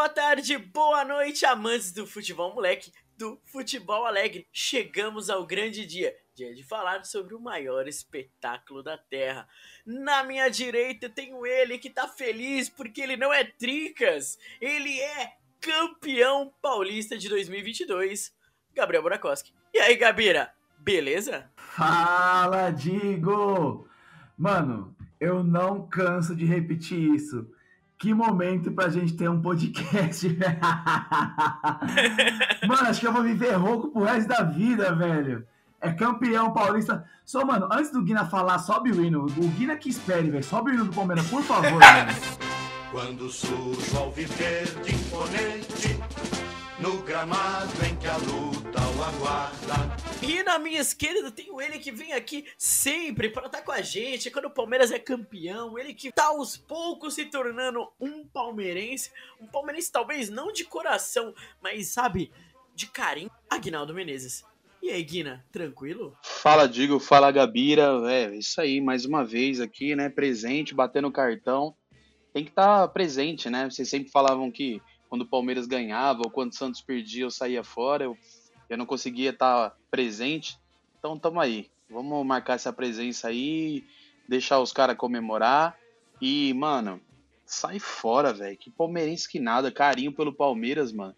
Boa 0.00 0.08
tarde, 0.08 0.56
boa 0.56 1.04
noite, 1.04 1.44
amantes 1.44 1.92
do 1.92 2.06
futebol 2.06 2.54
moleque, 2.54 2.90
do 3.18 3.38
futebol 3.44 4.06
alegre. 4.06 4.46
Chegamos 4.50 5.28
ao 5.28 5.46
grande 5.46 5.84
dia, 5.84 6.16
dia 6.34 6.54
de 6.54 6.62
falar 6.62 7.04
sobre 7.04 7.34
o 7.34 7.40
maior 7.40 7.86
espetáculo 7.86 8.82
da 8.82 8.96
Terra. 8.96 9.46
Na 9.84 10.24
minha 10.24 10.48
direita 10.48 11.08
tenho 11.08 11.46
ele 11.46 11.78
que 11.78 11.90
tá 11.90 12.06
feliz 12.06 12.68
porque 12.68 13.00
ele 13.00 13.16
não 13.16 13.32
é 13.32 13.44
tricas, 13.44 14.38
ele 14.60 15.00
é 15.00 15.32
campeão 15.60 16.52
paulista 16.60 17.16
de 17.18 17.28
2022, 17.28 18.32
Gabriel 18.74 19.02
Burakoski. 19.02 19.52
E 19.72 19.78
aí, 19.78 19.96
Gabira, 19.96 20.52
beleza? 20.78 21.50
Fala, 21.56 22.70
Digo! 22.70 23.86
Mano, 24.36 24.96
eu 25.20 25.44
não 25.44 25.86
canso 25.86 26.34
de 26.34 26.46
repetir 26.46 27.14
isso. 27.14 27.46
Que 27.98 28.14
momento 28.14 28.72
pra 28.72 28.88
gente 28.88 29.14
ter 29.14 29.28
um 29.28 29.42
podcast. 29.42 30.26
mano, 32.66 32.88
acho 32.88 33.00
que 33.00 33.06
eu 33.06 33.12
vou 33.12 33.22
viver 33.22 33.52
rouco 33.52 33.90
pro 33.90 34.04
resto 34.04 34.26
da 34.26 34.42
vida, 34.42 34.94
velho. 34.94 35.46
É 35.80 35.90
campeão 35.90 36.52
paulista. 36.52 37.08
Só, 37.24 37.44
mano, 37.44 37.66
antes 37.72 37.90
do 37.90 38.02
Guina 38.02 38.26
falar, 38.26 38.58
sobe 38.58 38.90
o 38.90 39.02
hino. 39.02 39.24
O 39.24 39.48
Guina 39.48 39.76
que 39.76 39.88
espere, 39.88 40.30
velho. 40.30 40.44
Sobe 40.44 40.70
o 40.70 40.74
hino 40.74 40.84
do 40.84 40.92
Palmeiras, 40.92 41.26
por 41.28 41.42
favor, 41.42 41.72
mano. 41.80 42.12
Quando 42.90 43.30
surge 43.30 43.96
ao 43.96 44.10
viver 44.10 44.66
de 44.82 44.94
imponente, 44.94 45.98
no 46.80 46.98
gramado 47.02 47.72
em 47.86 47.96
que 47.96 48.06
a 48.06 48.16
luta 48.16 48.80
o 48.80 49.02
aguarda. 49.04 49.96
E 50.22 50.42
na 50.42 50.58
minha 50.58 50.80
esquerda 50.80 51.30
tenho 51.30 51.60
ele 51.60 51.78
que 51.78 51.92
vem 51.92 52.12
aqui 52.12 52.46
sempre 52.58 53.30
para 53.30 53.46
estar 53.46 53.62
com 53.62 53.72
a 53.72 53.80
gente 53.80 54.30
quando 54.30 54.46
o 54.46 54.50
Palmeiras 54.50 54.90
é 54.90 54.98
campeão. 54.98 55.78
Ele 55.78 55.94
que 55.94 56.12
tá 56.12 56.26
aos 56.26 56.56
poucos 56.56 57.14
se 57.14 57.24
tornando 57.26 57.88
um 57.98 58.26
palmeirense. 58.26 59.10
Um 59.40 59.46
palmeirense 59.46 59.90
talvez 59.90 60.28
não 60.28 60.52
de 60.52 60.64
coração, 60.64 61.34
mas 61.62 61.88
sabe, 61.88 62.30
de 62.74 62.86
carinho. 62.86 63.30
Aguinaldo 63.48 63.94
Menezes. 63.94 64.44
E 64.82 64.90
aí, 64.90 65.02
Guina, 65.02 65.44
tranquilo? 65.52 66.16
Fala, 66.22 66.66
Digo, 66.66 66.98
fala, 66.98 67.30
Gabira. 67.30 68.00
É, 68.10 68.34
isso 68.34 68.60
aí, 68.60 68.80
mais 68.80 69.04
uma 69.04 69.24
vez 69.24 69.60
aqui, 69.60 69.94
né? 69.94 70.08
Presente, 70.08 70.74
batendo 70.74 71.10
cartão. 71.10 71.74
Tem 72.32 72.44
que 72.44 72.50
estar 72.50 72.88
presente, 72.88 73.50
né? 73.50 73.68
Vocês 73.68 73.88
sempre 73.88 74.10
falavam 74.10 74.50
que 74.50 74.80
quando 75.08 75.22
o 75.22 75.26
Palmeiras 75.26 75.66
ganhava 75.66 76.22
ou 76.24 76.30
quando 76.30 76.52
o 76.52 76.56
Santos 76.56 76.80
perdia 76.80 77.24
eu 77.24 77.30
saía 77.30 77.62
fora. 77.62 78.04
Eu, 78.04 78.16
eu 78.70 78.78
não 78.78 78.86
conseguia 78.86 79.30
estar 79.30 79.76
presente. 79.90 80.58
Então 80.98 81.18
tamo 81.18 81.40
aí. 81.40 81.70
Vamos 81.90 82.24
marcar 82.24 82.54
essa 82.54 82.72
presença 82.72 83.28
aí, 83.28 83.84
deixar 84.28 84.60
os 84.60 84.72
caras 84.72 84.96
comemorar. 84.96 85.76
E, 86.22 86.54
mano, 86.54 87.00
sai 87.44 87.78
fora, 87.78 88.32
velho. 88.32 88.56
Que 88.56 88.70
palmeirense 88.70 89.28
que 89.28 89.40
nada. 89.40 89.72
Carinho 89.72 90.12
pelo 90.12 90.32
Palmeiras, 90.32 90.92
mano. 90.92 91.14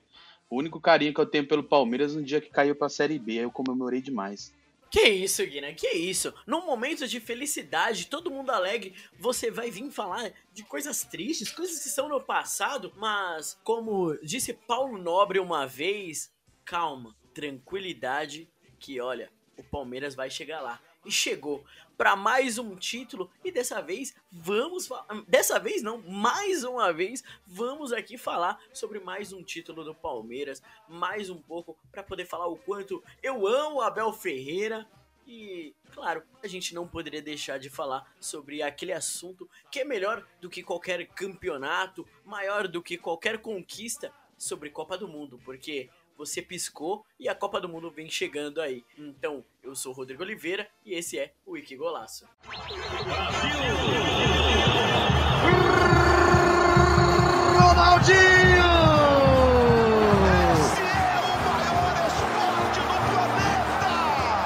O 0.53 0.59
único 0.59 0.79
carinho 0.79 1.15
que 1.15 1.21
eu 1.21 1.25
tenho 1.25 1.49
pelo 1.49 1.65
Palmeiras 1.65 2.15
no 2.15 2.23
dia 2.23 2.39
que 2.39 2.51
caiu 2.51 2.77
pra 2.77 2.91
Série 2.91 3.19
B. 3.19 3.39
Aí 3.39 3.39
eu 3.39 3.51
comemorei 3.51 4.03
demais. 4.03 4.53
Que 4.91 5.09
isso, 5.09 5.47
Guina, 5.47 5.73
que 5.73 5.89
isso? 5.89 6.35
Num 6.47 6.67
momento 6.67 7.09
de 7.09 7.19
felicidade, 7.21 8.07
todo 8.07 8.31
mundo 8.31 8.51
alegre, 8.51 8.93
você 9.19 9.51
vai 9.51 9.71
vir 9.71 9.91
falar 9.91 10.31
de 10.53 10.63
coisas 10.63 11.05
tristes, 11.05 11.51
coisas 11.51 11.83
que 11.83 11.89
são 11.89 12.07
no 12.07 12.21
passado, 12.21 12.93
mas 12.99 13.59
como 13.65 14.15
disse 14.23 14.53
Paulo 14.53 14.99
Nobre 14.99 15.39
uma 15.39 15.67
vez, 15.67 16.31
calma, 16.67 17.17
tranquilidade, 17.33 18.47
que 18.79 19.01
olha, 19.01 19.33
o 19.57 19.63
Palmeiras 19.63 20.15
vai 20.15 20.29
chegar 20.29 20.61
lá. 20.61 20.79
E 21.05 21.11
chegou 21.11 21.65
para 21.97 22.17
mais 22.17 22.59
um 22.59 22.75
título 22.75 23.31
e 23.45 23.51
dessa 23.51 23.81
vez 23.81 24.15
vamos 24.31 24.89
dessa 25.27 25.59
vez 25.59 25.83
não, 25.83 25.99
mais 25.99 26.65
uma 26.65 26.93
vez 26.93 27.23
vamos 27.47 27.93
aqui 27.93 28.17
falar 28.17 28.59
sobre 28.73 28.99
mais 28.99 29.33
um 29.33 29.43
título 29.43 29.85
do 29.85 29.95
Palmeiras, 29.95 30.63
mais 30.89 31.29
um 31.29 31.41
pouco 31.41 31.77
para 31.91 32.03
poder 32.03 32.27
falar 32.27 32.47
o 32.47 32.57
quanto 32.57 33.03
eu 33.23 33.47
amo 33.47 33.81
Abel 33.81 34.13
Ferreira 34.13 34.89
e, 35.27 35.75
claro, 35.93 36.23
a 36.43 36.49
gente 36.49 36.75
não 36.75 36.87
poderia 36.87 37.23
deixar 37.23 37.59
de 37.59 37.71
falar 37.71 38.13
sobre 38.21 38.63
aquele 38.63 38.93
assunto 38.93 39.49
que 39.71 39.81
é 39.81 39.85
melhor 39.85 40.27
do 40.41 40.51
que 40.51 40.63
qualquer 40.63 41.07
campeonato, 41.09 42.07
maior 42.25 42.67
do 42.67 42.83
que 42.83 42.99
qualquer 42.99 43.39
conquista 43.39 44.13
sobre 44.37 44.71
Copa 44.71 44.99
do 44.99 45.07
Mundo, 45.07 45.41
porque 45.45 45.89
você 46.25 46.41
piscou 46.41 47.05
e 47.19 47.29
a 47.29 47.35
Copa 47.35 47.61
do 47.61 47.69
Mundo 47.69 47.91
vem 47.91 48.09
chegando 48.09 48.61
aí. 48.61 48.85
Então, 48.97 49.45
eu 49.61 49.75
sou 49.75 49.93
o 49.93 49.95
Rodrigo 49.95 50.23
Oliveira 50.23 50.69
e 50.87 50.95
esse 50.95 51.19
é 51.19 51.33
o 51.45 51.53
Wiki 51.53 51.75
Golaço. 51.75 52.29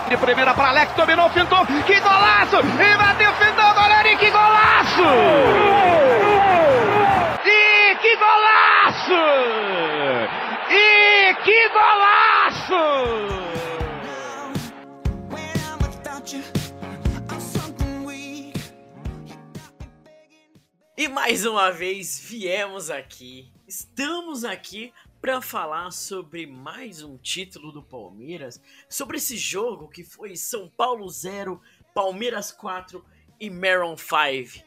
De 0.09 0.17
primeira 0.17 0.55
para 0.55 0.69
Alex, 0.69 0.95
dominou, 0.95 1.29
fintou, 1.31 1.67
que 1.67 2.01
golaço! 2.01 2.57
E 2.57 2.97
bateu, 2.97 3.35
fintou, 3.35 3.75
goleiro, 3.75 4.09
e 4.09 4.17
que 4.17 4.31
golaço! 4.31 5.03
E 7.45 7.95
que 7.97 8.17
golaço! 8.17 10.46
E 11.47 11.49
que 11.49 11.69
golaço! 11.69 12.75
E 20.97 21.07
mais 21.07 21.47
uma 21.47 21.71
vez 21.71 22.19
viemos 22.19 22.91
aqui, 22.91 23.53
estamos 23.69 24.45
aqui 24.45 24.93
para 25.21 25.41
falar 25.41 25.93
sobre 25.93 26.49
mais 26.49 27.05
um 27.05 27.17
título 27.17 27.71
do 27.71 27.81
Palmeiras, 27.81 28.61
sobre 28.89 29.19
esse 29.19 29.37
jogo 29.37 29.87
que 29.87 30.03
foi 30.03 30.35
São 30.35 30.69
Paulo 30.69 31.09
0, 31.09 31.63
Palmeiras 31.95 32.51
4 32.51 33.05
e 33.39 33.49
Maroon 33.49 33.97
5. 33.97 34.65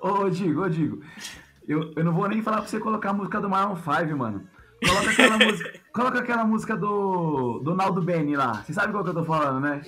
Ô, 0.00 0.28
Digo, 0.28 0.62
ô, 0.62 0.68
Digo. 0.68 1.02
Eu, 1.66 1.92
eu 1.96 2.04
não 2.04 2.12
vou 2.12 2.28
nem 2.28 2.42
falar 2.42 2.58
pra 2.58 2.66
você 2.68 2.78
colocar 2.78 3.10
a 3.10 3.12
música 3.12 3.40
do 3.40 3.48
Maroon 3.48 3.76
5, 3.76 4.16
mano. 4.16 4.46
Coloca 4.84 5.10
aquela 5.10 5.38
música, 5.38 5.72
coloca 5.92 6.18
aquela 6.20 6.44
música 6.44 6.76
do, 6.76 7.60
do 7.60 7.74
Naldo 7.74 8.02
Beni 8.02 8.36
lá. 8.36 8.62
Você 8.62 8.72
sabe 8.72 8.92
qual 8.92 9.02
que 9.02 9.10
eu 9.10 9.14
tô 9.14 9.24
falando, 9.24 9.60
né? 9.60 9.82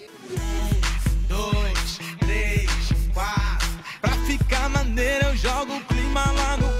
Dois, 1.29 1.99
três, 2.19 3.11
quatro. 3.13 3.69
Pra 4.01 4.11
ficar 4.27 4.69
maneiro, 4.71 5.27
eu 5.27 5.37
jogo 5.37 5.77
o 5.77 5.81
clima 5.85 6.21
lá 6.33 6.57
no 6.57 6.78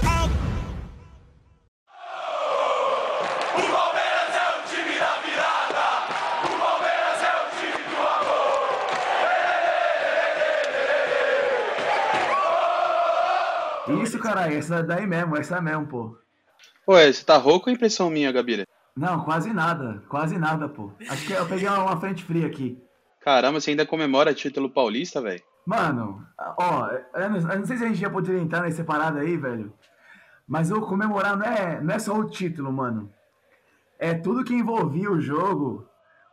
essa 14.57 14.83
daí 14.83 15.07
mesmo, 15.07 15.37
essa 15.37 15.61
mesmo, 15.61 15.87
pô. 15.87 16.17
Ué, 16.89 17.13
você 17.13 17.25
tá 17.25 17.37
rouco 17.37 17.69
ou 17.69 17.75
impressão 17.75 18.11
minha, 18.11 18.33
Gabira? 18.33 18.67
Não, 18.97 19.25
quase 19.25 19.53
nada, 19.53 20.03
quase 20.09 20.39
nada, 20.39 20.69
pô. 20.69 20.91
Acho 21.09 21.27
que 21.27 21.33
eu 21.33 21.47
peguei 21.47 21.69
uma, 21.69 21.83
uma 21.83 22.01
frente 22.01 22.25
fria 22.25 22.47
aqui. 22.47 22.83
Caramba, 23.21 23.61
você 23.61 23.71
ainda 23.71 23.87
comemora 23.87 24.35
título 24.35 24.71
paulista, 24.71 25.21
velho? 25.21 25.43
Mano, 25.67 26.27
ó, 26.59 26.89
eu 27.15 27.31
não, 27.31 27.37
eu 27.39 27.59
não 27.59 27.67
sei 27.67 27.77
se 27.77 27.85
a 27.85 27.89
gente 27.89 28.01
já 28.01 28.09
poderia 28.09 28.41
entrar 28.41 28.63
nessa 28.63 28.83
parada 28.83 29.21
aí, 29.21 29.37
velho. 29.37 29.73
Mas 30.47 30.71
o 30.71 30.81
comemorar 30.81 31.37
não 31.37 31.45
é, 31.45 31.81
não 31.81 31.95
é 31.95 31.99
só 31.99 32.15
o 32.15 32.29
título, 32.29 32.73
mano. 32.73 33.13
É 33.99 34.15
tudo 34.15 34.45
que 34.45 34.55
envolvia 34.55 35.11
o 35.11 35.21
jogo 35.21 35.89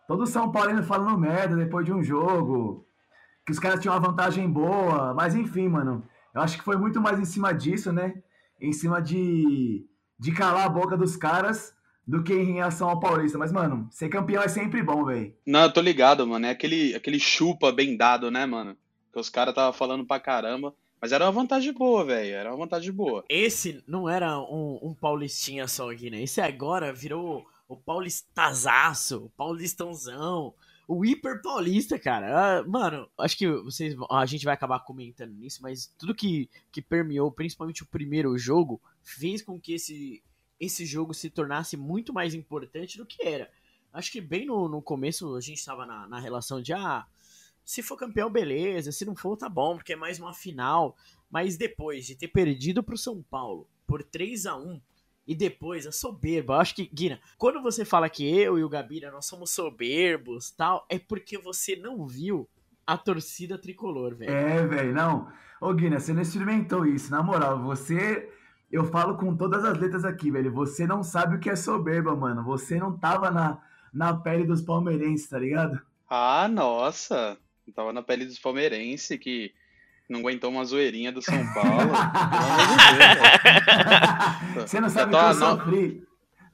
todo 0.07 0.27
São 0.27 0.51
Paulino 0.51 0.83
falando 0.83 1.17
merda 1.17 1.55
depois 1.55 1.85
de 1.85 1.93
um 1.93 2.03
jogo, 2.03 2.85
que 3.45 3.51
os 3.51 3.59
caras 3.59 3.79
tinham 3.79 3.95
uma 3.95 4.07
vantagem 4.07 4.49
boa, 4.49 5.13
mas 5.13 5.35
enfim, 5.35 5.67
mano, 5.67 6.03
eu 6.35 6.41
acho 6.41 6.57
que 6.57 6.63
foi 6.63 6.75
muito 6.75 6.99
mais 6.99 7.17
em 7.17 7.23
cima 7.23 7.53
disso, 7.53 7.93
né? 7.93 8.21
Em 8.59 8.73
cima 8.73 9.01
de, 9.01 9.85
de 10.19 10.31
calar 10.33 10.65
a 10.65 10.69
boca 10.69 10.97
dos 10.97 11.15
caras 11.15 11.73
do 12.05 12.21
que 12.21 12.33
em 12.33 12.55
relação 12.55 12.89
ao 12.89 12.99
Paulista. 12.99 13.37
Mas, 13.37 13.53
mano, 13.53 13.87
ser 13.89 14.09
campeão 14.09 14.43
é 14.43 14.49
sempre 14.49 14.83
bom, 14.83 15.05
velho. 15.05 15.33
Não, 15.45 15.63
eu 15.63 15.73
tô 15.73 15.79
ligado, 15.79 16.27
mano. 16.27 16.45
É 16.45 16.49
aquele, 16.49 16.93
aquele 16.93 17.19
chupa 17.19 17.71
bem 17.71 17.95
dado, 17.95 18.29
né, 18.29 18.45
mano? 18.45 18.75
Que 19.13 19.19
os 19.19 19.29
caras 19.29 19.55
tava 19.55 19.71
falando 19.71 20.05
pra 20.05 20.19
caramba. 20.19 20.75
Mas 21.01 21.13
era 21.13 21.25
uma 21.25 21.31
vantagem 21.31 21.71
boa, 21.71 22.03
velho. 22.03 22.35
Era 22.35 22.51
uma 22.51 22.57
vantagem 22.57 22.91
boa. 22.91 23.23
Esse 23.29 23.81
não 23.87 24.09
era 24.09 24.37
um, 24.37 24.77
um 24.81 24.93
paulistinha 24.93 25.67
só 25.69 25.89
aqui, 25.89 26.09
né? 26.09 26.21
Esse 26.21 26.41
agora 26.41 26.91
virou 26.91 27.45
o 27.67 27.77
paulistazaço, 27.77 29.25
o 29.25 29.29
paulistãozão, 29.29 30.53
o 30.87 31.05
hiper 31.05 31.41
paulista, 31.41 31.97
cara. 31.97 32.59
Ah, 32.59 32.63
mano, 32.63 33.09
acho 33.17 33.37
que 33.37 33.47
vocês, 33.47 33.95
a 34.09 34.25
gente 34.25 34.45
vai 34.45 34.53
acabar 34.53 34.79
comentando 34.79 35.33
nisso, 35.33 35.61
mas 35.61 35.93
tudo 35.97 36.15
que, 36.15 36.49
que 36.71 36.81
permeou, 36.81 37.31
principalmente 37.31 37.83
o 37.83 37.87
primeiro 37.87 38.37
jogo, 38.37 38.81
fez 39.03 39.41
com 39.41 39.59
que 39.59 39.73
esse, 39.73 40.23
esse 40.59 40.85
jogo 40.85 41.13
se 41.13 41.29
tornasse 41.29 41.75
muito 41.75 42.13
mais 42.13 42.33
importante 42.33 42.97
do 42.97 43.05
que 43.05 43.25
era. 43.25 43.49
Acho 43.91 44.11
que 44.11 44.21
bem 44.21 44.45
no, 44.45 44.67
no 44.67 44.81
começo 44.81 45.35
a 45.35 45.41
gente 45.41 45.57
estava 45.57 45.85
na, 45.85 46.07
na 46.07 46.19
relação 46.19 46.61
de, 46.61 46.73
ah, 46.73 47.05
se 47.63 47.81
for 47.81 47.97
campeão, 47.97 48.29
beleza, 48.29 48.91
se 48.91 49.05
não 49.05 49.15
for, 49.15 49.35
tá 49.35 49.49
bom, 49.49 49.75
porque 49.75 49.93
é 49.93 49.95
mais 49.95 50.19
uma 50.19 50.33
final. 50.33 50.95
Mas 51.31 51.57
depois 51.57 52.05
de 52.05 52.15
ter 52.15 52.27
perdido 52.27 52.83
pro 52.83 52.97
São 52.97 53.23
Paulo 53.23 53.67
por 53.87 54.03
3 54.03 54.45
a 54.45 54.55
1 54.55 54.79
e 55.27 55.33
depois 55.33 55.87
a 55.87 55.91
soberba, 55.91 56.57
acho 56.57 56.75
que, 56.75 56.89
Guina, 56.93 57.19
quando 57.37 57.61
você 57.61 57.83
fala 57.83 58.09
que 58.09 58.27
eu 58.27 58.59
e 58.59 58.63
o 58.63 58.69
Gabira 58.69 59.11
nós 59.11 59.25
somos 59.25 59.51
soberbos 59.51 60.51
tal, 60.51 60.85
é 60.89 60.99
porque 60.99 61.37
você 61.37 61.75
não 61.75 62.05
viu 62.05 62.47
a 62.85 62.97
torcida 62.97 63.57
tricolor, 63.57 64.15
velho. 64.15 64.31
É, 64.31 64.65
velho, 64.67 64.93
não. 64.93 65.27
Ô, 65.59 65.73
Guina, 65.73 65.99
você 65.99 66.13
não 66.13 66.21
experimentou 66.21 66.85
isso, 66.85 67.09
na 67.09 67.23
moral, 67.23 67.61
você. 67.61 68.29
Eu 68.71 68.85
falo 68.85 69.17
com 69.17 69.35
todas 69.35 69.63
as 69.63 69.77
letras 69.77 70.03
aqui, 70.03 70.29
velho. 70.29 70.51
Você 70.51 70.85
não 70.85 71.01
sabe 71.01 71.35
o 71.35 71.39
que 71.39 71.49
é 71.49 71.55
soberba, 71.55 72.15
mano. 72.15 72.43
Você 72.43 72.77
não 72.77 72.97
tava 72.97 73.31
na, 73.31 73.61
na 73.93 74.13
pele 74.13 74.43
dos 74.43 74.61
palmeirenses, 74.61 75.29
tá 75.29 75.39
ligado? 75.39 75.79
Ah, 76.09 76.47
nossa. 76.47 77.37
Tava 77.73 77.93
na 77.93 78.03
pele 78.03 78.25
dos 78.25 78.37
palmeirenses 78.37 79.17
que 79.19 79.53
não 80.09 80.19
aguentou 80.19 80.49
uma 80.49 80.65
zoeirinha 80.65 81.11
do 81.11 81.21
São 81.21 81.37
Paulo. 81.53 81.91
Deus. 84.55 84.69
Você 84.69 84.79
não 84.79 84.89
sabe 84.89 85.15
o 85.15 85.19
que 85.19 85.25
eu 85.25 85.33
sofri. 85.33 86.07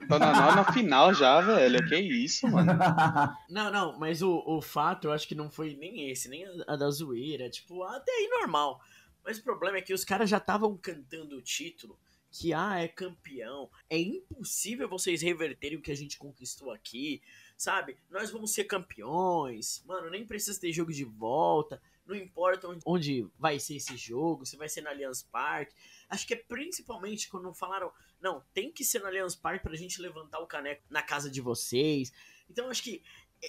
Tô 0.08 0.20
na 0.20 0.34
nona 0.34 0.74
final 0.74 1.14
já, 1.14 1.40
velho. 1.42 1.88
Que 1.88 1.96
isso, 1.96 2.48
mano. 2.48 2.72
Não, 3.50 3.72
não, 3.72 4.00
mas 4.00 4.22
o, 4.22 4.44
o 4.46 4.62
fato 4.62 5.08
eu 5.08 5.12
acho 5.12 5.28
que 5.28 5.36
não 5.36 5.50
foi 5.50 5.76
nem 5.76 6.10
esse, 6.10 6.28
nem 6.28 6.46
a, 6.46 6.74
a 6.74 6.76
da 6.76 6.90
zoeira. 6.90 7.50
Tipo, 7.50 7.84
até 7.84 8.12
aí 8.12 8.28
normal. 8.28 8.82
Mas 9.24 9.38
o 9.38 9.44
problema 9.44 9.78
é 9.78 9.82
que 9.82 9.94
os 9.94 10.04
caras 10.04 10.30
já 10.30 10.38
estavam 10.38 10.76
cantando 10.78 11.38
o 11.38 11.42
título. 11.42 11.98
Que, 12.32 12.54
ah, 12.54 12.80
é 12.80 12.88
campeão. 12.88 13.70
É 13.90 13.98
impossível 13.98 14.90
vocês 14.90 15.22
reverterem 15.22 15.78
o 15.78 15.82
que 15.82 15.92
a 15.92 15.96
gente 15.96 16.18
conquistou 16.18 16.72
aqui. 16.72 17.22
Sabe? 17.58 17.98
Nós 18.10 18.32
vamos 18.32 18.52
ser 18.52 18.64
campeões. 18.64 19.84
Mano, 19.86 20.10
nem 20.10 20.26
precisa 20.26 20.60
ter 20.60 20.74
jogo 20.74 20.92
de 20.92 21.06
volta. 21.06 21.82
Não 22.06 22.16
importa 22.16 22.68
onde, 22.86 23.28
vai 23.38 23.60
ser 23.60 23.76
esse 23.76 23.96
jogo, 23.96 24.46
se 24.46 24.58
vai 24.58 24.68
ser 24.68 24.82
na 24.82 24.90
Allianz 24.90 25.24
Parque. 25.24 25.74
Acho 26.10 26.26
que 26.28 26.34
é 26.34 26.38
principalmente 26.38 27.30
quando 27.30 27.54
falaram, 27.54 27.92
não, 28.20 28.44
tem 28.54 28.72
que 28.72 28.84
ser 28.84 29.00
no 29.00 29.08
Allianz 29.08 29.36
Parque 29.36 29.64
pra 29.64 29.76
gente 29.76 30.02
levantar 30.02 30.40
o 30.40 30.48
caneco 30.48 30.84
na 30.90 31.02
casa 31.02 31.30
de 31.30 31.42
vocês. 31.42 32.12
Então 32.50 32.70
acho 32.70 32.84
que 32.84 33.04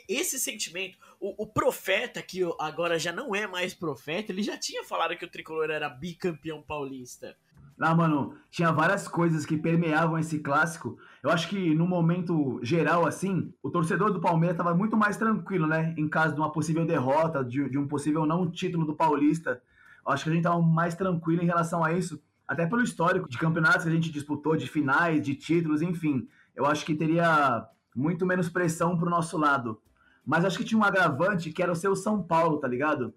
esse 0.08 0.38
sentimento, 0.38 0.98
o, 1.20 1.42
o 1.42 1.46
profeta, 1.46 2.22
que 2.22 2.40
agora 2.58 2.98
já 2.98 3.12
não 3.12 3.34
é 3.34 3.46
mais 3.46 3.74
profeta, 3.74 4.32
ele 4.32 4.42
já 4.42 4.56
tinha 4.56 4.84
falado 4.84 5.16
que 5.16 5.24
o 5.24 5.30
tricolor 5.30 5.70
era 5.70 5.88
bicampeão 5.88 6.62
paulista. 6.62 7.36
Lá, 7.78 7.94
mano, 7.94 8.34
tinha 8.50 8.70
várias 8.70 9.08
coisas 9.08 9.44
que 9.44 9.56
permeavam 9.56 10.18
esse 10.18 10.38
clássico. 10.38 10.96
Eu 11.22 11.30
acho 11.30 11.48
que 11.48 11.74
no 11.74 11.86
momento 11.86 12.60
geral, 12.62 13.06
assim, 13.06 13.52
o 13.62 13.70
torcedor 13.70 14.12
do 14.12 14.20
Palmeiras 14.20 14.54
estava 14.54 14.74
muito 14.74 14.96
mais 14.96 15.16
tranquilo, 15.16 15.66
né? 15.66 15.94
Em 15.98 16.08
caso 16.08 16.34
de 16.34 16.40
uma 16.40 16.52
possível 16.52 16.86
derrota, 16.86 17.44
de, 17.44 17.68
de 17.68 17.78
um 17.78 17.88
possível 17.88 18.24
não 18.24 18.50
título 18.50 18.84
do 18.84 18.94
Paulista. 18.94 19.60
Eu 20.06 20.12
acho 20.12 20.24
que 20.24 20.30
a 20.30 20.32
gente 20.32 20.44
estava 20.44 20.62
mais 20.62 20.94
tranquilo 20.94 21.42
em 21.42 21.46
relação 21.46 21.82
a 21.82 21.92
isso, 21.92 22.22
até 22.46 22.66
pelo 22.66 22.82
histórico 22.82 23.28
de 23.28 23.38
campeonatos 23.38 23.84
que 23.84 23.90
a 23.90 23.94
gente 23.94 24.12
disputou, 24.12 24.56
de 24.56 24.68
finais, 24.68 25.22
de 25.22 25.34
títulos, 25.34 25.82
enfim. 25.82 26.28
Eu 26.54 26.66
acho 26.66 26.84
que 26.84 26.94
teria 26.94 27.66
muito 27.96 28.26
menos 28.26 28.48
pressão 28.48 28.96
pro 28.96 29.10
nosso 29.10 29.38
lado. 29.38 29.80
Mas 30.24 30.44
acho 30.44 30.58
que 30.58 30.64
tinha 30.64 30.78
um 30.78 30.84
agravante 30.84 31.50
que 31.50 31.62
era 31.62 31.72
o 31.72 31.76
seu 31.76 31.96
São 31.96 32.22
Paulo, 32.22 32.58
tá 32.58 32.68
ligado? 32.68 33.12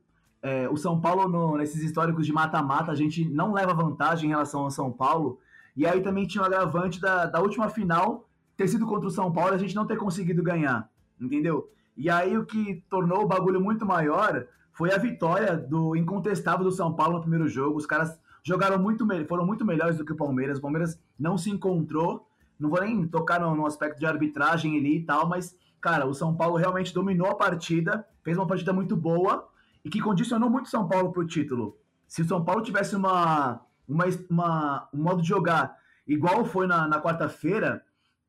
É, 0.47 0.69
o 0.69 0.77
São 0.77 1.01
Paulo, 1.01 1.27
no- 1.27 1.57
nesses 1.57 1.81
históricos 1.81 2.23
de 2.23 2.31
mata-mata, 2.31 2.91
a 2.91 2.95
gente 2.95 3.27
não 3.27 3.51
leva 3.51 3.73
vantagem 3.73 4.27
em 4.27 4.33
relação 4.33 4.61
ao 4.61 4.69
São 4.69 4.91
Paulo. 4.91 5.39
E 5.75 5.87
aí 5.87 6.01
também 6.01 6.27
tinha 6.27 6.43
o 6.43 6.45
agravante 6.45 7.01
da, 7.01 7.25
da 7.25 7.39
última 7.41 7.67
final 7.67 8.29
ter 8.55 8.67
sido 8.67 8.85
contra 8.85 9.07
o 9.07 9.11
São 9.11 9.31
Paulo 9.31 9.55
a 9.55 9.57
gente 9.57 9.75
não 9.75 9.87
ter 9.87 9.97
conseguido 9.97 10.43
ganhar, 10.43 10.87
entendeu? 11.19 11.67
E 11.97 12.11
aí 12.11 12.37
o 12.37 12.45
que 12.45 12.83
tornou 12.89 13.23
o 13.23 13.27
bagulho 13.27 13.59
muito 13.59 13.87
maior 13.87 14.45
foi 14.71 14.93
a 14.93 14.99
vitória 14.99 15.57
do 15.57 15.95
incontestável 15.95 16.63
do 16.63 16.71
São 16.71 16.93
Paulo 16.93 17.15
no 17.15 17.21
primeiro 17.21 17.47
jogo. 17.47 17.77
Os 17.77 17.87
caras 17.87 18.15
jogaram 18.43 18.77
muito 18.77 19.03
foram 19.27 19.47
muito 19.47 19.65
melhores 19.65 19.97
do 19.97 20.05
que 20.05 20.13
o 20.13 20.15
Palmeiras. 20.17 20.59
O 20.59 20.61
Palmeiras 20.61 20.99
não 21.19 21.39
se 21.39 21.49
encontrou. 21.49 22.27
Não 22.59 22.69
vou 22.69 22.81
nem 22.81 23.07
tocar 23.07 23.39
no, 23.41 23.55
no 23.55 23.65
aspecto 23.65 23.99
de 23.99 24.05
arbitragem 24.05 24.77
ali 24.77 24.97
e 24.97 25.03
tal, 25.03 25.27
mas, 25.27 25.57
cara, 25.81 26.05
o 26.05 26.13
São 26.13 26.35
Paulo 26.35 26.55
realmente 26.55 26.93
dominou 26.93 27.27
a 27.31 27.35
partida, 27.35 28.05
fez 28.23 28.37
uma 28.37 28.45
partida 28.47 28.71
muito 28.71 28.95
boa 28.95 29.49
e 29.85 29.89
que 29.89 30.01
condicionou 30.01 30.49
muito 30.49 30.65
o 30.65 30.69
São 30.69 30.87
Paulo 30.87 31.13
pro 31.13 31.25
título. 31.25 31.77
Se 32.07 32.21
o 32.23 32.27
São 32.27 32.43
Paulo 32.43 32.61
tivesse 32.63 32.95
uma, 32.95 33.61
uma, 33.87 34.05
uma- 34.29 34.89
um 34.93 35.01
modo 35.03 35.21
de 35.21 35.27
jogar 35.29 35.77
igual 36.07 36.43
foi 36.43 36.67
na, 36.67 36.87
na 36.87 36.99
quarta-feira, 37.01 37.83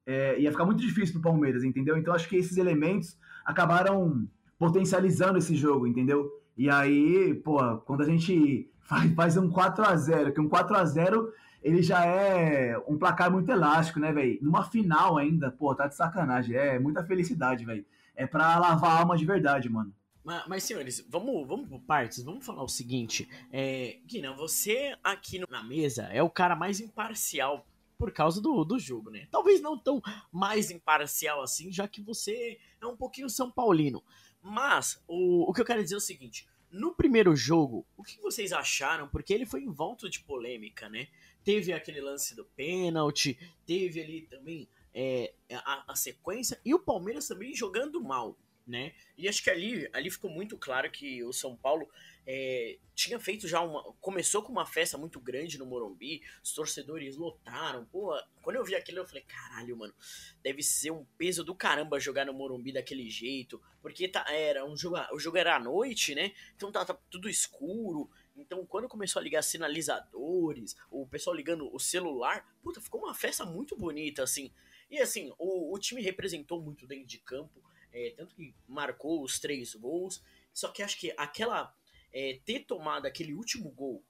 é, 0.06 0.38
ia 0.38 0.53
ficar 0.53 0.64
muito 0.67 0.81
difícil 0.81 1.14
pro 1.14 1.31
Palmeiras, 1.31 1.64
entendeu? 1.64 1.97
Então 1.97 2.14
acho 2.14 2.29
que 2.29 2.37
esses 2.37 2.56
elementos 2.58 3.19
acabaram 3.44 4.29
potencializando 4.58 5.38
esse 5.38 5.56
jogo, 5.56 5.87
entendeu? 5.87 6.31
E 6.56 6.70
aí, 6.70 7.35
pô, 7.44 7.79
quando 7.79 8.02
a 8.02 8.06
gente 8.06 8.70
faz, 8.82 9.12
faz 9.14 9.37
um 9.37 9.50
4 9.50 9.85
a 9.85 9.97
0 9.97 10.32
que 10.32 10.41
um 10.41 10.49
4 10.49 10.76
a 10.76 10.85
0 10.85 11.32
ele 11.62 11.82
já 11.82 12.05
é 12.05 12.79
um 12.87 12.97
placar 12.97 13.31
muito 13.31 13.50
elástico, 13.50 13.99
né, 13.99 14.12
velho? 14.12 14.38
Numa 14.41 14.62
final 14.62 15.19
ainda, 15.19 15.50
pô, 15.50 15.75
tá 15.75 15.88
de 15.88 15.97
sacanagem. 15.97 16.55
É 16.55 16.79
muita 16.79 17.02
felicidade, 17.05 17.64
velho. 17.64 17.85
É 18.14 18.25
pra 18.26 18.56
lavar 18.59 18.91
a 18.93 18.99
alma 19.00 19.17
de 19.17 19.25
verdade, 19.26 19.69
mano. 19.69 19.93
Mas, 20.26 20.44
mas, 20.49 20.64
senhores, 20.64 21.06
vamos, 21.08 21.47
vamos 21.47 21.68
por 21.68 21.78
partes, 21.83 22.25
vamos 22.25 22.45
falar 22.45 22.64
o 22.64 22.68
seguinte. 22.68 23.28
É, 23.52 24.00
Guina, 24.04 24.33
você 24.35 24.99
aqui 25.04 25.38
na 25.49 25.62
mesa 25.62 26.02
é 26.12 26.21
o 26.21 26.28
cara 26.28 26.56
mais 26.56 26.80
imparcial 26.80 27.64
por 27.97 28.11
causa 28.11 28.40
do, 28.40 28.64
do 28.64 28.76
jogo, 28.76 29.09
né? 29.09 29.28
Talvez 29.30 29.61
não 29.61 29.78
tão 29.78 30.02
mais 30.33 30.68
imparcial 30.68 31.40
assim, 31.42 31.71
já 31.71 31.87
que 31.87 32.02
você 32.02 32.59
é 32.80 32.87
um 32.87 32.97
pouquinho 32.97 33.30
São 33.30 33.52
Paulino. 33.52 34.02
Mas 34.42 35.00
o, 35.06 35.49
o 35.49 35.52
que 35.52 35.61
eu 35.61 35.64
quero 35.64 35.80
dizer 35.80 35.95
é 35.95 35.99
o 35.99 36.00
seguinte: 36.00 36.49
no 36.73 36.92
primeiro 36.92 37.37
jogo, 37.37 37.87
o 37.97 38.02
que 38.02 38.21
vocês 38.21 38.52
acharam? 38.52 39.06
Porque 39.06 39.33
ele 39.33 39.47
foi 39.47 39.62
envolto 39.62 40.11
de 40.11 40.18
polêmica, 40.18 40.88
né? 40.88 41.06
Teve 41.45 41.73
aquele 41.73 42.00
lance 42.00 42.35
do 42.35 42.45
pênalti, 42.45 43.38
teve 43.64 44.02
ali 44.02 44.23
também 44.23 44.68
é, 44.92 45.33
a, 45.52 45.92
a 45.92 45.95
sequência, 45.95 46.61
e 46.64 46.75
o 46.75 46.80
Palmeiras 46.80 47.28
também 47.28 47.54
jogando 47.54 48.02
mal, 48.02 48.37
né? 48.66 48.92
E 49.16 49.28
acho 49.28 49.42
que 49.42 49.50
ali, 49.50 49.88
ali 49.92 50.11
ficou 50.11 50.30
muito 50.30 50.58
claro 50.58 50.90
que 50.90 51.23
o 51.23 51.32
São 51.32 51.56
Paulo 51.56 51.88
é, 52.26 52.78
tinha 52.94 53.20
feito 53.20 53.46
já 53.46 53.61
uma. 53.61 53.82
Começou 54.00 54.42
com 54.42 54.50
uma 54.50 54.66
festa 54.66 54.99
muito 54.99 55.20
grande 55.20 55.56
no 55.58 55.64
Morumbi, 55.64 56.20
os 56.42 56.52
torcedores 56.52 57.16
lotaram. 57.16 57.85
Pô, 57.87 58.12
quando 58.42 58.56
eu 58.56 58.64
vi 58.64 58.75
aquilo, 58.75 58.99
eu 58.99 59.06
falei, 59.06 59.23
caralho, 59.23 59.76
mano, 59.76 59.94
deve 60.42 60.62
ser 60.62 60.90
um 60.90 61.04
peso 61.16 61.44
do 61.44 61.54
caramba 61.54 62.00
jogar 62.00 62.26
no 62.26 62.35
Morumbi 62.35 62.73
daquele 62.73 63.08
jeito. 63.08 63.62
Porque 63.80 64.08
tá, 64.08 64.25
era 64.28 64.64
um 64.66 64.76
jogo. 64.76 64.96
O 65.12 65.20
jogo 65.20 65.37
era 65.37 65.54
à 65.54 65.61
noite, 65.61 66.14
né? 66.14 66.32
Então 66.56 66.73
tá, 66.73 66.85
tá 66.85 66.94
tudo 67.08 67.28
escuro. 67.28 68.11
Então, 68.37 68.66
quando 68.66 68.88
começou 68.88 69.20
a 69.20 69.23
ligar 69.23 69.42
sinalizadores, 69.42 70.76
o 70.90 71.06
pessoal 71.06 71.35
ligando 71.35 71.73
o 71.73 71.78
celular, 71.78 72.46
puta, 72.62 72.80
ficou 72.80 73.02
uma 73.02 73.14
festa 73.14 73.46
muito 73.46 73.76
bonita, 73.76 74.23
assim. 74.23 74.52
E 74.90 74.99
assim, 74.99 75.32
o, 75.38 75.75
o 75.75 75.78
time 75.78 76.02
representou 76.02 76.61
muito 76.61 76.87
dentro 76.87 77.06
de 77.06 77.18
campo, 77.18 77.62
é, 77.99 78.15
tanto 78.17 78.35
que 78.35 78.55
marcou 78.69 79.23
os 79.23 79.38
três 79.38 79.75
gols. 79.75 80.23
Só 80.53 80.69
que 80.69 80.83
acho 80.83 80.99
que 81.00 81.12
aquela. 81.17 81.75
é, 82.12 82.38
ter 82.45 82.61
tomado 82.65 83.07
aquele 83.07 83.35
último 83.35 83.71
gol, 83.71 84.03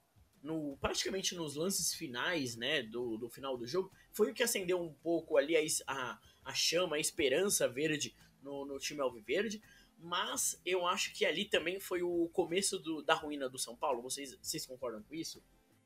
no, 0.43 0.76
praticamente 0.81 1.35
nos 1.35 1.57
lances 1.57 1.93
finais, 1.95 2.55
né, 2.57 2.83
do, 2.83 3.16
do 3.16 3.28
final 3.28 3.57
do 3.57 3.66
jogo, 3.66 3.90
foi 4.12 4.31
o 4.31 4.35
que 4.35 4.43
acendeu 4.45 4.81
um 4.81 4.93
pouco 5.02 5.37
ali 5.37 5.55
a, 5.87 6.19
a 6.45 6.55
chama, 6.55 6.97
a 6.97 7.00
esperança 7.00 7.66
verde 7.69 8.14
no, 8.43 8.64
no 8.64 8.78
time 8.78 9.00
Alviverde. 9.00 9.61
Mas 9.99 10.61
eu 10.64 10.87
acho 10.87 11.12
que 11.14 11.25
ali 11.25 11.47
também 11.47 11.81
foi 11.81 12.02
o 12.02 12.28
começo 12.33 12.78
do- 12.78 13.02
da 13.02 13.14
ruína 13.14 13.49
do 13.49 13.59
São 13.59 13.75
Paulo. 13.75 14.02
Vocês, 14.02 14.37
vocês 14.40 14.66
concordam 14.66 15.02
com 15.02 15.14
isso? 15.14 15.43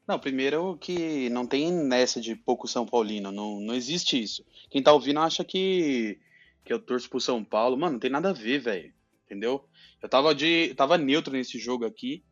Não, 0.07 0.19
primeiro 0.19 0.76
que 0.78 1.30
não 1.30 1.47
tem 1.47 1.73
nessa 1.73 2.21
de 2.21 2.35
pouco 2.35 2.66
São 2.66 2.85
Paulino, 2.85 3.30
não, 3.30 3.61
não 3.61 3.75
existe 3.75 4.21
isso. 4.21 4.45
Quem 4.69 4.83
tá 4.83 4.92
ouvindo 4.92 5.21
acha 5.21 5.45
que, 5.45 6.19
que 6.64 6.73
eu 6.73 6.79
torço 6.79 7.09
pro 7.09 7.21
São 7.21 7.45
Paulo. 7.45 7.76
Mano, 7.76 7.95
não 7.95 8.00
tem 8.00 8.11
nada 8.11 8.31
a 8.31 8.35
ver, 8.35 8.61
velho. 8.61 8.93
Entendeu? 9.25 9.64
Eu 10.02 10.09
tava 10.09 10.35
de. 10.35 10.75
tava 10.75 10.99
neutro 10.99 11.33
nesse 11.33 11.59
jogo 11.59 11.85
aqui. 11.85 12.25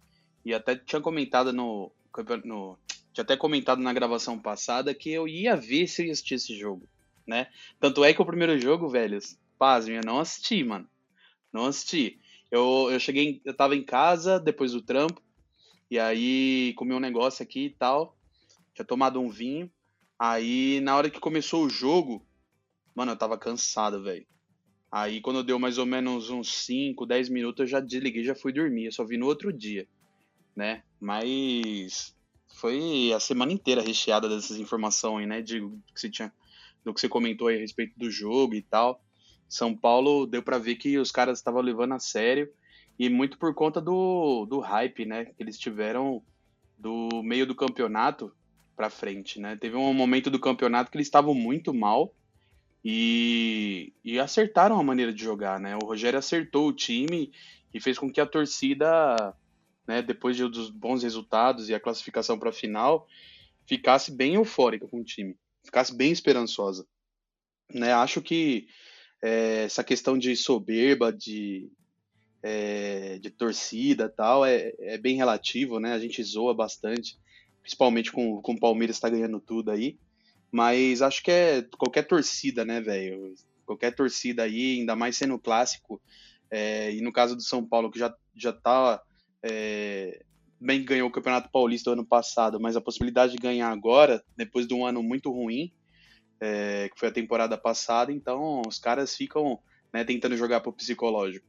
E 0.45 0.55
até 0.55 0.77
tinha 0.77 1.01
comentado 1.01 1.53
no, 1.53 1.93
no. 2.45 2.79
Tinha 3.13 3.23
até 3.23 3.37
comentado 3.37 3.81
na 3.81 3.93
gravação 3.93 4.39
passada 4.39 4.95
que 4.95 5.11
eu 5.11 5.27
ia 5.27 5.57
ver 5.57 5.87
se 5.87 6.03
eu 6.03 6.07
ia 6.07 6.13
assistir 6.13 6.35
esse 6.35 6.59
jogo. 6.59 6.89
Né? 7.27 7.49
Tanto 7.79 8.05
é 8.05 8.15
que 8.15 8.23
o 8.23 8.27
primeiro 8.27 8.59
jogo, 8.59 8.89
velhos, 8.89 9.39
pasmem, 9.59 9.97
eu 9.97 10.03
não 10.05 10.19
assisti, 10.19 10.65
mano. 10.65 10.89
Não 11.53 11.67
assisti. 11.67 12.19
Eu, 12.51 12.89
eu 12.91 12.99
cheguei, 12.99 13.43
eu 13.45 13.55
tava 13.55 13.77
em 13.77 13.83
casa 13.83 14.41
depois 14.41 14.73
do 14.73 14.81
trampo. 14.81 15.21
E 15.91 15.99
aí 15.99 16.73
comi 16.75 16.95
um 16.95 17.01
negócio 17.01 17.43
aqui 17.43 17.67
e 17.67 17.71
tal. 17.71 18.17
Tinha 18.75 18.85
tomado 18.85 19.21
um 19.21 19.29
vinho. 19.29 19.71
Aí 20.19 20.81
na 20.81 20.97
hora 20.97 21.11
que 21.11 21.21
começou 21.21 21.65
o 21.65 21.71
jogo, 21.71 22.27
mano, 22.99 23.13
eu 23.13 23.17
tava 23.17 23.39
cansado, 23.39 24.03
velho. 24.03 24.27
Aí 24.91 25.21
quando 25.21 25.45
deu 25.45 25.57
mais 25.57 25.79
ou 25.79 25.87
menos 25.87 26.31
uns 26.31 26.53
5, 26.65 27.07
10 27.07 27.29
minutos, 27.29 27.61
eu 27.61 27.67
já 27.69 27.79
desliguei, 27.79 28.25
já 28.25 28.35
fui 28.35 28.53
dormir. 28.53 28.87
Eu 28.87 28.93
só 28.93 29.05
vi 29.05 29.17
no 29.17 29.27
outro 29.27 29.53
dia, 29.53 29.87
né? 30.57 30.83
Mas 30.99 32.13
foi 32.57 33.13
a 33.13 33.21
semana 33.21 33.53
inteira 33.53 33.83
recheada 33.83 34.29
dessas 34.29 34.57
informações, 34.57 35.29
né? 35.29 35.41
De 35.41 35.61
que 35.95 36.01
você 36.01 36.11
tinha, 36.11 36.33
do 36.85 36.93
que 36.93 37.01
você 37.01 37.09
comentou 37.09 37.47
aí 37.47 37.57
a 37.57 37.61
respeito 37.61 37.97
do 37.97 38.11
jogo 38.11 38.55
e 38.55 38.63
tal. 38.63 39.01
São 39.49 39.77
Paulo 39.77 40.27
deu 40.27 40.43
para 40.43 40.59
ver 40.59 40.75
que 40.75 40.99
os 40.99 41.13
caras 41.13 41.39
estavam 41.39 41.61
levando 41.61 41.95
a 41.95 42.01
sério 42.01 42.53
e 42.99 43.09
muito 43.09 43.39
por 43.39 43.55
conta 43.55 43.81
do, 43.81 44.45
do 44.47 44.59
hype, 44.59 45.07
né? 45.07 45.27
Que 45.27 45.41
eles 45.41 45.57
tiveram 45.57 46.21
do 46.77 47.23
meio 47.23 47.47
do 47.47 47.55
campeonato 47.55 48.35
para 48.75 48.91
frente, 48.91 49.39
né? 49.39 49.55
Teve 49.55 49.77
um 49.77 49.95
momento 49.95 50.31
do 50.31 50.41
campeonato 50.41 50.91
que 50.91 50.97
eles 50.97 51.07
estavam 51.07 51.33
muito 51.33 51.73
mal 51.73 52.13
e, 52.85 53.93
e 54.05 54.19
acertaram 54.19 54.79
a 54.79 54.83
maneira 54.83 55.13
de 55.13 55.23
jogar, 55.23 55.59
né? 55.59 55.77
O 55.77 55.87
Rogério 55.87 56.19
acertou 56.19 56.69
o 56.69 56.73
time 56.73 57.33
e 57.73 57.81
fez 57.81 57.99
com 57.99 58.11
que 58.11 58.21
a 58.21 58.27
torcida, 58.27 59.35
né, 59.87 60.01
depois 60.01 60.37
de, 60.37 60.49
dos 60.49 60.71
bons 60.71 61.03
resultados 61.03 61.69
e 61.69 61.75
a 61.75 61.81
classificação 61.81 62.39
para 62.39 62.51
a 62.51 62.53
final, 62.53 63.07
ficasse 63.67 64.11
bem 64.11 64.35
eufórica 64.35 64.87
com 64.89 65.01
o 65.01 65.05
time, 65.05 65.37
ficasse 65.63 65.95
bem 65.95 66.11
esperançosa. 66.11 66.87
Né? 67.73 67.93
Acho 67.93 68.23
que 68.23 68.69
é, 69.23 69.65
essa 69.65 69.85
questão 69.85 70.17
de 70.17 70.35
soberba, 70.37 71.13
de, 71.13 71.71
é, 72.43 73.19
de 73.19 73.31
torcida 73.31 74.09
tal, 74.09 74.45
é, 74.47 74.73
é 74.79 74.97
bem 74.97 75.17
relativo, 75.17 75.79
né? 75.79 75.93
A 75.93 75.99
gente 75.99 76.23
zoa 76.23 76.55
bastante, 76.55 77.19
principalmente 77.61 78.11
com, 78.11 78.41
com 78.41 78.53
o 78.53 78.61
Palmeiras 78.61 78.97
está 78.97 79.09
ganhando 79.09 79.41
tudo 79.41 79.71
aí. 79.71 79.99
Mas 80.51 81.03
acho 81.03 81.23
que 81.23 81.31
é 81.31 81.63
qualquer 81.77 82.05
torcida, 82.05 82.65
né, 82.65 82.81
velho? 82.81 83.35
Qualquer 83.67 83.95
torcida 83.95 84.45
aí, 84.45 84.79
ainda 84.81 84.97
mais 84.97 85.17
sendo 85.17 85.39
clássico. 85.39 86.01
É, 86.51 86.93
e 86.93 87.01
no 87.01 87.13
caso 87.13 87.37
do 87.37 87.43
São 87.43 87.65
Paulo, 87.65 87.91
que 87.91 87.99
já, 87.99 88.15
já 88.35 88.53
tá. 88.53 89.03
É, 89.43 90.25
bem 90.61 90.85
ganhou 90.85 91.09
o 91.09 91.13
Campeonato 91.13 91.51
Paulista 91.51 91.91
ano 91.91 92.05
passado, 92.05 92.59
mas 92.59 92.77
a 92.77 92.81
possibilidade 92.81 93.33
de 93.33 93.39
ganhar 93.39 93.71
agora, 93.71 94.25
depois 94.37 94.67
de 94.67 94.75
um 94.75 94.85
ano 94.85 95.03
muito 95.03 95.31
ruim, 95.31 95.73
é, 96.41 96.89
que 96.93 96.99
foi 96.99 97.09
a 97.09 97.13
temporada 97.13 97.57
passada, 97.57 98.13
então 98.13 98.63
os 98.67 98.79
caras 98.79 99.15
ficam 99.15 99.61
né, 99.93 100.05
tentando 100.05 100.37
jogar 100.37 100.61
pro 100.61 100.73
psicológico. 100.73 101.47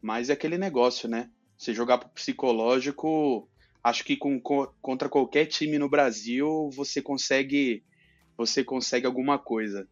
Mas 0.00 0.28
é 0.28 0.34
aquele 0.34 0.58
negócio, 0.58 1.08
né? 1.08 1.30
Você 1.56 1.72
jogar 1.72 1.98
pro 1.98 2.10
psicológico, 2.10 3.48
acho 3.82 4.04
que 4.04 4.16
com, 4.16 4.40
contra 4.40 5.08
qualquer 5.08 5.46
time 5.46 5.78
no 5.78 5.88
Brasil, 5.88 6.68
você 6.74 7.00
consegue 7.00 7.82
você 8.36 8.64
consegue 8.64 9.06
alguma 9.06 9.38
coisa. 9.38 9.88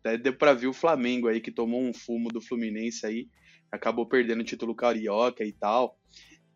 Até 0.00 0.16
deu 0.16 0.34
para 0.34 0.54
ver 0.54 0.66
o 0.66 0.72
Flamengo 0.72 1.28
aí, 1.28 1.40
que 1.40 1.50
tomou 1.50 1.82
um 1.82 1.92
fumo 1.92 2.30
do 2.30 2.40
Fluminense 2.40 3.04
aí, 3.04 3.28
acabou 3.70 4.06
perdendo 4.06 4.40
o 4.40 4.44
título 4.44 4.74
carioca 4.74 5.44
e 5.44 5.52
tal. 5.52 5.98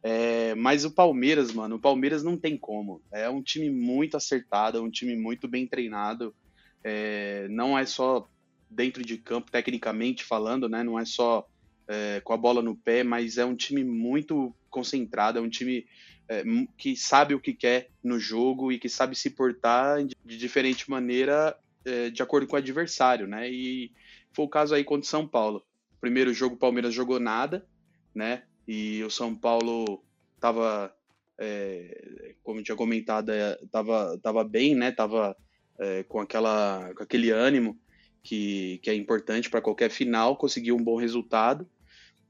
É, 0.02 0.54
mas 0.56 0.84
o 0.84 0.90
Palmeiras, 0.90 1.52
mano, 1.52 1.76
o 1.76 1.80
Palmeiras 1.80 2.22
não 2.22 2.36
tem 2.36 2.56
como. 2.56 3.02
É 3.12 3.28
um 3.28 3.42
time 3.42 3.70
muito 3.70 4.16
acertado, 4.16 4.78
é 4.78 4.80
um 4.80 4.90
time 4.90 5.14
muito 5.14 5.46
bem 5.46 5.66
treinado. 5.66 6.34
É, 6.82 7.46
não 7.48 7.78
é 7.78 7.86
só 7.86 8.28
dentro 8.68 9.04
de 9.04 9.18
campo, 9.18 9.50
tecnicamente 9.50 10.24
falando, 10.24 10.68
né? 10.68 10.82
Não 10.82 10.98
é 10.98 11.04
só 11.04 11.46
é, 11.86 12.20
com 12.24 12.32
a 12.32 12.36
bola 12.36 12.62
no 12.62 12.76
pé, 12.76 13.04
mas 13.04 13.38
é 13.38 13.44
um 13.44 13.54
time 13.54 13.84
muito 13.84 14.54
concentrado, 14.72 15.38
é 15.38 15.42
um 15.42 15.48
time 15.48 15.86
é, 16.28 16.42
que 16.76 16.96
sabe 16.96 17.34
o 17.34 17.40
que 17.40 17.52
quer 17.52 17.90
no 18.02 18.18
jogo 18.18 18.72
e 18.72 18.78
que 18.78 18.88
sabe 18.88 19.14
se 19.14 19.30
portar 19.30 20.02
de 20.04 20.36
diferente 20.36 20.90
maneira 20.90 21.56
é, 21.84 22.10
de 22.10 22.22
acordo 22.22 22.46
com 22.46 22.56
o 22.56 22.58
adversário, 22.58 23.26
né? 23.26 23.50
E 23.50 23.92
foi 24.32 24.44
o 24.44 24.48
caso 24.48 24.74
aí 24.74 24.82
contra 24.82 25.06
o 25.06 25.10
São 25.10 25.26
Paulo. 25.26 25.64
Primeiro 26.00 26.32
jogo 26.32 26.56
o 26.56 26.58
Palmeiras 26.58 26.94
jogou 26.94 27.20
nada, 27.20 27.66
né? 28.14 28.44
E 28.66 29.02
o 29.04 29.10
São 29.10 29.34
Paulo 29.34 30.02
tava, 30.40 30.94
é, 31.38 32.34
como 32.42 32.60
eu 32.60 32.64
tinha 32.64 32.76
comentado, 32.76 33.30
é, 33.30 33.58
tava, 33.70 34.18
tava 34.22 34.44
bem, 34.44 34.74
né? 34.74 34.90
Tava 34.90 35.36
é, 35.78 36.02
com, 36.04 36.20
aquela, 36.20 36.92
com 36.94 37.02
aquele 37.02 37.30
ânimo 37.30 37.78
que, 38.22 38.78
que 38.82 38.90
é 38.90 38.94
importante 38.94 39.50
para 39.50 39.60
qualquer 39.60 39.90
final, 39.90 40.36
conseguiu 40.36 40.76
um 40.76 40.82
bom 40.82 40.96
resultado. 40.96 41.68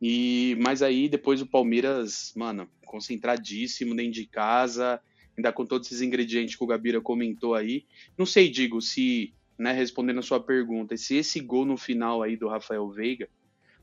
E 0.02 0.56
mas 0.61 0.82
aí 0.82 1.09
depois 1.09 1.40
o 1.40 1.47
Palmeiras, 1.47 2.32
mano, 2.35 2.68
concentradíssimo 2.85 3.94
dentro 3.94 4.12
de 4.12 4.26
casa, 4.26 5.00
ainda 5.38 5.52
com 5.52 5.64
todos 5.64 5.87
esses 5.87 6.02
ingredientes 6.02 6.56
que 6.56 6.64
o 6.64 6.66
Gabira 6.66 7.00
comentou 7.00 7.54
aí. 7.54 7.87
Não 8.18 8.26
sei, 8.26 8.50
digo, 8.50 8.82
se, 8.82 9.32
né, 9.56 9.71
respondendo 9.71 10.18
a 10.18 10.23
sua 10.23 10.40
pergunta, 10.40 10.97
se 10.97 11.14
esse 11.14 11.38
gol 11.38 11.64
no 11.64 11.76
final 11.76 12.21
aí 12.21 12.37
do 12.37 12.49
Rafael 12.49 12.90
Veiga 12.90 13.28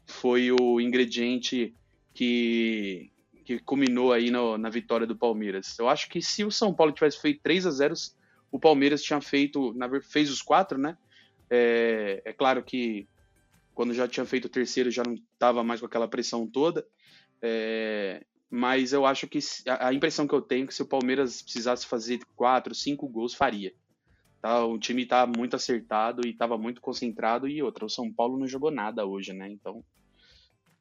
foi 0.06 0.52
o 0.52 0.82
ingrediente 0.82 1.74
que 2.14 3.10
que 3.46 3.58
culminou 3.58 4.14
aí 4.14 4.30
no, 4.30 4.60
na 4.60 4.70
vitória 4.70 5.08
do 5.08 5.16
Palmeiras. 5.16 5.80
Eu 5.80 5.90
acho 5.90 6.08
que 6.08 6.22
se 6.22 6.44
o 6.44 6.52
São 6.52 6.72
Paulo 6.72 6.94
tivesse 6.94 7.20
feito 7.20 7.42
3 7.42 7.66
a 7.66 7.72
0 7.72 7.96
o 8.52 8.60
Palmeiras 8.60 9.02
tinha 9.02 9.20
feito, 9.20 9.74
na, 9.74 9.90
fez 10.02 10.30
os 10.30 10.40
quatro, 10.40 10.78
né? 10.78 10.96
É, 11.50 12.22
é 12.26 12.32
claro 12.32 12.62
que 12.62 13.08
quando 13.80 13.94
já 13.94 14.10
tinha 14.10 14.26
feito 14.26 14.44
o 14.44 14.50
terceiro 14.50 14.92
já 14.92 15.04
não 15.04 15.14
estava 15.14 15.64
mais 15.64 15.80
com 15.80 15.86
aquela 15.86 16.06
pressão 16.06 16.46
toda. 16.46 16.86
É, 17.42 18.26
mas 18.52 18.92
eu 18.92 19.06
acho 19.06 19.26
que 19.26 19.40
a 19.70 19.94
impressão 19.94 20.28
que 20.28 20.36
eu 20.36 20.42
tenho 20.42 20.66
é 20.66 20.68
que 20.68 20.74
se 20.74 20.82
o 20.82 20.86
Palmeiras 20.86 21.42
precisasse 21.42 21.86
fazer 21.88 22.20
quatro, 22.36 22.76
cinco 22.76 23.08
gols, 23.08 23.34
faria. 23.34 23.74
Tá? 24.42 24.66
O 24.66 24.78
time 24.78 25.04
está 25.04 25.26
muito 25.26 25.56
acertado 25.56 26.28
e 26.28 26.32
estava 26.32 26.58
muito 26.58 26.82
concentrado 26.82 27.48
e 27.48 27.64
outra, 27.64 27.86
o 27.86 27.90
São 27.90 28.12
Paulo 28.12 28.38
não 28.38 28.46
jogou 28.46 28.70
nada 28.70 29.06
hoje, 29.06 29.32
né? 29.32 29.50
Então, 29.50 29.82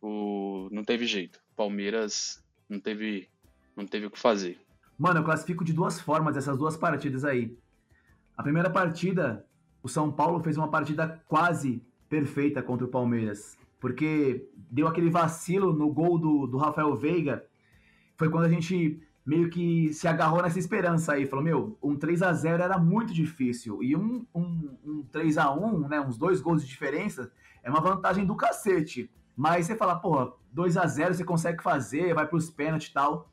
o... 0.02 0.68
não 0.72 0.82
teve 0.82 1.06
jeito. 1.06 1.38
Palmeiras 1.54 2.44
não 2.68 2.80
teve, 2.80 3.28
não 3.76 3.86
teve 3.86 4.06
o 4.06 4.10
que 4.10 4.18
fazer. 4.18 4.58
Mano, 4.98 5.20
eu 5.20 5.24
classifico 5.24 5.64
de 5.64 5.72
duas 5.72 6.00
formas 6.00 6.36
essas 6.36 6.58
duas 6.58 6.76
partidas 6.76 7.24
aí. 7.24 7.56
A 8.36 8.42
primeira 8.42 8.68
partida, 8.68 9.46
o 9.84 9.88
São 9.88 10.10
Paulo 10.10 10.42
fez 10.42 10.56
uma 10.56 10.68
partida 10.68 11.22
quase 11.28 11.80
perfeita 12.08 12.62
contra 12.62 12.86
o 12.86 12.90
Palmeiras. 12.90 13.56
Porque 13.80 14.48
deu 14.70 14.88
aquele 14.88 15.10
vacilo 15.10 15.72
no 15.72 15.92
gol 15.92 16.18
do, 16.18 16.46
do 16.46 16.56
Rafael 16.56 16.94
Veiga. 16.96 17.44
Foi 18.16 18.28
quando 18.28 18.44
a 18.44 18.48
gente 18.48 19.00
meio 19.24 19.50
que 19.50 19.92
se 19.92 20.08
agarrou 20.08 20.42
nessa 20.42 20.58
esperança 20.58 21.12
aí. 21.12 21.26
Falou, 21.26 21.44
meu, 21.44 21.78
um 21.82 21.94
3 21.94 22.22
a 22.22 22.32
0 22.32 22.62
era 22.62 22.78
muito 22.78 23.12
difícil. 23.12 23.82
E 23.82 23.94
um, 23.94 24.26
um, 24.34 24.76
um 24.84 25.02
3 25.12 25.36
a 25.36 25.52
1 25.52 25.88
né, 25.88 26.00
uns 26.00 26.16
dois 26.16 26.40
gols 26.40 26.62
de 26.62 26.68
diferença, 26.68 27.30
é 27.62 27.70
uma 27.70 27.80
vantagem 27.80 28.24
do 28.24 28.34
cacete. 28.34 29.10
Mas 29.36 29.66
você 29.66 29.76
fala, 29.76 29.96
porra, 29.96 30.32
2 30.50 30.76
a 30.78 30.86
0 30.86 31.14
você 31.14 31.24
consegue 31.24 31.62
fazer, 31.62 32.14
vai 32.14 32.26
pros 32.26 32.50
pênaltis 32.50 32.88
e 32.88 32.92
tal. 32.94 33.30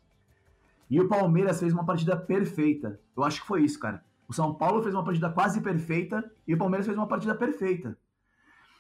E 0.89 1.00
o 1.00 1.08
Palmeiras 1.08 1.60
fez 1.60 1.74
uma 1.74 1.86
partida 1.86 2.15
perfeita. 2.15 3.00
Eu 3.15 3.24
acho 3.24 3.41
que 3.41 3.48
foi 3.48 3.63
isso, 3.63 3.79
cara. 3.79 4.03
O 4.27 4.34
São 4.34 4.53
Paulo 4.53 4.84
fez 4.84 4.94
uma 4.94 5.03
partida 5.03 5.29
quase 5.29 5.62
perfeita 5.62 6.29
e 6.48 6.53
o 6.53 6.58
Palmeiras 6.58 6.86
fez 6.86 6.98
uma 6.98 7.08
partida 7.08 7.34
perfeita. 7.34 7.98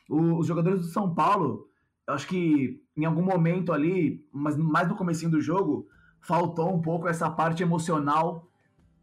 O, 0.09 0.37
os 0.39 0.47
jogadores 0.47 0.81
do 0.81 0.87
São 0.87 1.13
Paulo, 1.13 1.67
acho 2.07 2.27
que 2.27 2.81
em 2.95 3.05
algum 3.05 3.23
momento 3.23 3.73
ali, 3.73 4.25
mas 4.31 4.57
mais 4.57 4.87
no 4.87 4.95
comecinho 4.95 5.31
do 5.31 5.41
jogo, 5.41 5.87
faltou 6.21 6.73
um 6.73 6.81
pouco 6.81 7.07
essa 7.07 7.29
parte 7.29 7.61
emocional 7.61 8.49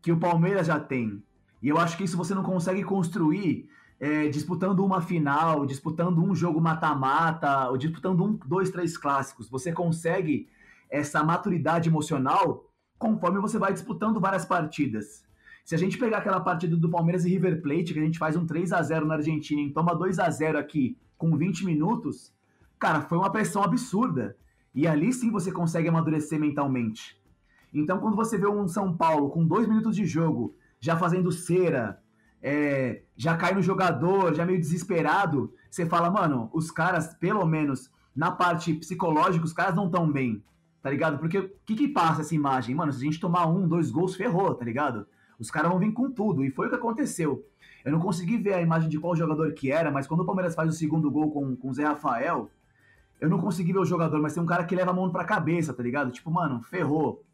que 0.01 0.13
o 0.13 0.19
Palmeiras 0.19 0.67
já 0.67 0.81
tem. 0.81 1.23
E 1.63 1.69
eu 1.69 1.79
acho 1.79 1.97
que 1.97 2.05
isso 2.05 2.17
você 2.17 2.35
não 2.35 2.43
consegue 2.43 2.83
construir 2.83 3.69
é, 4.01 4.29
disputando 4.29 4.85
uma 4.85 5.01
final, 5.01 5.65
disputando 5.65 6.21
um 6.21 6.35
jogo 6.35 6.61
mata-mata, 6.61 7.69
ou 7.69 7.77
disputando 7.77 8.25
um, 8.25 8.33
dois, 8.47 8.71
três 8.71 8.99
clássicos. 8.99 9.49
Você 9.49 9.73
consegue 9.73 10.49
essa 10.91 11.23
maturidade 11.23 11.89
emocional 11.89 12.69
conforme 12.99 13.41
você 13.41 13.59
vai 13.59 13.73
disputando 13.73 14.21
várias 14.21 14.45
partidas. 14.45 15.25
Se 15.65 15.75
a 15.75 15.79
gente 15.79 15.97
pegar 15.97 16.19
aquela 16.19 16.41
partida 16.41 16.77
do 16.77 16.91
Palmeiras 16.91 17.25
e 17.25 17.31
River 17.31 17.63
Plate, 17.63 17.93
que 17.93 17.99
a 18.01 18.05
gente 18.05 18.19
faz 18.19 18.37
um 18.37 18.45
3 18.45 18.73
a 18.73 18.83
0 18.83 19.07
na 19.07 19.15
Argentina 19.15 19.61
e 19.61 19.73
toma 19.73 19.95
2 19.95 20.19
a 20.19 20.29
0 20.29 20.59
aqui 20.59 20.99
com 21.17 21.37
20 21.37 21.65
minutos, 21.65 22.35
cara, 22.79 23.03
foi 23.03 23.17
uma 23.17 23.31
pressão 23.31 23.63
absurda. 23.63 24.37
E 24.75 24.87
ali 24.87 25.13
sim 25.13 25.31
você 25.31 25.53
consegue 25.53 25.89
amadurecer 25.89 26.41
mentalmente. 26.41 27.21
Então, 27.73 27.99
quando 27.99 28.17
você 28.17 28.37
vê 28.37 28.49
um 28.49 28.67
São 28.67 28.97
Paulo 28.97 29.31
com 29.31 29.47
dois 29.47 29.69
minutos 29.69 29.95
de 29.95 30.05
jogo, 30.05 30.55
já 30.81 30.97
fazendo 30.97 31.31
cera, 31.31 32.03
é, 32.43 33.03
já 33.17 33.37
cai 33.37 33.55
no 33.55 33.63
jogador, 33.63 34.35
já 34.35 34.45
meio 34.45 34.59
desesperado, 34.59 35.55
você 35.71 35.87
fala, 35.87 36.11
mano, 36.11 36.51
os 36.53 36.71
caras, 36.71 37.15
pelo 37.15 37.47
menos 37.47 37.91
na 38.15 38.31
parte 38.31 38.75
psicológica, 38.75 39.45
os 39.45 39.53
caras 39.53 39.75
não 39.75 39.89
tão 39.89 40.11
bem, 40.11 40.45
tá 40.83 40.91
ligado? 40.91 41.19
Porque 41.19 41.39
o 41.39 41.51
que 41.65 41.75
que 41.75 41.89
passa 41.89 42.23
essa 42.23 42.35
imagem? 42.35 42.75
Mano, 42.75 42.93
se 42.93 42.99
a 43.01 43.05
gente 43.05 43.21
tomar 43.21 43.47
um, 43.47 43.67
dois 43.67 43.91
gols, 43.91 44.17
ferrou, 44.17 44.55
tá 44.55 44.65
ligado? 44.65 45.07
Os 45.43 45.51
caras 45.51 45.71
vão 45.71 45.79
vir 45.79 45.93
com 45.93 46.11
tudo, 46.11 46.45
e 46.45 46.51
foi 46.51 46.67
o 46.67 46.71
que 46.71 46.77
aconteceu. 46.77 47.45
Eu 47.85 47.91
não 47.91 47.99
consegui 47.99 48.39
ver 48.39 48.55
a 48.55 48.63
imagem 48.63 48.89
de 48.89 48.99
qual 48.99 49.17
jogador 49.17 49.53
que 49.53 49.73
era, 49.73 49.91
mas 49.91 50.07
quando 50.07 50.21
o 50.21 50.25
Palmeiras 50.25 50.55
faz 50.55 50.69
o 50.69 50.73
segundo 50.73 51.11
gol 51.11 51.33
com, 51.33 51.57
com 51.57 51.69
o 51.69 51.75
Zé 51.75 51.85
Rafael, 51.85 52.49
eu 53.21 53.29
não 53.29 53.39
consegui 53.39 53.73
ver 53.73 53.81
o 53.81 53.85
jogador, 53.85 54.23
mas 54.23 54.35
tem 54.35 54.43
um 54.43 54.47
cara 54.47 54.65
que 54.65 54.75
leva 54.75 54.93
a 54.93 54.95
mão 54.95 55.11
pra 55.11 55.25
cabeça, 55.25 55.75
tá 55.75 55.83
ligado? 55.83 56.13
Tipo, 56.13 56.31
mano, 56.31 56.63
ferrou. 56.63 57.25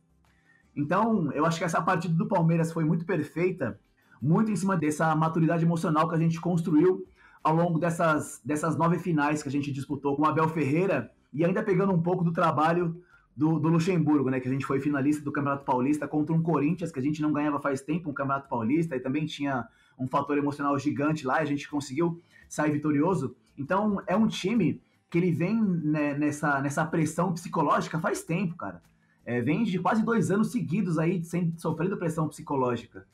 Então, 0.74 1.30
eu 1.32 1.44
acho 1.44 1.58
que 1.58 1.64
essa 1.64 1.82
partida 1.82 2.14
do 2.14 2.26
Palmeiras 2.26 2.72
foi 2.72 2.84
muito 2.84 3.04
perfeita, 3.04 3.78
muito 4.20 4.50
em 4.50 4.56
cima 4.56 4.76
dessa 4.76 5.14
maturidade 5.14 5.64
emocional 5.64 6.08
que 6.08 6.14
a 6.14 6.18
gente 6.18 6.40
construiu 6.40 7.06
ao 7.44 7.54
longo 7.54 7.78
dessas, 7.78 8.40
dessas 8.44 8.76
nove 8.76 8.98
finais 8.98 9.42
que 9.42 9.48
a 9.48 9.52
gente 9.52 9.70
disputou 9.70 10.16
com 10.16 10.22
o 10.22 10.26
Abel 10.26 10.48
Ferreira 10.48 11.10
e 11.32 11.44
ainda 11.44 11.62
pegando 11.62 11.92
um 11.92 12.02
pouco 12.02 12.24
do 12.24 12.32
trabalho 12.32 13.02
do, 13.38 13.56
do, 13.60 13.68
Luxemburgo, 13.68 14.30
né? 14.30 14.40
Que 14.40 14.48
a 14.48 14.50
gente 14.50 14.66
foi 14.66 14.80
finalista 14.80 15.22
do 15.22 15.30
Campeonato 15.30 15.64
Paulista 15.64 16.08
contra 16.08 16.34
um 16.34 16.42
Corinthians 16.42 16.90
que 16.90 16.98
a 16.98 17.02
gente 17.02 17.22
não 17.22 17.32
ganhava 17.32 17.60
faz 17.60 17.80
tempo 17.80 18.10
um 18.10 18.12
Campeonato 18.12 18.48
Paulista 18.48 18.96
e 18.96 19.00
também 19.00 19.26
tinha 19.26 19.64
um 19.96 20.08
fator 20.08 20.36
emocional 20.36 20.76
gigante 20.76 21.24
lá 21.24 21.38
e 21.38 21.42
a 21.42 21.44
gente 21.44 21.70
conseguiu 21.70 22.20
sair 22.48 22.72
vitorioso. 22.72 23.36
Então 23.56 24.02
é 24.08 24.16
um 24.16 24.26
time 24.26 24.82
que 25.08 25.18
ele 25.18 25.30
vem 25.30 25.62
né, 25.62 26.14
nessa, 26.14 26.60
nessa 26.60 26.84
pressão 26.84 27.32
psicológica 27.32 28.00
faz 28.00 28.24
tempo, 28.24 28.56
cara. 28.56 28.82
É, 29.24 29.40
vem 29.40 29.62
de 29.62 29.78
quase 29.78 30.02
dois 30.02 30.32
anos 30.32 30.50
seguidos 30.50 30.98
aí 30.98 31.22
sem, 31.22 31.54
sofrendo 31.58 31.96
pressão 31.96 32.26
psicológica. 32.26 33.06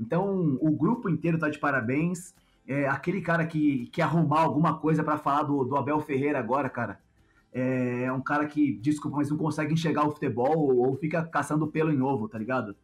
Então 0.00 0.56
o 0.58 0.70
grupo 0.70 1.06
inteiro 1.10 1.38
tá 1.38 1.50
de 1.50 1.58
parabéns 1.58 2.34
é, 2.66 2.88
aquele 2.88 3.20
cara 3.20 3.44
que 3.44 3.88
quer 3.92 4.02
arrumar 4.02 4.40
alguma 4.40 4.78
coisa 4.78 5.04
para 5.04 5.18
falar 5.18 5.42
do, 5.42 5.64
do, 5.64 5.76
Abel 5.76 6.00
Ferreira 6.00 6.38
agora, 6.38 6.70
cara, 6.70 6.98
é, 7.58 8.12
um 8.12 8.20
cara 8.20 8.44
que, 8.44 8.74
desculpa, 8.82 9.16
mas 9.16 9.30
não 9.30 9.38
consegue 9.38 9.72
enxergar 9.72 10.06
o 10.06 10.12
futebol 10.12 10.58
ou, 10.58 10.76
ou, 10.76 10.96
fica 10.96 11.24
caçando 11.24 11.66
pelo 11.66 11.90
em 11.90 12.02
ovo, 12.02 12.28
tá 12.28 12.36
ligado? 12.38 12.76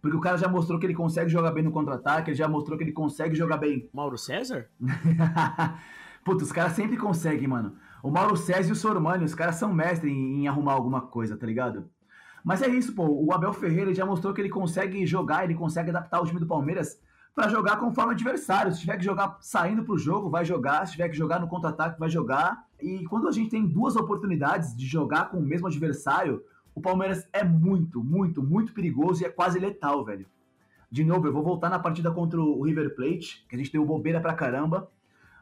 Porque 0.00 0.16
o 0.16 0.20
cara 0.20 0.38
já 0.38 0.48
mostrou 0.48 0.80
que 0.80 0.86
ele 0.86 0.94
consegue 0.94 1.28
jogar 1.28 1.50
bem 1.50 1.62
no 1.62 1.70
contra-ataque, 1.70 2.30
ele 2.30 2.36
já 2.36 2.48
mostrou 2.48 2.78
que 2.78 2.84
ele 2.84 2.92
consegue 2.92 3.34
jogar 3.34 3.58
bem. 3.58 3.90
Mauro 3.92 4.16
César? 4.16 4.70
Puta, 6.24 6.44
os 6.44 6.50
caras 6.50 6.72
sempre 6.72 6.96
conseguem, 6.96 7.46
mano. 7.46 7.74
O 8.02 8.10
Mauro 8.10 8.38
César 8.38 8.70
e 8.70 8.72
o 8.72 8.76
Sormani, 8.76 9.22
os 9.22 9.34
caras 9.34 9.56
são 9.56 9.70
mestres 9.70 10.10
em, 10.10 10.44
em 10.44 10.48
arrumar 10.48 10.72
alguma 10.72 11.02
coisa, 11.02 11.36
tá 11.36 11.46
ligado? 11.46 11.84
Mas 12.42 12.62
é 12.62 12.68
isso, 12.68 12.94
pô. 12.94 13.06
O 13.06 13.34
Abel 13.34 13.52
Ferreira 13.52 13.92
já 13.92 14.06
mostrou 14.06 14.32
que 14.32 14.40
ele 14.40 14.48
consegue 14.48 15.04
jogar, 15.04 15.44
ele 15.44 15.54
consegue 15.54 15.90
adaptar 15.90 16.22
o 16.22 16.24
time 16.24 16.40
do 16.40 16.46
Palmeiras 16.46 16.98
para 17.34 17.48
jogar 17.48 17.76
conforme 17.76 18.12
adversário. 18.12 18.72
Se 18.72 18.80
tiver 18.80 18.96
que 18.96 19.04
jogar 19.04 19.38
saindo 19.40 19.84
para 19.84 19.94
o 19.94 19.98
jogo, 19.98 20.30
vai 20.30 20.44
jogar. 20.44 20.86
Se 20.86 20.92
tiver 20.92 21.08
que 21.08 21.16
jogar 21.16 21.40
no 21.40 21.48
contra-ataque, 21.48 21.98
vai 21.98 22.10
jogar. 22.10 22.66
E 22.80 23.04
quando 23.04 23.28
a 23.28 23.32
gente 23.32 23.50
tem 23.50 23.66
duas 23.66 23.96
oportunidades 23.96 24.76
de 24.76 24.86
jogar 24.86 25.30
com 25.30 25.38
o 25.38 25.42
mesmo 25.42 25.66
adversário, 25.66 26.42
o 26.74 26.80
Palmeiras 26.80 27.28
é 27.32 27.44
muito, 27.44 28.02
muito, 28.02 28.42
muito 28.42 28.72
perigoso 28.72 29.22
e 29.22 29.26
é 29.26 29.28
quase 29.28 29.58
letal, 29.58 30.04
velho. 30.04 30.26
De 30.90 31.04
novo, 31.04 31.26
eu 31.26 31.32
vou 31.32 31.42
voltar 31.42 31.68
na 31.68 31.78
partida 31.78 32.10
contra 32.10 32.40
o 32.40 32.62
River 32.62 32.94
Plate, 32.94 33.46
que 33.48 33.54
a 33.54 33.58
gente 33.58 33.70
deu 33.70 33.84
bobeira 33.84 34.20
pra 34.20 34.34
caramba, 34.34 34.90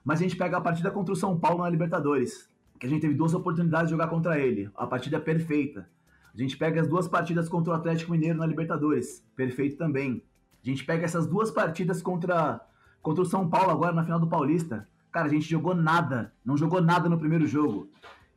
mas 0.04 0.20
a 0.20 0.22
gente 0.22 0.36
pega 0.36 0.58
a 0.58 0.60
partida 0.60 0.90
contra 0.90 1.12
o 1.12 1.16
São 1.16 1.38
Paulo 1.38 1.62
na 1.62 1.70
Libertadores, 1.70 2.50
que 2.78 2.86
a 2.86 2.88
gente 2.88 3.00
teve 3.00 3.14
duas 3.14 3.34
oportunidades 3.34 3.88
de 3.88 3.92
jogar 3.92 4.08
contra 4.08 4.38
ele. 4.38 4.70
A 4.74 4.86
partida 4.86 5.16
é 5.16 5.20
perfeita. 5.20 5.88
A 6.34 6.38
gente 6.38 6.56
pega 6.56 6.80
as 6.80 6.86
duas 6.86 7.08
partidas 7.08 7.48
contra 7.48 7.72
o 7.72 7.76
Atlético 7.76 8.12
Mineiro 8.12 8.38
na 8.38 8.46
Libertadores, 8.46 9.24
perfeito 9.34 9.76
também. 9.76 10.22
A 10.68 10.70
gente 10.70 10.84
pega 10.84 11.06
essas 11.06 11.26
duas 11.26 11.50
partidas 11.50 12.02
contra, 12.02 12.60
contra 13.00 13.22
o 13.22 13.26
São 13.26 13.48
Paulo 13.48 13.70
agora 13.70 13.94
na 13.94 14.04
final 14.04 14.20
do 14.20 14.26
Paulista. 14.28 14.86
Cara, 15.10 15.24
a 15.24 15.30
gente 15.30 15.48
jogou 15.48 15.74
nada. 15.74 16.30
Não 16.44 16.58
jogou 16.58 16.82
nada 16.82 17.08
no 17.08 17.18
primeiro 17.18 17.46
jogo. 17.46 17.88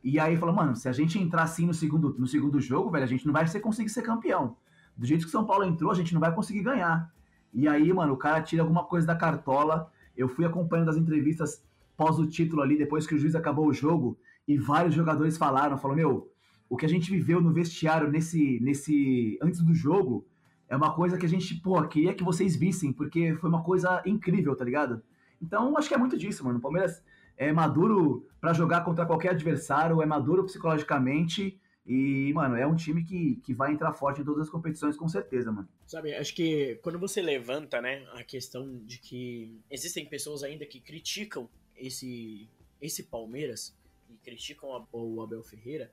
E 0.02 0.18
aí 0.18 0.34
falou, 0.38 0.54
mano, 0.54 0.74
se 0.74 0.88
a 0.88 0.92
gente 0.92 1.18
entrar 1.18 1.42
assim 1.42 1.66
no 1.66 1.74
segundo, 1.74 2.16
no 2.18 2.26
segundo 2.26 2.58
jogo, 2.58 2.90
velho, 2.90 3.04
a 3.04 3.06
gente 3.06 3.26
não 3.26 3.34
vai 3.34 3.44
conseguir 3.60 3.90
ser 3.90 4.00
campeão. 4.00 4.56
Do 4.96 5.04
jeito 5.04 5.24
que 5.24 5.28
o 5.28 5.30
São 5.30 5.44
Paulo 5.44 5.64
entrou, 5.64 5.90
a 5.90 5.94
gente 5.94 6.14
não 6.14 6.22
vai 6.22 6.34
conseguir 6.34 6.62
ganhar. 6.62 7.12
E 7.52 7.68
aí, 7.68 7.92
mano, 7.92 8.14
o 8.14 8.16
cara 8.16 8.40
tira 8.40 8.62
alguma 8.62 8.84
coisa 8.84 9.06
da 9.06 9.14
cartola. 9.14 9.92
Eu 10.16 10.26
fui 10.26 10.46
acompanhando 10.46 10.88
as 10.88 10.96
entrevistas 10.96 11.62
pós 11.98 12.18
o 12.18 12.26
título 12.26 12.62
ali, 12.62 12.78
depois 12.78 13.06
que 13.06 13.14
o 13.14 13.18
juiz 13.18 13.34
acabou 13.34 13.66
o 13.66 13.74
jogo, 13.74 14.18
e 14.48 14.56
vários 14.56 14.94
jogadores 14.94 15.36
falaram, 15.36 15.76
falou, 15.76 15.94
meu, 15.94 16.32
o 16.66 16.78
que 16.78 16.86
a 16.86 16.88
gente 16.88 17.10
viveu 17.10 17.42
no 17.42 17.52
vestiário 17.52 18.10
nesse, 18.10 18.58
nesse 18.62 19.38
antes 19.42 19.60
do 19.60 19.74
jogo 19.74 20.26
é 20.72 20.76
uma 20.76 20.94
coisa 20.94 21.18
que 21.18 21.26
a 21.26 21.28
gente, 21.28 21.54
pô, 21.56 21.86
queria 21.86 22.14
que 22.14 22.24
vocês 22.24 22.56
vissem, 22.56 22.94
porque 22.94 23.34
foi 23.34 23.50
uma 23.50 23.62
coisa 23.62 24.02
incrível, 24.06 24.56
tá 24.56 24.64
ligado? 24.64 25.02
Então, 25.40 25.76
acho 25.76 25.86
que 25.86 25.94
é 25.94 25.98
muito 25.98 26.16
disso, 26.16 26.42
mano. 26.42 26.58
O 26.58 26.62
Palmeiras 26.62 27.04
é 27.36 27.52
maduro 27.52 28.26
para 28.40 28.54
jogar 28.54 28.80
contra 28.82 29.04
qualquer 29.04 29.32
adversário, 29.32 30.00
é 30.00 30.06
maduro 30.06 30.44
psicologicamente 30.44 31.60
e, 31.86 32.32
mano, 32.32 32.56
é 32.56 32.66
um 32.66 32.74
time 32.74 33.04
que, 33.04 33.36
que 33.44 33.52
vai 33.52 33.70
entrar 33.70 33.92
forte 33.92 34.22
em 34.22 34.24
todas 34.24 34.44
as 34.44 34.48
competições, 34.48 34.96
com 34.96 35.06
certeza, 35.06 35.52
mano. 35.52 35.68
Sabe, 35.86 36.14
acho 36.14 36.34
que 36.34 36.80
quando 36.82 36.98
você 36.98 37.20
levanta, 37.20 37.82
né, 37.82 38.06
a 38.14 38.24
questão 38.24 38.78
de 38.86 38.98
que 38.98 39.60
existem 39.70 40.06
pessoas 40.06 40.42
ainda 40.42 40.64
que 40.64 40.80
criticam 40.80 41.50
esse, 41.76 42.48
esse 42.80 43.02
Palmeiras 43.02 43.76
e 44.08 44.14
criticam 44.14 44.86
o 44.90 45.20
Abel 45.20 45.42
Ferreira, 45.42 45.92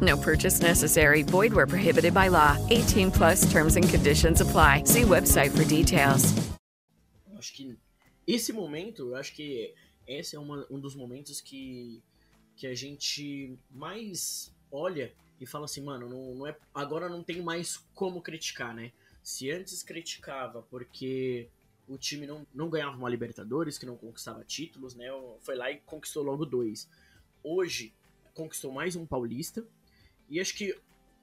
No 0.00 0.16
purchase 0.16 0.60
necessary. 0.60 1.22
Void 1.22 1.52
where 1.52 1.66
prohibited 1.66 2.14
by 2.14 2.28
law. 2.28 2.56
18 2.70 3.10
plus 3.10 3.50
terms 3.50 3.76
and 3.76 3.88
conditions 3.88 4.40
apply. 4.40 4.84
See 4.84 5.02
website 5.02 5.50
for 5.50 5.64
details. 5.64 6.34
Acho 7.36 7.52
que 7.52 7.76
esse 8.26 8.52
momento, 8.52 9.14
acho 9.14 9.34
que 9.34 9.74
esse 10.06 10.36
é 10.36 10.38
uma, 10.38 10.66
um 10.70 10.78
dos 10.78 10.94
momentos 10.94 11.40
que, 11.40 12.02
que 12.56 12.66
a 12.66 12.74
gente 12.74 13.58
mais 13.70 14.52
olha 14.70 15.12
e 15.40 15.46
fala 15.46 15.64
assim, 15.64 15.82
mano, 15.82 16.08
não, 16.08 16.34
não 16.34 16.46
é, 16.46 16.56
agora 16.74 17.08
não 17.08 17.22
tem 17.22 17.40
mais 17.40 17.76
como 17.94 18.20
criticar, 18.20 18.74
né? 18.74 18.92
Se 19.22 19.50
antes 19.50 19.82
criticava 19.82 20.62
porque 20.62 21.48
o 21.88 21.96
time 21.96 22.26
não, 22.26 22.46
não 22.54 22.68
ganhava 22.68 22.96
uma 22.96 23.08
Libertadores, 23.08 23.78
que 23.78 23.86
não 23.86 23.96
conquistava 23.96 24.44
títulos, 24.44 24.94
né? 24.94 25.06
Foi 25.40 25.56
lá 25.56 25.70
e 25.70 25.78
conquistou 25.78 26.22
logo 26.22 26.44
dois. 26.44 26.88
Hoje 27.42 27.94
conquistou 28.34 28.72
mais 28.72 28.94
um 28.94 29.06
Paulista. 29.06 29.66
E 30.28 30.40
acho 30.40 30.54
que 30.54 30.74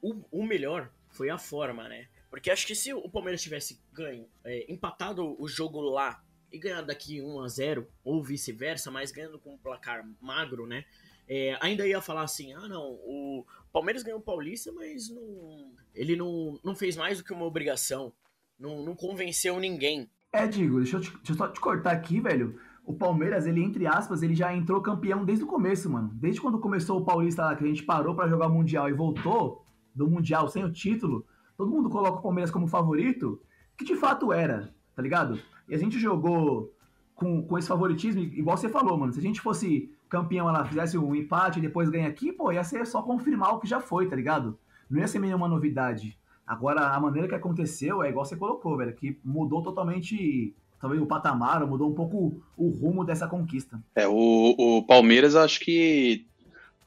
o, 0.02 0.22
o 0.32 0.46
melhor 0.46 0.92
foi 1.10 1.30
a 1.30 1.38
forma, 1.38 1.88
né? 1.88 2.08
Porque 2.30 2.52
acho 2.52 2.68
que 2.68 2.76
se 2.76 2.94
o 2.94 3.10
Palmeiras 3.10 3.42
tivesse 3.42 3.82
ganho, 3.94 4.28
é, 4.44 4.72
empatado 4.72 5.42
o 5.42 5.48
jogo 5.48 5.80
lá 5.80 6.22
e 6.52 6.60
ganhado 6.60 6.88
daqui 6.88 7.22
1 7.22 7.42
a 7.42 7.48
0 7.48 7.88
ou 8.04 8.24
vice-versa, 8.24 8.92
mas 8.92 9.12
ganhando 9.12 9.40
com 9.40 9.54
um 9.54 9.58
placar 9.58 10.06
magro, 10.20 10.68
né? 10.68 10.86
É, 11.28 11.58
ainda 11.62 11.88
ia 11.88 12.02
falar 12.02 12.24
assim: 12.24 12.54
ah, 12.54 12.68
não, 12.68 12.92
o 13.04 13.46
Palmeiras 13.72 14.04
ganhou 14.04 14.20
o 14.20 14.24
Paulista, 14.24 14.72
mas 14.72 15.10
não, 15.10 15.74
ele 15.94 16.16
não, 16.16 16.60
não 16.64 16.76
fez 16.76 16.96
mais 16.96 17.18
do 17.18 17.24
que 17.24 17.34
uma 17.34 17.46
obrigação, 17.46 18.14
não, 18.60 18.84
não 18.84 18.96
convenceu 18.96 19.60
ninguém. 19.60 20.10
É, 20.32 20.46
Digo, 20.46 20.80
deixa 20.80 20.98
eu, 20.98 21.02
te, 21.02 21.12
deixa 21.12 21.32
eu 21.32 21.36
só 21.36 21.48
te 21.48 21.60
cortar 21.60 21.92
aqui, 21.92 22.20
velho. 22.20 22.60
O 22.86 22.94
Palmeiras, 22.94 23.46
ele, 23.48 23.64
entre 23.64 23.88
aspas, 23.88 24.22
ele 24.22 24.36
já 24.36 24.56
entrou 24.56 24.82
campeão 24.82 25.26
desde 25.26 25.44
o 25.44 25.48
começo, 25.48 25.90
mano. 25.90 26.12
Desde 26.14 26.40
quando 26.40 26.60
começou 26.60 27.00
o 27.00 27.06
Paulista 27.06 27.46
lá, 27.46 27.56
que 27.56 27.64
a 27.64 27.68
gente 27.68 27.84
parou 27.84 28.16
para 28.16 28.28
jogar 28.28 28.48
o 28.48 28.54
Mundial 28.54 28.88
e 28.90 28.94
voltou 28.94 29.66
do 29.94 30.10
Mundial 30.10 30.48
sem 30.48 30.64
o 30.64 30.72
título, 30.72 31.26
todo 31.58 31.72
mundo 31.72 31.90
coloca 31.90 32.20
o 32.20 32.22
Palmeiras 32.22 32.52
como 32.52 32.68
favorito, 32.68 33.42
que 33.78 33.84
de 33.84 33.96
fato 33.96 34.32
era, 34.32 34.74
tá 34.96 35.02
ligado? 35.02 35.40
E 35.68 35.74
a 35.74 35.78
gente 35.78 36.00
jogou 36.00 36.72
com, 37.16 37.42
com 37.42 37.58
esse 37.58 37.68
favoritismo, 37.68 38.22
igual 38.22 38.56
você 38.56 38.70
falou, 38.70 38.98
mano. 38.98 39.12
Se 39.12 39.20
a 39.20 39.24
gente 39.24 39.42
fosse 39.42 39.92
campeão, 40.08 40.48
ela 40.48 40.64
fizesse 40.64 40.98
um 40.98 41.16
empate 41.16 41.58
e 41.58 41.62
depois 41.62 41.90
ganha 41.90 42.08
aqui, 42.08 42.32
pô, 42.32 42.52
ia 42.52 42.64
ser 42.64 42.86
só 42.86 43.02
confirmar 43.02 43.56
o 43.56 43.60
que 43.60 43.68
já 43.68 43.80
foi, 43.80 44.08
tá 44.08 44.16
ligado? 44.16 44.58
não 44.90 45.00
ia 45.00 45.08
ser 45.08 45.20
nenhuma 45.20 45.48
novidade. 45.48 46.18
Agora, 46.46 46.90
a 46.90 47.00
maneira 47.00 47.28
que 47.28 47.36
aconteceu 47.36 48.04
é 48.04 48.10
igual 48.10 48.26
você 48.26 48.36
colocou, 48.36 48.78
velho, 48.78 48.94
que 48.94 49.20
mudou 49.24 49.64
totalmente, 49.64 50.56
talvez 50.86 51.02
o 51.02 51.08
patamar, 51.08 51.66
mudou 51.66 51.90
um 51.90 51.96
pouco 51.96 52.40
o 52.56 52.70
rumo 52.70 53.04
dessa 53.04 53.28
conquista. 53.28 53.84
É, 53.96 54.08
o, 54.08 54.56
o 54.58 54.84
Palmeiras 54.84 55.36
acho 55.36 55.60
que 55.60 56.28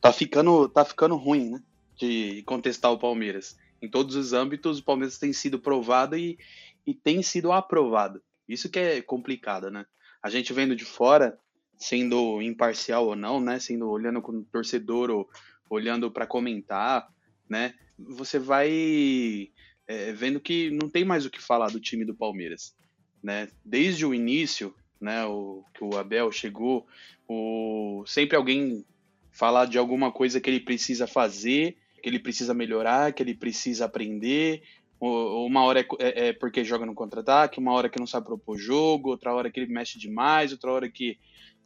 tá 0.00 0.12
ficando, 0.12 0.68
tá 0.68 0.84
ficando 0.84 1.16
ruim, 1.16 1.50
né? 1.50 1.62
De 1.96 2.44
contestar 2.44 2.92
o 2.92 2.98
Palmeiras. 2.98 3.58
Em 3.82 3.88
todos 3.88 4.14
os 4.14 4.32
âmbitos, 4.32 4.78
o 4.78 4.84
Palmeiras 4.84 5.18
tem 5.18 5.32
sido 5.32 5.58
provado 5.58 6.16
e, 6.16 6.38
e 6.86 6.94
tem 6.94 7.24
sido 7.24 7.50
aprovado. 7.50 8.22
Isso 8.48 8.70
que 8.70 8.78
é 8.78 9.02
complicado, 9.02 9.68
né? 9.68 9.84
A 10.22 10.30
gente 10.30 10.52
vendo 10.52 10.76
de 10.76 10.84
fora, 10.84 11.36
sendo 11.76 12.40
imparcial 12.40 13.04
ou 13.04 13.16
não, 13.16 13.40
né? 13.40 13.58
Sendo 13.58 13.90
olhando 13.90 14.22
como 14.22 14.44
torcedor 14.44 15.10
ou 15.10 15.28
olhando 15.68 16.08
para 16.08 16.24
comentar, 16.24 17.08
né? 17.48 17.74
Você 17.98 18.38
vai 18.38 19.50
é, 19.88 20.12
vendo 20.12 20.38
que 20.38 20.70
não 20.70 20.88
tem 20.88 21.04
mais 21.04 21.26
o 21.26 21.30
que 21.30 21.42
falar 21.42 21.72
do 21.72 21.80
time 21.80 22.04
do 22.04 22.14
Palmeiras, 22.14 22.76
né? 23.22 23.48
Desde 23.64 24.04
o 24.06 24.14
início, 24.14 24.74
né? 25.00 25.24
O 25.26 25.64
que 25.74 25.84
o 25.84 25.96
Abel 25.96 26.30
chegou, 26.32 26.86
o 27.28 28.04
sempre 28.06 28.36
alguém 28.36 28.84
falar 29.30 29.66
de 29.66 29.78
alguma 29.78 30.10
coisa 30.10 30.40
que 30.40 30.50
ele 30.50 30.60
precisa 30.60 31.06
fazer, 31.06 31.76
que 32.02 32.08
ele 32.08 32.18
precisa 32.18 32.52
melhorar, 32.52 33.12
que 33.12 33.22
ele 33.22 33.34
precisa 33.34 33.84
aprender. 33.84 34.62
Uma 35.00 35.62
hora 35.62 35.80
é, 35.80 35.86
é, 36.00 36.28
é 36.28 36.32
porque 36.32 36.64
joga 36.64 36.84
no 36.84 36.94
contra-ataque, 36.94 37.60
uma 37.60 37.72
hora 37.72 37.88
que 37.88 38.00
não 38.00 38.06
sabe 38.06 38.26
propor 38.26 38.58
jogo, 38.58 39.10
outra 39.10 39.32
hora 39.32 39.50
que 39.50 39.60
ele 39.60 39.72
mexe 39.72 39.96
demais, 39.96 40.50
outra 40.50 40.72
hora 40.72 40.88
que 40.88 41.18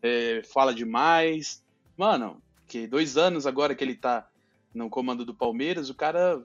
é, 0.02 0.42
fala 0.52 0.74
demais. 0.74 1.64
Mano, 1.96 2.42
que 2.68 2.86
dois 2.86 3.16
anos 3.16 3.46
agora 3.46 3.74
que 3.74 3.82
ele 3.82 3.94
tá 3.94 4.28
no 4.74 4.90
comando 4.90 5.24
do 5.24 5.34
Palmeiras, 5.34 5.88
o 5.88 5.94
cara 5.94 6.42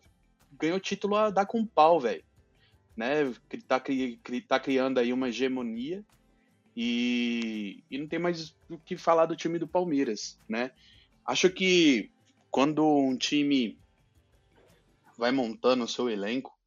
ganhou 0.57 0.79
título 0.79 1.15
a 1.15 1.29
dar 1.29 1.45
com 1.45 1.65
pau, 1.65 1.99
velho. 1.99 2.23
Né? 2.97 3.31
Tá, 3.67 3.79
tá 4.47 4.59
criando 4.59 4.97
aí 4.97 5.13
uma 5.13 5.29
hegemonia 5.29 6.03
e, 6.75 7.83
e 7.89 7.97
não 7.97 8.07
tem 8.07 8.19
mais 8.19 8.55
o 8.69 8.77
que 8.77 8.97
falar 8.97 9.27
do 9.27 9.35
time 9.35 9.59
do 9.59 9.67
Palmeiras, 9.67 10.39
né? 10.49 10.71
Acho 11.25 11.49
que 11.49 12.11
quando 12.51 12.85
um 12.85 13.15
time 13.15 13.79
vai 15.17 15.31
montando 15.31 15.83
o 15.83 15.87
seu 15.87 16.09
elenco 16.09 16.57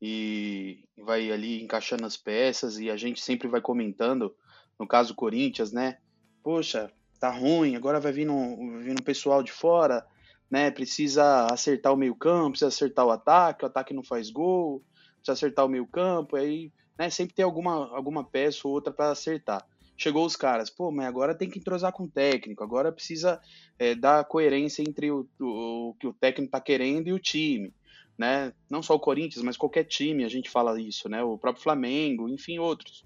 e 0.00 0.84
vai 0.96 1.30
ali 1.30 1.62
encaixando 1.62 2.06
as 2.06 2.16
peças 2.16 2.78
e 2.78 2.90
a 2.90 2.96
gente 2.96 3.20
sempre 3.20 3.48
vai 3.48 3.60
comentando, 3.60 4.34
no 4.78 4.86
caso 4.86 5.14
Corinthians, 5.14 5.72
né? 5.72 5.98
Poxa, 6.42 6.92
tá 7.20 7.30
ruim, 7.30 7.76
agora 7.76 8.00
vai 8.00 8.12
vir 8.12 8.28
um, 8.28 8.80
vir 8.80 8.92
um 8.92 9.04
pessoal 9.04 9.42
de 9.42 9.52
fora, 9.52 10.04
né? 10.50 10.70
Precisa 10.70 11.46
acertar 11.46 11.92
o 11.92 11.96
meio-campo, 11.96 12.50
precisa 12.50 12.68
acertar 12.68 13.06
o 13.06 13.10
ataque, 13.10 13.64
o 13.64 13.66
ataque 13.66 13.94
não 13.94 14.02
faz 14.02 14.30
gol, 14.30 14.82
precisa 15.22 15.32
acertar 15.32 15.64
o 15.64 15.68
meio-campo, 15.68 16.36
aí, 16.36 16.72
né, 16.98 17.08
sempre 17.08 17.34
tem 17.34 17.44
alguma 17.44 17.94
alguma 17.94 18.24
peça 18.24 18.66
ou 18.66 18.74
outra 18.74 18.92
para 18.92 19.10
acertar 19.10 19.64
chegou 20.02 20.26
os 20.26 20.34
caras, 20.34 20.68
pô, 20.68 20.90
mas 20.90 21.06
agora 21.06 21.34
tem 21.34 21.48
que 21.48 21.60
entrosar 21.60 21.92
com 21.92 22.04
o 22.04 22.10
técnico, 22.10 22.64
agora 22.64 22.90
precisa 22.90 23.40
é, 23.78 23.94
dar 23.94 24.24
coerência 24.24 24.82
entre 24.82 25.10
o, 25.12 25.28
o, 25.40 25.90
o, 25.90 25.94
que 25.94 26.06
o 26.06 26.12
técnico 26.12 26.50
tá 26.50 26.60
querendo 26.60 27.08
e 27.08 27.12
o 27.12 27.20
time, 27.20 27.72
né? 28.18 28.52
Não 28.68 28.82
só 28.82 28.94
o 28.94 29.00
Corinthians, 29.00 29.44
mas 29.44 29.56
qualquer 29.56 29.84
time 29.84 30.24
a 30.24 30.28
gente 30.28 30.50
fala 30.50 30.80
isso, 30.80 31.08
né? 31.08 31.22
O 31.22 31.38
próprio 31.38 31.62
Flamengo, 31.62 32.28
enfim, 32.28 32.58
outros. 32.58 33.04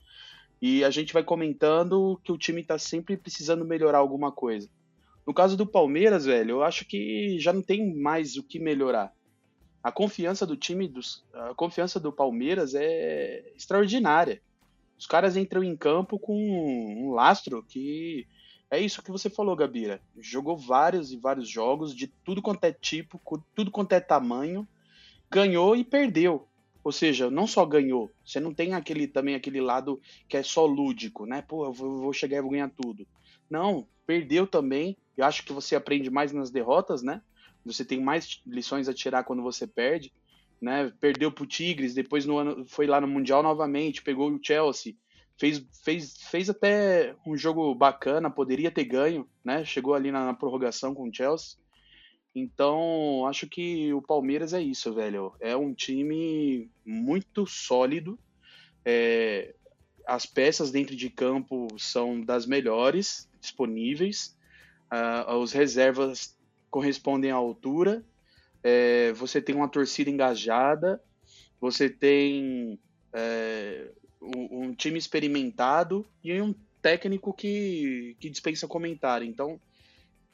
E 0.61 0.83
a 0.85 0.91
gente 0.91 1.13
vai 1.13 1.23
comentando 1.23 2.19
que 2.25 2.33
o 2.33 2.39
time 2.39 2.65
tá 2.65 2.79
sempre 2.79 3.17
precisando 3.17 3.65
melhorar 3.65 3.99
alguma 3.99 4.33
coisa. 4.33 4.71
No 5.27 5.35
caso 5.35 5.57
do 5.57 5.67
Palmeiras, 5.67 6.25
velho, 6.25 6.53
eu 6.53 6.63
acho 6.63 6.87
que 6.87 7.39
já 7.39 7.53
não 7.53 7.63
tem 7.63 7.95
mais 7.95 8.37
o 8.37 8.43
que 8.43 8.59
melhorar. 8.59 9.13
A 9.87 9.93
confiança 9.93 10.45
do 10.45 10.57
time, 10.57 10.89
dos, 10.89 11.25
a 11.33 11.55
confiança 11.55 12.01
do 12.01 12.11
Palmeiras 12.11 12.75
é 12.75 13.53
extraordinária. 13.55 14.43
Os 14.99 15.07
caras 15.07 15.37
entram 15.37 15.63
em 15.63 15.77
campo 15.77 16.19
com 16.19 16.37
um 16.37 17.13
lastro 17.13 17.63
que 17.63 18.27
é 18.69 18.81
isso 18.81 19.01
que 19.01 19.13
você 19.13 19.31
falou, 19.31 19.55
Gabira. 19.55 20.03
Jogou 20.19 20.57
vários 20.57 21.13
e 21.13 21.17
vários 21.17 21.49
jogos 21.49 21.95
de 21.95 22.09
tudo 22.09 22.43
quanto 22.43 22.65
é 22.65 22.73
tipo, 22.73 23.23
tudo 23.55 23.71
quanto 23.71 23.93
é 23.93 24.01
tamanho, 24.01 24.67
ganhou 25.31 25.77
e 25.77 25.85
perdeu. 25.85 26.49
Ou 26.83 26.91
seja, 26.91 27.31
não 27.31 27.47
só 27.47 27.65
ganhou, 27.65 28.11
você 28.25 28.41
não 28.41 28.53
tem 28.53 28.75
aquele 28.75 29.07
também 29.07 29.37
aquele 29.37 29.61
lado 29.61 30.01
que 30.29 30.37
é 30.37 30.43
só 30.43 30.67
lúdico, 30.67 31.27
né? 31.27 31.43
Pô, 31.43 31.65
eu 31.65 31.73
vou 31.73 32.13
chegar 32.13 32.39
e 32.39 32.43
vou 32.43 32.51
ganhar 32.51 32.71
tudo. 32.71 33.07
Não, 33.49 33.87
perdeu 34.05 34.49
também. 34.49 34.97
Eu 35.17 35.25
acho 35.25 35.45
que 35.45 35.53
você 35.53 35.77
aprende 35.77 36.11
mais 36.11 36.33
nas 36.33 36.51
derrotas, 36.51 37.05
né? 37.05 37.23
Você 37.67 37.85
tem 37.85 38.01
mais 38.01 38.41
lições 38.47 38.89
a 38.89 38.95
tirar 38.95 39.25
quando 39.25 39.43
você 39.43 39.67
perde 39.67 40.13
né? 40.61 40.93
Perdeu 41.01 41.31
pro 41.31 41.47
Tigres, 41.47 41.95
depois 41.95 42.25
no 42.25 42.39
ano 42.39 42.65
foi 42.67 42.87
lá 42.87 43.01
no 43.01 43.09
Mundial 43.09 43.43
novamente, 43.43 44.03
pegou 44.03 44.31
o 44.31 44.41
Chelsea, 44.43 44.95
fez, 45.39 45.65
fez, 45.85 46.17
fez 46.23 46.51
até 46.51 47.15
um 47.27 47.37
jogo 47.37 47.75
bacana, 47.75 48.31
poderia 48.31 48.71
ter 48.71 48.85
ganho, 48.85 49.29
né? 49.45 49.65
Chegou 49.65 49.95
ali 49.95 50.11
na, 50.11 50.27
na 50.27 50.35
prorrogação 50.35 50.95
com 50.95 51.09
o 51.09 51.15
Chelsea. 51.15 51.59
Então, 52.35 53.27
acho 53.27 53.47
que 53.47 53.93
o 53.95 54.03
Palmeiras 54.03 54.53
é 54.53 54.61
isso, 54.61 54.93
velho. 54.93 55.33
É 55.41 55.57
um 55.57 55.73
time 55.73 56.71
muito 56.85 57.47
sólido. 57.47 58.19
É, 58.85 59.55
as 60.07 60.27
peças 60.27 60.71
dentro 60.71 60.95
de 60.95 61.09
campo 61.09 61.67
são 61.79 62.21
das 62.21 62.45
melhores 62.45 63.29
disponíveis. 63.41 64.37
Uh, 64.93 65.35
os 65.37 65.53
reservas 65.53 66.36
correspondem 66.77 67.31
à 67.31 67.35
altura 67.35 68.05
é, 68.69 69.13
você 69.13 69.41
tem 69.41 69.55
uma 69.55 69.69
torcida 69.69 70.11
engajada, 70.11 71.01
você 71.61 71.89
tem 71.89 72.79
é, 73.13 73.93
um, 74.21 74.65
um, 74.65 74.75
time 74.75 74.99
experimentado 74.99 76.05
e 76.23 76.39
um 76.43 76.53
técnico 76.83 77.33
que, 77.33 78.17
que 78.19 78.29
dispensa 78.29 78.67
comentário. 78.67 79.25
Então, 79.25 79.61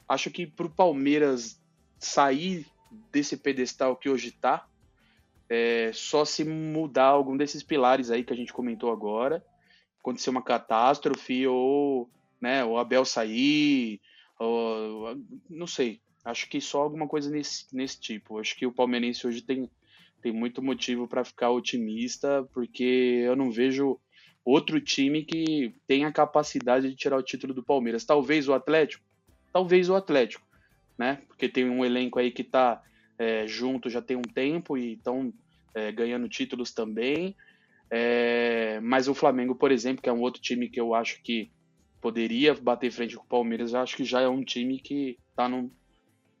acho 0.09 0.31
que 0.31 0.47
para 0.47 0.65
o 0.65 0.69
Palmeiras 0.69 1.61
sair 1.99 2.65
desse 3.11 3.37
pedestal 3.37 3.95
que 3.95 4.09
hoje 4.09 4.29
está, 4.29 4.67
é, 5.47 5.91
só 5.93 6.25
se 6.25 6.43
mudar 6.43 7.05
algum 7.05 7.37
desses 7.37 7.61
pilares 7.61 8.09
aí 8.09 8.23
que 8.23 8.33
a 8.33 8.35
gente 8.35 8.51
comentou 8.51 8.91
agora, 8.91 9.45
acontecer 9.99 10.31
uma 10.31 10.41
catástrofe 10.41 11.45
ou 11.45 12.09
né, 12.41 12.65
o 12.65 12.79
Abel 12.79 13.05
sair, 13.05 14.01
ou, 14.39 15.15
não 15.47 15.67
sei. 15.67 16.02
Acho 16.23 16.47
que 16.49 16.61
só 16.61 16.81
alguma 16.81 17.07
coisa 17.07 17.29
nesse, 17.29 17.65
nesse 17.75 17.99
tipo. 17.99 18.39
Acho 18.39 18.55
que 18.55 18.65
o 18.65 18.71
palmeirense 18.71 19.27
hoje 19.27 19.41
tem, 19.41 19.69
tem 20.21 20.31
muito 20.31 20.61
motivo 20.61 21.07
para 21.07 21.25
ficar 21.25 21.51
otimista, 21.51 22.47
porque 22.53 23.21
eu 23.25 23.35
não 23.35 23.51
vejo 23.51 23.99
outro 24.45 24.79
time 24.79 25.23
que 25.23 25.73
tenha 25.87 26.11
capacidade 26.11 26.89
de 26.89 26.95
tirar 26.95 27.17
o 27.17 27.23
título 27.23 27.53
do 27.53 27.63
Palmeiras. 27.63 28.05
Talvez 28.05 28.47
o 28.47 28.53
Atlético, 28.53 29.03
talvez 29.51 29.89
o 29.89 29.95
Atlético, 29.95 30.45
né? 30.97 31.21
Porque 31.27 31.49
tem 31.49 31.69
um 31.69 31.83
elenco 31.83 32.19
aí 32.19 32.31
que 32.31 32.41
está 32.41 32.81
é, 33.17 33.45
junto 33.47 33.89
já 33.89 34.01
tem 34.01 34.17
um 34.17 34.21
tempo 34.21 34.77
e 34.77 34.93
estão 34.93 35.33
é, 35.73 35.91
ganhando 35.91 36.29
títulos 36.29 36.71
também. 36.71 37.35
É, 37.89 38.79
mas 38.81 39.07
o 39.07 39.13
Flamengo, 39.13 39.55
por 39.55 39.71
exemplo, 39.71 40.01
que 40.01 40.09
é 40.09 40.13
um 40.13 40.21
outro 40.21 40.41
time 40.41 40.69
que 40.69 40.79
eu 40.79 40.95
acho 40.95 41.21
que 41.21 41.51
poderia 42.01 42.53
bater 42.53 42.91
frente 42.91 43.15
com 43.15 43.23
o 43.23 43.27
Palmeiras, 43.27 43.73
eu 43.73 43.79
acho 43.79 43.95
que 43.95 44.03
já 44.03 44.19
é 44.21 44.27
um 44.27 44.43
time 44.43 44.79
que 44.79 45.17
está 45.29 45.47
num, 45.47 45.71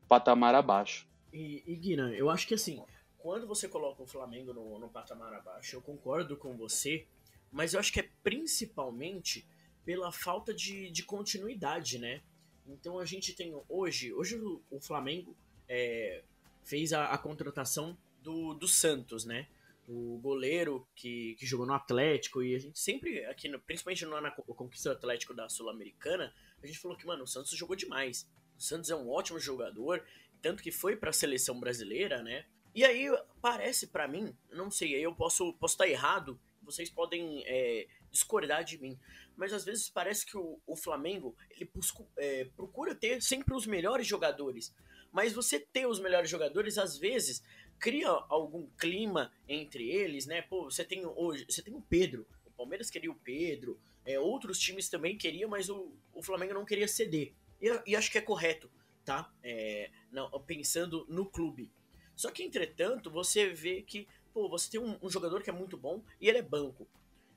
patamar 0.07 0.55
abaixo. 0.55 1.07
E, 1.31 1.63
e 1.65 1.75
Guinan, 1.75 2.11
eu 2.11 2.29
acho 2.29 2.47
que 2.47 2.53
assim, 2.53 2.83
quando 3.17 3.47
você 3.47 3.67
coloca 3.67 4.03
o 4.03 4.07
Flamengo 4.07 4.53
no, 4.53 4.77
no 4.77 4.89
patamar 4.89 5.33
abaixo, 5.33 5.75
eu 5.75 5.81
concordo 5.81 6.37
com 6.37 6.55
você, 6.55 7.07
mas 7.51 7.73
eu 7.73 7.79
acho 7.79 7.91
que 7.91 7.99
é 7.99 8.09
principalmente 8.23 9.47
pela 9.85 10.11
falta 10.11 10.53
de, 10.53 10.89
de 10.91 11.03
continuidade, 11.03 11.97
né? 11.97 12.21
Então 12.67 12.99
a 12.99 13.05
gente 13.05 13.33
tem 13.33 13.53
hoje, 13.67 14.13
hoje 14.13 14.37
o, 14.37 14.61
o 14.71 14.79
Flamengo 14.79 15.35
é, 15.67 16.23
fez 16.63 16.93
a, 16.93 17.07
a, 17.07 17.17
contratação 17.17 17.97
do, 18.21 18.53
do 18.53 18.67
Santos, 18.67 19.25
né? 19.25 19.47
O 19.87 20.17
goleiro 20.21 20.87
que, 20.95 21.35
que 21.35 21.45
jogou 21.45 21.65
no 21.65 21.73
Atlético 21.73 22.41
e 22.41 22.55
a 22.55 22.59
gente 22.59 22.79
sempre, 22.79 23.25
aqui 23.25 23.49
no, 23.49 23.59
principalmente 23.59 24.05
no, 24.05 24.19
na 24.21 24.31
conquista 24.31 24.89
do 24.89 24.97
Atlético 24.97 25.33
da 25.33 25.49
Sul-Americana, 25.49 26.33
a 26.61 26.65
gente 26.65 26.79
falou 26.79 26.97
que, 26.97 27.05
mano, 27.05 27.23
o 27.23 27.27
Santos 27.27 27.51
jogou 27.51 27.75
demais. 27.75 28.25
Santos 28.63 28.89
é 28.89 28.95
um 28.95 29.09
ótimo 29.09 29.39
jogador, 29.39 30.03
tanto 30.41 30.63
que 30.63 30.71
foi 30.71 30.95
para 30.95 31.09
a 31.09 31.13
seleção 31.13 31.59
brasileira, 31.59 32.23
né? 32.23 32.45
E 32.73 32.83
aí 32.83 33.05
parece 33.41 33.87
para 33.87 34.07
mim, 34.07 34.35
não 34.51 34.71
sei, 34.71 34.95
aí 34.95 35.03
eu 35.03 35.13
posso 35.13 35.53
posso 35.53 35.75
estar 35.75 35.87
errado, 35.87 36.39
vocês 36.61 36.89
podem 36.89 37.43
é, 37.45 37.87
discordar 38.09 38.63
de 38.63 38.79
mim, 38.79 38.97
mas 39.35 39.53
às 39.53 39.63
vezes 39.63 39.89
parece 39.89 40.25
que 40.25 40.37
o, 40.37 40.59
o 40.65 40.75
Flamengo 40.75 41.35
ele 41.51 41.69
busca, 41.73 42.03
é, 42.17 42.45
procura 42.55 42.95
ter 42.95 43.21
sempre 43.21 43.53
os 43.53 43.67
melhores 43.67 44.07
jogadores, 44.07 44.73
mas 45.11 45.33
você 45.33 45.59
ter 45.59 45.85
os 45.85 45.99
melhores 45.99 46.29
jogadores 46.29 46.77
às 46.77 46.97
vezes 46.97 47.43
cria 47.77 48.07
algum 48.07 48.67
clima 48.77 49.31
entre 49.47 49.89
eles, 49.89 50.25
né? 50.25 50.41
Pô, 50.41 50.63
você 50.63 50.83
tem 50.83 51.05
hoje, 51.05 51.45
você 51.47 51.61
tem 51.61 51.75
o 51.75 51.81
Pedro, 51.81 52.25
o 52.45 52.51
Palmeiras 52.51 52.89
queria 52.89 53.11
o 53.11 53.15
Pedro, 53.15 53.79
é, 54.05 54.19
outros 54.19 54.57
times 54.57 54.89
também 54.89 55.17
queriam, 55.17 55.49
mas 55.49 55.69
o, 55.69 55.93
o 56.13 56.23
Flamengo 56.23 56.53
não 56.53 56.65
queria 56.65 56.87
ceder. 56.87 57.33
E, 57.61 57.91
e 57.91 57.95
acho 57.95 58.11
que 58.11 58.17
é 58.17 58.21
correto, 58.21 58.69
tá? 59.03 59.31
É, 59.43 59.89
não, 60.11 60.29
pensando 60.41 61.05
no 61.09 61.25
clube. 61.25 61.71
Só 62.15 62.31
que, 62.31 62.43
entretanto, 62.43 63.09
você 63.09 63.49
vê 63.49 63.81
que, 63.81 64.07
pô, 64.33 64.49
você 64.49 64.69
tem 64.69 64.79
um, 64.79 64.97
um 65.01 65.09
jogador 65.09 65.41
que 65.41 65.49
é 65.49 65.53
muito 65.53 65.77
bom 65.77 66.03
e 66.19 66.29
ele 66.29 66.37
é 66.37 66.43
banco. 66.43 66.87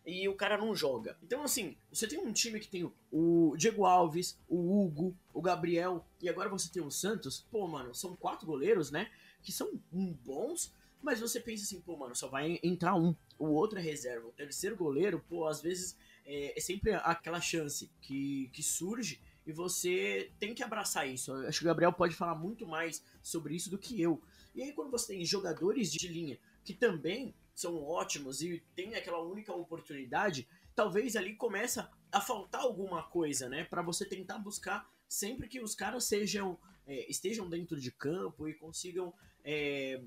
E 0.05 0.29
o 0.29 0.37
cara 0.37 0.57
não 0.57 0.74
joga. 0.74 1.18
Então, 1.20 1.42
assim, 1.42 1.76
você 1.90 2.07
tem 2.07 2.18
um 2.18 2.33
time 2.33 2.61
que 2.61 2.68
tem 2.68 2.88
o 3.11 3.57
Diego 3.57 3.85
Alves, 3.85 4.38
o 4.48 4.81
Hugo, 4.81 5.16
o 5.35 5.42
Gabriel, 5.42 6.07
e 6.22 6.29
agora 6.29 6.48
você 6.48 6.70
tem 6.70 6.81
o 6.81 6.90
Santos. 6.92 7.44
Pô, 7.50 7.66
mano, 7.66 7.92
são 7.92 8.14
quatro 8.14 8.46
goleiros, 8.46 8.92
né? 8.92 9.11
Que 9.42 9.50
são 9.50 9.81
bons, 9.90 10.72
mas 11.02 11.18
você 11.18 11.40
pensa 11.40 11.64
assim, 11.64 11.81
pô, 11.81 11.96
mano, 11.96 12.14
só 12.14 12.29
vai 12.29 12.61
entrar 12.62 12.94
um. 12.94 13.16
O 13.37 13.46
outro 13.48 13.81
é 13.81 13.83
reserva. 13.83 14.29
O 14.29 14.33
terceiro 14.33 14.76
goleiro, 14.76 15.24
pô, 15.29 15.46
às 15.46 15.61
vezes 15.61 15.96
é, 16.24 16.57
é 16.57 16.61
sempre 16.61 16.92
aquela 16.94 17.40
chance 17.40 17.90
que, 18.00 18.48
que 18.52 18.62
surge 18.62 19.20
e 19.46 19.52
você 19.52 20.32
tem 20.38 20.54
que 20.54 20.62
abraçar 20.62 21.09
isso. 21.09 21.30
Eu 21.30 21.48
acho 21.48 21.61
que 21.61 21.64
o 21.64 21.68
Gabriel 21.68 21.92
pode 21.92 22.14
falar 22.14 22.35
muito 22.35 22.66
mais 22.66 23.02
sobre 23.22 23.54
isso 23.54 23.70
do 23.70 23.78
que 23.78 24.00
eu. 24.00 24.20
E 24.54 24.62
aí, 24.62 24.72
quando 24.72 24.90
você 24.90 25.14
tem 25.14 25.24
jogadores 25.24 25.92
de 25.92 26.09
linha 26.09 26.38
que 26.64 26.74
também 26.74 27.35
são 27.54 27.82
ótimos 27.82 28.42
e 28.42 28.62
tem 28.74 28.94
aquela 28.96 29.22
única 29.22 29.52
oportunidade, 29.52 30.48
talvez 30.74 31.14
ali 31.14 31.35
começa 31.37 31.90
a 32.11 32.20
faltar 32.20 32.62
alguma 32.62 33.04
coisa, 33.04 33.48
né? 33.48 33.64
Para 33.64 33.82
você 33.82 34.04
tentar 34.04 34.38
buscar 34.38 34.90
sempre 35.09 35.48
que 35.48 35.61
os 35.61 35.74
caras 35.74 36.04
sejam 36.04 36.59
é, 36.87 37.11
estejam 37.11 37.48
dentro 37.48 37.80
de 37.80 37.90
campo 37.90 38.48
e 38.48 38.54
consigam 38.54 39.12
é, 39.44 40.00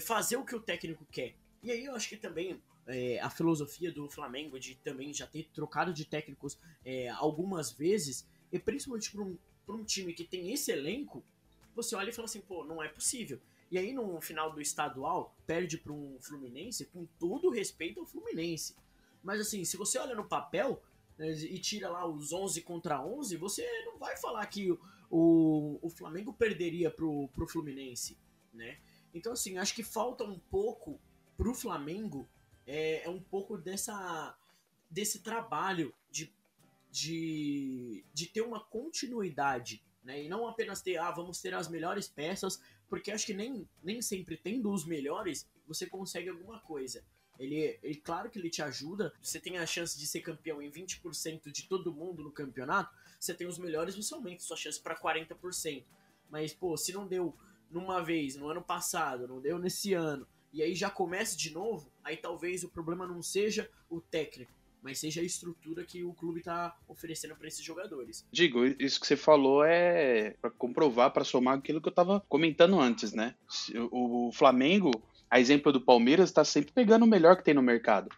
fazer 0.00 0.36
o 0.36 0.44
que 0.44 0.54
o 0.54 0.60
técnico 0.60 1.06
quer. 1.06 1.34
E 1.62 1.70
aí 1.70 1.84
eu 1.84 1.94
acho 1.94 2.08
que 2.08 2.16
também 2.16 2.60
é, 2.86 3.18
a 3.20 3.28
filosofia 3.28 3.90
do 3.90 4.08
Flamengo 4.08 4.58
de 4.58 4.76
também 4.76 5.12
já 5.12 5.26
ter 5.26 5.48
trocado 5.52 5.92
de 5.92 6.04
técnicos 6.04 6.58
é, 6.84 7.08
algumas 7.08 7.72
vezes, 7.72 8.26
e 8.56 8.60
principalmente 8.60 9.10
para 9.10 9.22
um, 9.22 9.38
um 9.68 9.84
time 9.84 10.12
que 10.12 10.24
tem 10.24 10.52
esse 10.52 10.70
elenco, 10.72 11.24
você 11.74 11.94
olha 11.94 12.10
e 12.10 12.12
fala 12.12 12.26
assim, 12.26 12.40
pô, 12.40 12.64
não 12.64 12.82
é 12.82 12.88
possível. 12.88 13.40
E 13.70 13.78
aí 13.78 13.92
no 13.92 14.20
final 14.20 14.52
do 14.52 14.60
estadual, 14.60 15.36
perde 15.46 15.76
para 15.78 15.92
um 15.92 16.18
Fluminense, 16.20 16.86
com 16.86 17.06
todo 17.18 17.50
respeito 17.50 18.00
ao 18.00 18.06
Fluminense. 18.06 18.76
Mas 19.22 19.40
assim, 19.40 19.64
se 19.64 19.76
você 19.76 19.98
olha 19.98 20.14
no 20.14 20.28
papel 20.28 20.82
né, 21.18 21.30
e 21.32 21.58
tira 21.58 21.88
lá 21.88 22.06
os 22.06 22.32
11 22.32 22.62
contra 22.62 23.04
11, 23.04 23.36
você 23.36 23.66
não 23.84 23.98
vai 23.98 24.16
falar 24.16 24.46
que 24.46 24.70
o, 24.70 24.80
o, 25.10 25.78
o 25.82 25.90
Flamengo 25.90 26.32
perderia 26.32 26.90
pro, 26.90 27.28
pro 27.28 27.48
Fluminense, 27.48 28.16
né? 28.52 28.78
Então 29.12 29.32
assim, 29.32 29.58
acho 29.58 29.74
que 29.74 29.82
falta 29.82 30.24
um 30.24 30.38
pouco 30.38 31.00
pro 31.36 31.54
Flamengo 31.54 32.28
é, 32.66 33.04
é 33.04 33.10
um 33.10 33.20
pouco 33.20 33.56
dessa 33.56 34.36
desse 34.88 35.20
trabalho 35.20 35.92
de, 36.96 38.02
de, 38.14 38.26
ter 38.26 38.40
uma 38.40 38.58
continuidade, 38.58 39.84
né? 40.02 40.24
E 40.24 40.30
não 40.30 40.48
apenas 40.48 40.80
ter, 40.80 40.96
ah, 40.96 41.10
vamos 41.10 41.42
ter 41.42 41.52
as 41.52 41.68
melhores 41.68 42.08
peças, 42.08 42.58
porque 42.88 43.10
acho 43.10 43.26
que 43.26 43.34
nem, 43.34 43.68
nem 43.82 44.00
sempre 44.00 44.34
tendo 44.34 44.72
os 44.72 44.86
melhores, 44.86 45.46
você 45.66 45.86
consegue 45.86 46.30
alguma 46.30 46.58
coisa. 46.60 47.04
Ele, 47.38 47.78
ele, 47.82 47.96
claro 47.96 48.30
que 48.30 48.38
ele 48.38 48.48
te 48.48 48.62
ajuda, 48.62 49.12
você 49.20 49.38
tem 49.38 49.58
a 49.58 49.66
chance 49.66 49.98
de 49.98 50.06
ser 50.06 50.22
campeão 50.22 50.62
em 50.62 50.70
20% 50.70 51.52
de 51.52 51.68
todo 51.68 51.92
mundo 51.92 52.22
no 52.22 52.32
campeonato, 52.32 52.96
você 53.20 53.34
tem 53.34 53.46
os 53.46 53.58
melhores, 53.58 53.94
você 53.94 54.14
aumenta 54.14 54.42
sua 54.42 54.56
chance 54.56 54.80
para 54.80 54.98
40%. 54.98 55.84
Mas, 56.30 56.54
pô, 56.54 56.78
se 56.78 56.94
não 56.94 57.06
deu 57.06 57.36
numa 57.70 58.02
vez, 58.02 58.36
no 58.36 58.48
ano 58.48 58.62
passado, 58.62 59.28
não 59.28 59.38
deu 59.38 59.58
nesse 59.58 59.92
ano, 59.92 60.26
e 60.50 60.62
aí 60.62 60.74
já 60.74 60.88
começa 60.88 61.36
de 61.36 61.52
novo, 61.52 61.92
aí 62.02 62.16
talvez 62.16 62.64
o 62.64 62.70
problema 62.70 63.06
não 63.06 63.20
seja 63.20 63.70
o 63.90 64.00
técnico, 64.00 64.55
mas 64.86 65.00
seja 65.00 65.20
a 65.20 65.24
estrutura 65.24 65.84
que 65.84 66.04
o 66.04 66.14
clube 66.14 66.38
está 66.38 66.76
oferecendo 66.86 67.34
para 67.34 67.48
esses 67.48 67.64
jogadores. 67.64 68.24
Digo, 68.30 68.64
isso 68.64 69.00
que 69.00 69.06
você 69.08 69.16
falou 69.16 69.64
é 69.64 70.36
para 70.40 70.48
comprovar, 70.48 71.10
para 71.12 71.24
somar 71.24 71.58
aquilo 71.58 71.80
que 71.80 71.88
eu 71.88 71.90
estava 71.90 72.22
comentando 72.28 72.78
antes, 72.78 73.12
né? 73.12 73.34
O 73.90 74.30
Flamengo, 74.32 74.92
a 75.28 75.40
exemplo 75.40 75.72
do 75.72 75.80
Palmeiras, 75.80 76.30
está 76.30 76.44
sempre 76.44 76.70
pegando 76.72 77.04
o 77.04 77.08
melhor 77.08 77.36
que 77.36 77.42
tem 77.42 77.52
no 77.52 77.62
mercado. 77.62 78.08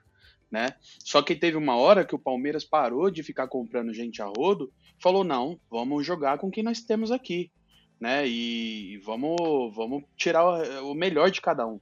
Né? 0.51 0.75
Só 1.01 1.23
que 1.23 1.35
teve 1.35 1.57
uma 1.57 1.77
hora 1.77 2.05
que 2.05 2.15
o 2.15 2.19
Palmeiras 2.19 2.65
parou 2.65 3.11
de 3.11 3.23
ficar 3.23 3.49
comprando 3.49 3.93
gente 3.95 4.21
a 4.21 4.27
rodo, 4.27 4.71
falou 5.03 5.25
não, 5.25 5.59
vamos 5.71 6.07
jogar 6.07 6.37
com 6.37 6.49
o 6.49 6.51
que 6.51 6.63
nós 6.63 6.83
temos 6.83 7.11
aqui, 7.11 7.51
né? 7.99 8.29
E 8.29 8.99
vamos, 8.99 9.75
vamos 9.75 10.05
tirar 10.17 10.45
o 10.83 10.93
melhor 10.95 11.31
de 11.31 11.41
cada 11.41 11.67
um 11.67 11.81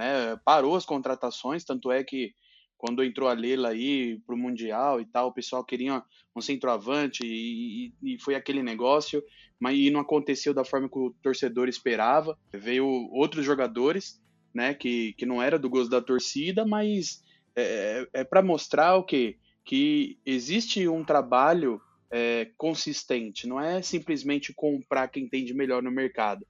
né? 0.00 0.36
Parou 0.44 0.76
as 0.76 0.86
contratações, 0.86 1.62
tanto 1.62 1.92
é 1.92 2.02
que 2.02 2.34
quando 2.80 3.04
entrou 3.04 3.28
a 3.28 3.34
Leila 3.34 3.68
aí 3.68 4.18
pro 4.26 4.38
Mundial 4.38 5.02
e 5.02 5.04
tal, 5.04 5.28
o 5.28 5.32
pessoal 5.32 5.62
queria 5.62 6.02
um 6.34 6.40
centroavante 6.40 7.22
e, 7.22 7.92
e, 8.02 8.14
e, 8.14 8.18
foi 8.18 8.34
aquele 8.34 8.62
negócio, 8.62 9.22
mas 9.58 9.78
e 9.78 9.90
não 9.90 10.00
aconteceu 10.00 10.54
da 10.54 10.64
forma 10.64 10.88
que 10.88 10.98
o 10.98 11.14
torcedor 11.22 11.68
esperava. 11.68 12.38
Veio 12.50 12.86
outros 13.12 13.44
jogadores, 13.44 14.18
né, 14.54 14.72
que, 14.72 15.12
que 15.12 15.26
não 15.26 15.42
era 15.42 15.58
do 15.58 15.68
gosto 15.68 15.90
da 15.90 16.00
torcida, 16.00 16.64
mas 16.64 17.22
é, 17.54 18.08
é 18.14 18.24
para 18.24 18.40
mostrar 18.40 18.96
o 18.96 19.04
quê? 19.04 19.36
Que 19.62 20.18
existe 20.24 20.88
um 20.88 21.04
trabalho 21.04 21.82
é, 22.10 22.48
consistente, 22.56 23.46
não 23.46 23.60
é 23.60 23.82
simplesmente 23.82 24.54
comprar 24.54 25.08
quem 25.08 25.28
tem 25.28 25.44
de 25.44 25.52
melhor 25.52 25.82
no 25.82 25.90
mercado. 25.90 26.46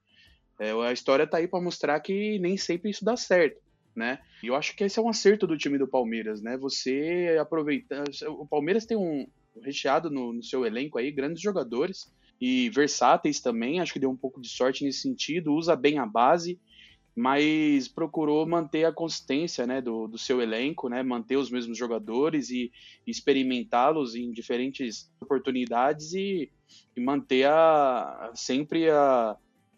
É, 0.57 0.71
a 0.71 0.93
história 0.93 1.27
tá 1.27 1.39
aí 1.39 1.47
para 1.47 1.59
mostrar 1.59 1.99
que 1.99 2.39
nem 2.39 2.55
sempre 2.55 2.89
isso 2.89 3.03
dá 3.03 3.17
certo, 3.17 3.59
né? 3.95 4.19
E 4.41 4.47
eu 4.47 4.55
acho 4.55 4.75
que 4.75 4.83
esse 4.83 4.99
é 4.99 5.01
um 5.01 5.09
acerto 5.09 5.45
do 5.45 5.57
time 5.57 5.77
do 5.77 5.87
Palmeiras, 5.87 6.41
né? 6.41 6.57
Você 6.57 7.37
aproveita. 7.39 8.03
O 8.27 8.45
Palmeiras 8.45 8.85
tem 8.85 8.97
um 8.97 9.27
recheado 9.61 10.09
no, 10.09 10.33
no 10.33 10.43
seu 10.43 10.65
elenco 10.65 10.97
aí 10.97 11.11
grandes 11.11 11.41
jogadores 11.41 12.11
e 12.39 12.69
versáteis 12.69 13.39
também. 13.39 13.79
Acho 13.79 13.93
que 13.93 13.99
deu 13.99 14.09
um 14.09 14.17
pouco 14.17 14.41
de 14.41 14.49
sorte 14.49 14.83
nesse 14.83 15.01
sentido. 15.01 15.53
Usa 15.53 15.75
bem 15.75 15.99
a 15.99 16.05
base, 16.05 16.59
mas 17.15 17.87
procurou 17.87 18.47
manter 18.47 18.85
a 18.85 18.91
consistência 18.91 19.67
né, 19.67 19.81
do, 19.81 20.07
do 20.07 20.17
seu 20.17 20.41
elenco, 20.41 20.87
né, 20.87 21.03
manter 21.03 21.35
os 21.35 21.51
mesmos 21.51 21.77
jogadores 21.77 22.49
e, 22.49 22.71
experimentá-los 23.05 24.15
em 24.15 24.31
diferentes 24.31 25.11
oportunidades 25.19 26.13
e, 26.13 26.49
e 26.95 27.01
manter 27.01 27.47
a, 27.47 28.31
sempre 28.33 28.89
a, 28.89 29.35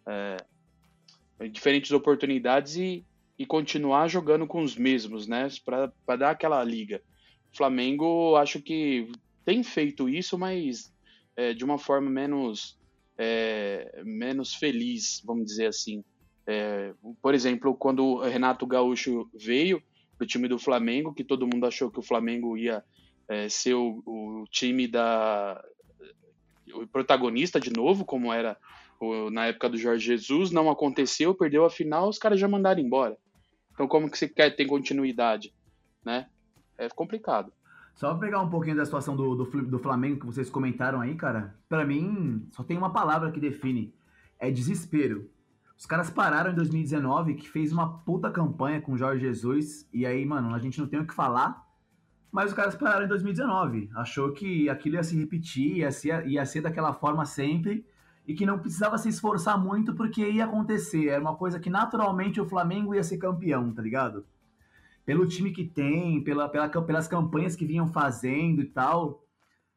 é, 0.08 0.38
diferentes 1.50 1.92
oportunidades 1.92 2.76
e, 2.76 3.06
e 3.38 3.46
continuar 3.46 4.08
jogando 4.08 4.46
com 4.46 4.62
os 4.62 4.76
mesmos, 4.76 5.28
né? 5.28 5.48
Para 5.66 6.16
dar 6.16 6.32
aquela 6.32 6.64
liga. 6.64 7.02
O 7.52 7.58
Flamengo, 7.58 8.36
acho 8.36 8.62
que 8.62 9.12
tem 9.46 9.64
feito 9.64 10.08
isso, 10.08 10.38
mas 10.38 10.94
é, 11.36 11.54
de 11.54 11.64
uma 11.64 11.78
forma 11.78 12.10
menos, 12.10 12.80
é, 13.18 14.02
menos 14.04 14.54
feliz, 14.54 15.22
vamos 15.26 15.46
dizer 15.46 15.68
assim. 15.68 16.04
É, 16.46 16.94
por 17.22 17.34
exemplo, 17.34 17.76
quando 17.76 18.06
o 18.06 18.22
Renato 18.22 18.68
Gaúcho 18.68 19.30
veio 19.34 19.82
para 20.18 20.26
o 20.26 20.28
time 20.28 20.48
do 20.48 20.60
Flamengo, 20.60 21.14
que 21.14 21.24
todo 21.24 21.48
mundo 21.48 21.66
achou 21.66 21.90
que 21.90 22.00
o 22.00 22.04
Flamengo 22.04 22.58
ia 22.58 22.84
é, 23.28 23.50
ser 23.50 23.74
o, 23.74 24.04
o 24.06 24.46
time 24.50 24.88
da 24.88 25.64
o 26.74 26.88
protagonista 26.88 27.60
de 27.60 27.72
novo, 27.72 28.04
como 28.04 28.34
era 28.34 28.58
na 29.32 29.48
época 29.48 29.70
do 29.70 29.78
Jorge 29.78 30.06
Jesus, 30.06 30.50
não 30.50 30.70
aconteceu, 30.70 31.36
perdeu 31.36 31.66
a 31.66 31.70
final, 31.70 32.08
os 32.08 32.18
caras 32.18 32.40
já 32.40 32.48
mandaram 32.48 32.82
embora. 32.82 33.18
Então 33.74 33.88
como 33.88 34.10
que 34.10 34.18
você 34.18 34.28
quer 34.28 34.56
ter 34.56 34.66
continuidade, 34.66 35.54
né? 36.06 36.28
É 36.78 36.88
complicado. 36.90 37.52
Só 37.96 38.16
pegar 38.16 38.42
um 38.42 38.50
pouquinho 38.50 38.76
da 38.76 38.86
situação 38.86 39.16
do, 39.16 39.36
do, 39.36 39.46
do 39.46 39.80
Flamengo 39.80 40.20
que 40.20 40.26
vocês 40.26 40.50
comentaram 40.50 41.00
aí, 41.00 41.16
cara, 41.16 41.56
para 41.70 41.86
mim 41.86 42.48
só 42.52 42.64
tem 42.64 42.78
uma 42.78 42.92
palavra 42.92 43.32
que 43.32 43.40
define, 43.40 43.94
é 44.40 44.50
desespero. 44.50 45.30
Os 45.78 45.86
caras 45.86 46.10
pararam 46.10 46.52
em 46.52 46.56
2019, 46.56 47.36
que 47.36 47.50
fez 47.50 47.72
uma 47.72 48.00
puta 48.00 48.32
campanha 48.32 48.82
com 48.82 48.94
o 48.94 48.98
Jorge 48.98 49.22
Jesus, 49.22 49.88
e 49.92 50.06
aí, 50.06 50.26
mano, 50.26 50.54
a 50.54 50.60
gente 50.60 50.80
não 50.80 50.88
tem 50.88 51.00
o 51.00 51.06
que 51.06 51.14
falar, 51.14 51.62
mas 52.32 52.52
os 52.52 52.54
caras 52.54 52.76
pararam 52.76 53.06
em 53.06 53.10
2019. 53.10 53.90
Achou 53.96 54.32
que 54.32 54.70
aquilo 54.70 54.96
ia 54.96 55.04
se 55.04 55.18
repetir, 55.18 55.78
ia 55.78 55.92
ser, 55.92 56.26
ia 56.28 56.46
ser 56.46 56.62
daquela 56.62 56.94
forma 56.94 57.26
sempre, 57.26 57.86
e 58.26 58.34
que 58.34 58.46
não 58.46 58.60
precisava 58.60 58.98
se 58.98 59.10
esforçar 59.10 59.58
muito 59.58 59.94
porque 59.94 60.30
ia 60.30 60.46
acontecer. 60.46 61.08
Era 61.10 61.22
uma 61.22 61.36
coisa 61.36 61.60
que 61.60 61.70
naturalmente 61.70 62.40
o 62.40 62.46
Flamengo 62.46 62.96
ia 62.96 63.04
ser 63.04 63.18
campeão, 63.18 63.74
tá 63.74 63.82
ligado? 63.82 64.26
Pelo 65.06 65.28
time 65.28 65.52
que 65.52 65.66
tem, 65.66 66.24
pela, 66.24 66.48
pela, 66.48 66.70
pelas 66.70 67.08
campanhas 67.08 67.56
que 67.56 67.66
vinham 67.66 67.88
fazendo 67.88 68.62
e 68.62 68.66
tal. 68.66 69.24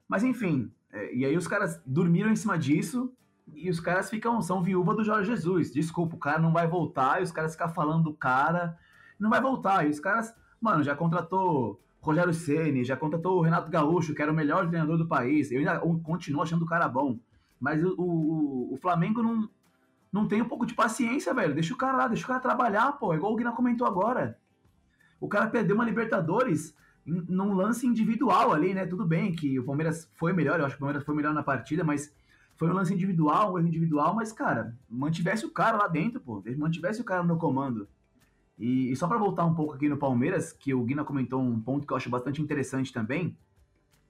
Mas 0.08 0.22
enfim, 0.22 0.70
é, 0.92 1.14
e 1.14 1.24
aí 1.24 1.36
os 1.36 1.48
caras 1.48 1.80
dormiram 1.84 2.30
em 2.30 2.36
cima 2.36 2.56
disso 2.56 3.12
e 3.54 3.68
os 3.68 3.80
caras 3.80 4.08
ficam, 4.08 4.40
são 4.40 4.62
viúva 4.62 4.94
do 4.94 5.04
Jorge 5.04 5.30
Jesus. 5.30 5.72
Desculpa, 5.72 6.16
o 6.16 6.18
cara 6.18 6.38
não 6.38 6.52
vai 6.52 6.66
voltar 6.66 7.20
e 7.20 7.24
os 7.24 7.32
caras 7.32 7.52
ficam 7.52 7.68
falando 7.68 8.04
do 8.04 8.14
cara, 8.14 8.78
não 9.18 9.30
vai 9.30 9.40
voltar. 9.40 9.86
E 9.86 9.90
os 9.90 9.98
caras, 9.98 10.32
mano, 10.60 10.84
já 10.84 10.94
contratou 10.94 11.80
Rogério 12.00 12.32
Ceni, 12.32 12.84
já 12.84 12.96
contratou 12.96 13.38
o 13.38 13.42
Renato 13.42 13.70
Gaúcho, 13.70 14.14
que 14.14 14.22
era 14.22 14.30
o 14.30 14.34
melhor 14.34 14.68
treinador 14.68 14.96
do 14.96 15.08
país. 15.08 15.50
Eu 15.50 15.58
ainda 15.58 15.80
continuo 16.04 16.42
achando 16.42 16.62
o 16.62 16.68
cara 16.68 16.88
bom. 16.88 17.18
Mas 17.60 17.82
o, 17.82 17.94
o, 17.98 18.74
o, 18.74 18.76
Flamengo 18.76 19.22
não, 19.22 19.48
não 20.12 20.28
tem 20.28 20.42
um 20.42 20.48
pouco 20.48 20.66
de 20.66 20.74
paciência, 20.74 21.32
velho. 21.32 21.54
Deixa 21.54 21.72
o 21.72 21.76
cara 21.76 21.96
lá, 21.96 22.08
deixa 22.08 22.24
o 22.24 22.26
cara 22.26 22.40
trabalhar, 22.40 22.92
pô. 22.92 23.14
Igual 23.14 23.32
o 23.32 23.36
Guina 23.36 23.52
comentou 23.52 23.86
agora. 23.86 24.38
O 25.20 25.28
cara 25.28 25.48
perdeu 25.48 25.74
uma 25.74 25.84
Libertadores 25.84 26.74
num 27.06 27.54
lance 27.54 27.86
individual 27.86 28.52
ali, 28.52 28.74
né? 28.74 28.84
Tudo 28.84 29.06
bem 29.06 29.32
que 29.32 29.58
o 29.58 29.64
Palmeiras 29.64 30.10
foi 30.14 30.32
melhor, 30.32 30.58
eu 30.58 30.66
acho 30.66 30.74
que 30.74 30.80
o 30.80 30.84
Palmeiras 30.84 31.04
foi 31.04 31.14
melhor 31.14 31.32
na 31.32 31.42
partida, 31.42 31.84
mas 31.84 32.12
Foi 32.56 32.70
um 32.70 32.72
lance 32.72 32.92
individual, 32.92 33.52
um 33.52 33.58
erro 33.58 33.68
individual, 33.68 34.14
mas, 34.14 34.32
cara, 34.32 34.74
mantivesse 34.88 35.44
o 35.44 35.50
cara 35.50 35.76
lá 35.76 35.88
dentro, 35.88 36.20
pô. 36.20 36.42
Mantivesse 36.56 37.02
o 37.02 37.04
cara 37.04 37.22
no 37.22 37.36
comando. 37.36 37.86
E, 38.58 38.90
e 38.90 38.96
só 38.96 39.06
para 39.06 39.18
voltar 39.18 39.44
um 39.44 39.54
pouco 39.54 39.74
aqui 39.74 39.88
no 39.88 39.98
Palmeiras, 39.98 40.52
que 40.52 40.72
o 40.72 40.82
Guina 40.82 41.04
comentou 41.04 41.42
um 41.42 41.60
ponto 41.60 41.86
que 41.86 41.92
eu 41.92 41.96
acho 41.96 42.08
bastante 42.08 42.40
interessante 42.40 42.92
também, 42.92 43.36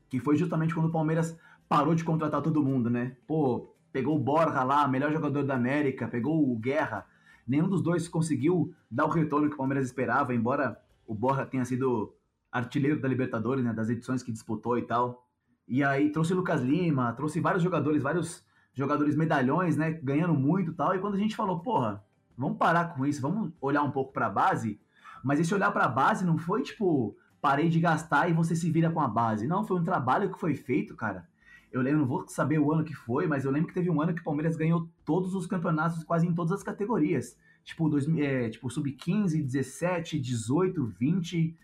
que 0.09 0.21
foi 0.21 0.37
justamente 0.37 0.73
quando 0.73 0.87
o 0.87 0.93
Palmeiras 0.93 1.37
parou 1.69 1.95
de 1.95 2.05
contratar 2.05 2.43
todo 2.43 2.63
mundo, 2.63 2.89
né? 2.89 3.17
Pô, 3.27 3.75
pegou 3.93 4.17
o 4.17 4.21
Borja 4.21 4.63
lá, 4.63 4.87
melhor 4.87 5.13
jogador 5.13 5.43
da 5.43 5.55
América, 5.55 6.09
pegou 6.09 6.51
o 6.51 6.57
Guerra. 6.57 7.07
Nenhum 7.47 7.69
dos 7.69 7.83
dois 7.83 8.09
conseguiu 8.09 8.75
dar 8.91 9.07
o 9.07 9.11
retorno 9.11 9.49
que 9.49 9.55
o 9.55 9.59
Palmeiras 9.59 9.87
esperava, 9.87 10.35
embora 10.35 10.81
o 11.07 11.15
Borja 11.15 11.47
tenha 11.47 11.65
sido 11.65 12.15
artilheiro 12.51 13.01
da 13.01 13.09
Libertadores, 13.09 13.65
né, 13.65 13.73
das 13.73 13.89
edições 13.89 14.23
que 14.23 14.33
disputou 14.33 14.79
e 14.79 14.83
tal. 14.83 15.27
E 15.69 15.83
aí 15.83 16.11
trouxe 16.11 16.33
o 16.33 16.37
Lucas 16.37 16.63
Lima, 16.63 17.13
trouxe 17.13 17.41
vários 17.41 17.63
jogadores, 17.63 18.03
vários 18.03 18.45
jogadores 18.73 19.17
medalhões, 19.17 19.77
né, 19.77 19.91
ganhando 19.91 20.35
muito 20.35 20.71
e 20.71 20.75
tal. 20.75 20.95
E 20.95 20.99
quando 20.99 21.15
a 21.15 21.19
gente 21.19 21.37
falou, 21.37 21.61
porra, 21.61 22.05
vamos 22.37 22.59
parar 22.59 22.95
com 22.95 23.05
isso, 23.05 23.21
vamos 23.21 23.53
olhar 23.61 23.83
um 23.83 23.91
pouco 23.91 24.13
para 24.13 24.27
a 24.27 24.31
base. 24.31 24.81
Mas 25.25 25.41
esse 25.41 25.55
olhar 25.55 25.73
para 25.73 25.85
a 25.85 25.89
base 25.89 26.25
não 26.25 26.39
foi 26.39 26.63
tipo, 26.63 27.17
parei 27.41 27.69
de 27.69 27.81
gastar 27.81 28.29
e 28.29 28.33
você 28.33 28.55
se 28.55 28.71
vira 28.71 28.91
com 28.91 29.01
a 29.01 29.09
base. 29.09 29.47
Não, 29.47 29.65
foi 29.65 29.81
um 29.81 29.85
trabalho 29.85 30.31
que 30.31 30.39
foi 30.39 30.55
feito, 30.55 30.95
cara. 30.95 31.29
Eu 31.77 31.83
lembro, 31.83 32.01
não 32.01 32.07
vou 32.07 32.27
saber 32.29 32.59
o 32.59 32.73
ano 32.73 32.85
que 32.85 32.95
foi, 32.95 33.27
mas 33.27 33.45
eu 33.45 33.51
lembro 33.51 33.69
que 33.69 33.75
teve 33.75 33.91
um 33.91 34.01
ano 34.01 34.15
que 34.15 34.21
o 34.21 34.25
Palmeiras 34.25 34.57
ganhou 34.57 34.89
todos 35.05 35.35
os 35.35 35.47
campeonatos, 35.47 36.03
quase 36.05 36.27
em 36.27 36.35
todas 36.35 36.53
as 36.53 36.63
categorias. 36.63 37.39
Tipo, 37.65 37.91
é, 38.19 38.49
tipo 38.49 38.71
sub-15, 38.71 39.43
17, 39.43 40.19
18, 40.19 40.87
20. 40.87 41.57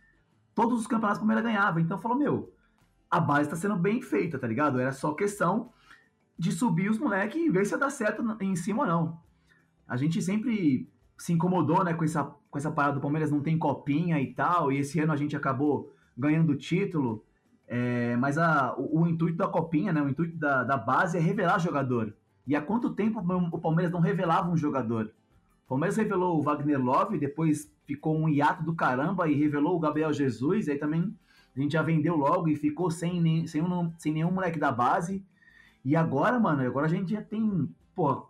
Todos 0.55 0.81
os 0.81 0.87
campeonatos 0.87 1.19
o 1.19 1.21
Palmeiras 1.21 1.45
ganhava. 1.45 1.81
Então 1.81 2.01
falou, 2.01 2.19
meu, 2.19 2.53
a 3.11 3.21
base 3.21 3.49
tá 3.49 3.57
sendo 3.57 3.77
bem 3.77 4.03
feita, 4.03 4.39
tá 4.39 4.47
ligado? 4.47 4.81
Era 4.81 4.93
só 4.93 5.15
questão 5.15 5.71
de 6.39 6.51
subir 6.51 6.91
os 6.91 6.99
moleques 6.99 7.41
e 7.41 7.51
ver 7.51 7.65
se 7.65 7.73
ia 7.73 7.79
dar 7.79 7.91
certo 7.91 8.25
em 8.41 8.57
cima 8.57 8.83
ou 8.83 8.89
não. 8.89 9.21
A 9.87 9.97
gente 9.97 10.21
sempre 10.21 10.91
se 11.17 11.33
incomodou, 11.33 11.85
né, 11.85 11.95
com 11.95 12.03
essa, 12.03 12.25
com 12.25 12.59
essa 12.59 12.71
parada 12.71 12.95
do 12.95 13.01
Palmeiras 13.01 13.31
não 13.31 13.41
tem 13.41 13.59
copinha 13.59 14.21
e 14.21 14.35
tal, 14.35 14.73
e 14.73 14.79
esse 14.79 14.99
ano 14.99 15.13
a 15.13 15.17
gente 15.17 15.37
acabou 15.37 15.95
ganhando 16.17 16.51
o 16.51 16.57
título. 16.57 17.25
É, 17.75 18.17
mas 18.17 18.37
a, 18.37 18.75
o, 18.77 19.01
o, 19.01 19.07
intuito 19.09 19.39
da 19.39 19.49
copinha, 19.49 19.95
né, 19.95 20.03
o 20.03 20.09
intuito 20.11 20.37
da, 20.37 20.63
da 20.63 20.77
base 20.77 21.17
é 21.17 21.21
revelar 21.23 21.59
jogador. 21.59 22.13
E 22.47 22.55
há 22.55 22.61
quanto 22.61 22.91
tempo 22.91 23.21
o 23.51 23.59
Palmeiras 23.59 23.91
não 23.91 23.99
revelava 23.99 24.51
um 24.51 24.57
jogador? 24.59 25.11
O 25.65 25.69
Palmeiras 25.71 25.97
revelou 25.97 26.39
o 26.39 26.43
Wagner 26.43 26.79
Love, 26.79 27.19
depois 27.19 27.73
ficou 27.87 28.15
um 28.15 28.29
hiato 28.29 28.63
do 28.63 28.75
caramba 28.75 29.27
e 29.27 29.35
revelou 29.35 29.75
o 29.75 29.81
Gabriel 29.81 30.13
Jesus, 30.13 30.69
aí 30.69 30.77
também 30.77 31.17
a 31.57 31.61
gente 31.61 31.73
já 31.73 31.81
vendeu 31.81 32.15
logo 32.15 32.47
e 32.47 32.57
ficou 32.57 32.91
sem, 32.91 33.47
sem, 33.47 33.63
sem 33.97 34.13
nenhum 34.13 34.33
moleque 34.33 34.59
da 34.59 34.71
base. 34.71 35.25
E 35.83 35.97
agora, 35.97 36.39
mano, 36.39 36.61
agora 36.61 36.85
a 36.85 36.91
gente 36.91 37.13
já 37.13 37.23
tem 37.23 37.67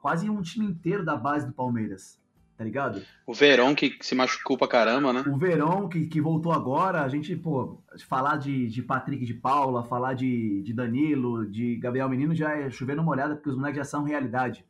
quase 0.01 0.31
um 0.31 0.41
time 0.41 0.67
inteiro 0.67 1.05
da 1.05 1.17
base 1.17 1.49
do 1.49 1.53
Palmeiras. 1.53 2.17
Tá 2.57 2.65
ligado? 2.65 3.03
O 3.27 3.35
Verón 3.35 3.75
que 3.75 3.97
se 4.01 4.15
machucou 4.15 4.57
pra 4.57 4.69
caramba, 4.69 5.13
né? 5.13 5.25
O 5.27 5.37
Verón 5.37 5.89
que, 5.89 6.07
que 6.07 6.21
voltou 6.21 6.53
agora, 6.53 7.03
a 7.03 7.09
gente, 7.09 7.35
pô, 7.35 7.83
falar 8.07 8.37
de, 8.37 8.69
de 8.69 8.83
Patrick 8.83 9.25
de 9.25 9.35
Paula, 9.35 9.83
falar 9.83 10.15
de, 10.15 10.63
de 10.63 10.73
Danilo, 10.73 11.47
de 11.47 11.77
Gabriel 11.77 12.09
Menino 12.09 12.35
já 12.35 12.57
é 12.57 12.71
chover 12.71 12.95
numa 12.95 13.11
olhada, 13.11 13.35
porque 13.35 13.49
os 13.49 13.57
moleques 13.57 13.79
já 13.79 13.85
são 13.85 14.05
realidade. 14.05 14.65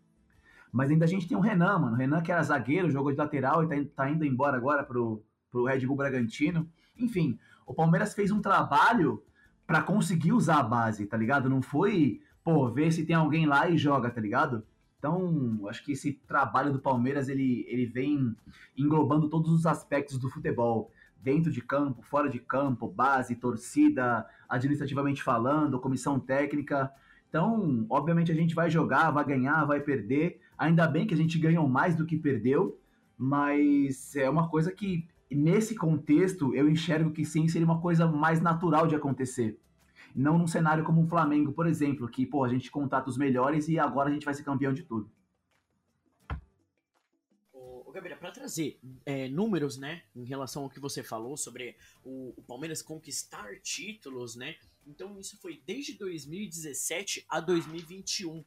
Mas 0.73 0.91
ainda 0.91 1.05
a 1.05 1.09
gente 1.09 1.29
tem 1.29 1.37
o 1.37 1.41
Renan, 1.41 1.79
mano. 1.79 1.95
O 1.95 1.99
Renan 1.99 2.23
que 2.23 2.33
era 2.33 2.43
zagueiro, 2.43 2.91
jogou 2.91 3.13
de 3.13 3.19
lateral 3.19 3.63
e 3.63 3.69
tá, 3.69 3.77
tá 3.95 4.11
indo 4.11 4.25
embora 4.25 4.57
agora 4.57 4.83
pro, 4.83 5.23
pro 5.51 5.65
Red 5.65 5.87
Bull 5.87 5.97
Bragantino. 5.97 6.67
Enfim, 6.99 7.39
o 7.67 7.75
Palmeiras 7.75 8.15
fez 8.15 8.31
um 8.31 8.41
trabalho 8.41 9.23
para 9.67 9.83
conseguir 9.83 10.33
usar 10.33 10.61
a 10.61 10.63
base, 10.63 11.07
tá 11.07 11.17
ligado? 11.17 11.49
Não 11.51 11.61
foi, 11.61 12.21
pô, 12.43 12.71
ver 12.71 12.91
se 12.93 13.05
tem 13.05 13.15
alguém 13.15 13.45
lá 13.45 13.69
e 13.69 13.77
joga, 13.77 14.11
tá 14.11 14.21
ligado? 14.21 14.65
Então, 15.03 15.67
acho 15.69 15.85
que 15.85 15.91
esse 15.91 16.13
trabalho 16.29 16.73
do 16.73 16.79
Palmeiras 16.79 17.29
ele, 17.29 17.67
ele 17.69 17.87
vem 17.87 18.37
englobando 18.79 19.29
todos 19.29 19.51
os 19.51 19.67
aspectos 19.67 20.17
do 20.17 20.31
futebol, 20.31 20.93
dentro 21.21 21.51
de 21.51 21.61
campo, 21.61 22.03
fora 22.03 22.31
de 22.31 22.39
campo, 22.39 22.87
base, 22.87 23.35
torcida, 23.35 24.25
administrativamente 24.49 25.21
falando, 25.21 25.81
comissão 25.81 26.21
técnica. 26.21 26.89
Então, 27.29 27.85
obviamente 27.91 28.31
a 28.31 28.35
gente 28.35 28.55
vai 28.55 28.71
jogar, 28.71 29.11
vai 29.11 29.25
ganhar, 29.25 29.65
vai 29.65 29.81
perder. 29.81 30.41
Ainda 30.57 30.87
bem 30.87 31.05
que 31.05 31.15
a 31.15 31.17
gente 31.17 31.37
ganhou 31.37 31.69
mais 31.69 31.97
do 31.97 32.07
que 32.07 32.17
perdeu, 32.17 32.79
mas 33.19 34.15
é 34.15 34.31
uma 34.31 34.49
coisa 34.49 34.71
que 34.71 35.09
nesse 35.29 35.75
contexto 35.75 36.55
eu 36.55 36.71
enxergo 36.71 37.11
que 37.11 37.25
sim 37.25 37.49
seria 37.49 37.67
uma 37.67 37.81
coisa 37.81 38.07
mais 38.07 38.41
natural 38.41 38.87
de 38.87 38.95
acontecer. 38.95 39.59
Não 40.15 40.39
num 40.39 40.47
cenário 40.47 40.85
como 40.85 41.03
o 41.03 41.09
Flamengo, 41.09 41.53
por 41.53 41.67
exemplo, 41.67 42.09
que, 42.09 42.27
pô, 42.27 42.45
a 42.45 42.49
gente 42.49 42.71
contrata 42.71 43.09
os 43.09 43.17
melhores 43.17 43.69
e 43.69 43.79
agora 43.79 44.11
a 44.11 44.13
gente 44.13 44.25
vai 44.25 44.35
ser 44.35 44.45
campeão 44.45 44.73
de 44.73 44.83
tudo. 44.83 45.11
Gabriel, 47.93 48.19
para 48.19 48.33
trazer 48.33 48.81
é, 49.05 49.29
números, 49.29 49.77
né, 49.77 50.03
em 50.17 50.25
relação 50.25 50.65
ao 50.65 50.71
que 50.71 50.81
você 50.81 51.03
falou 51.03 51.37
sobre 51.37 51.77
o, 52.03 52.33
o, 52.37 52.43
Palmeiras 52.43 52.83
conquistar 52.83 53.61
títulos, 53.61 54.35
né? 54.35 54.57
Então 54.87 55.19
isso 55.21 55.37
foi 55.39 55.63
desde 55.65 55.95
2017 55.95 57.25
a 57.29 57.39
2021. 57.39 58.45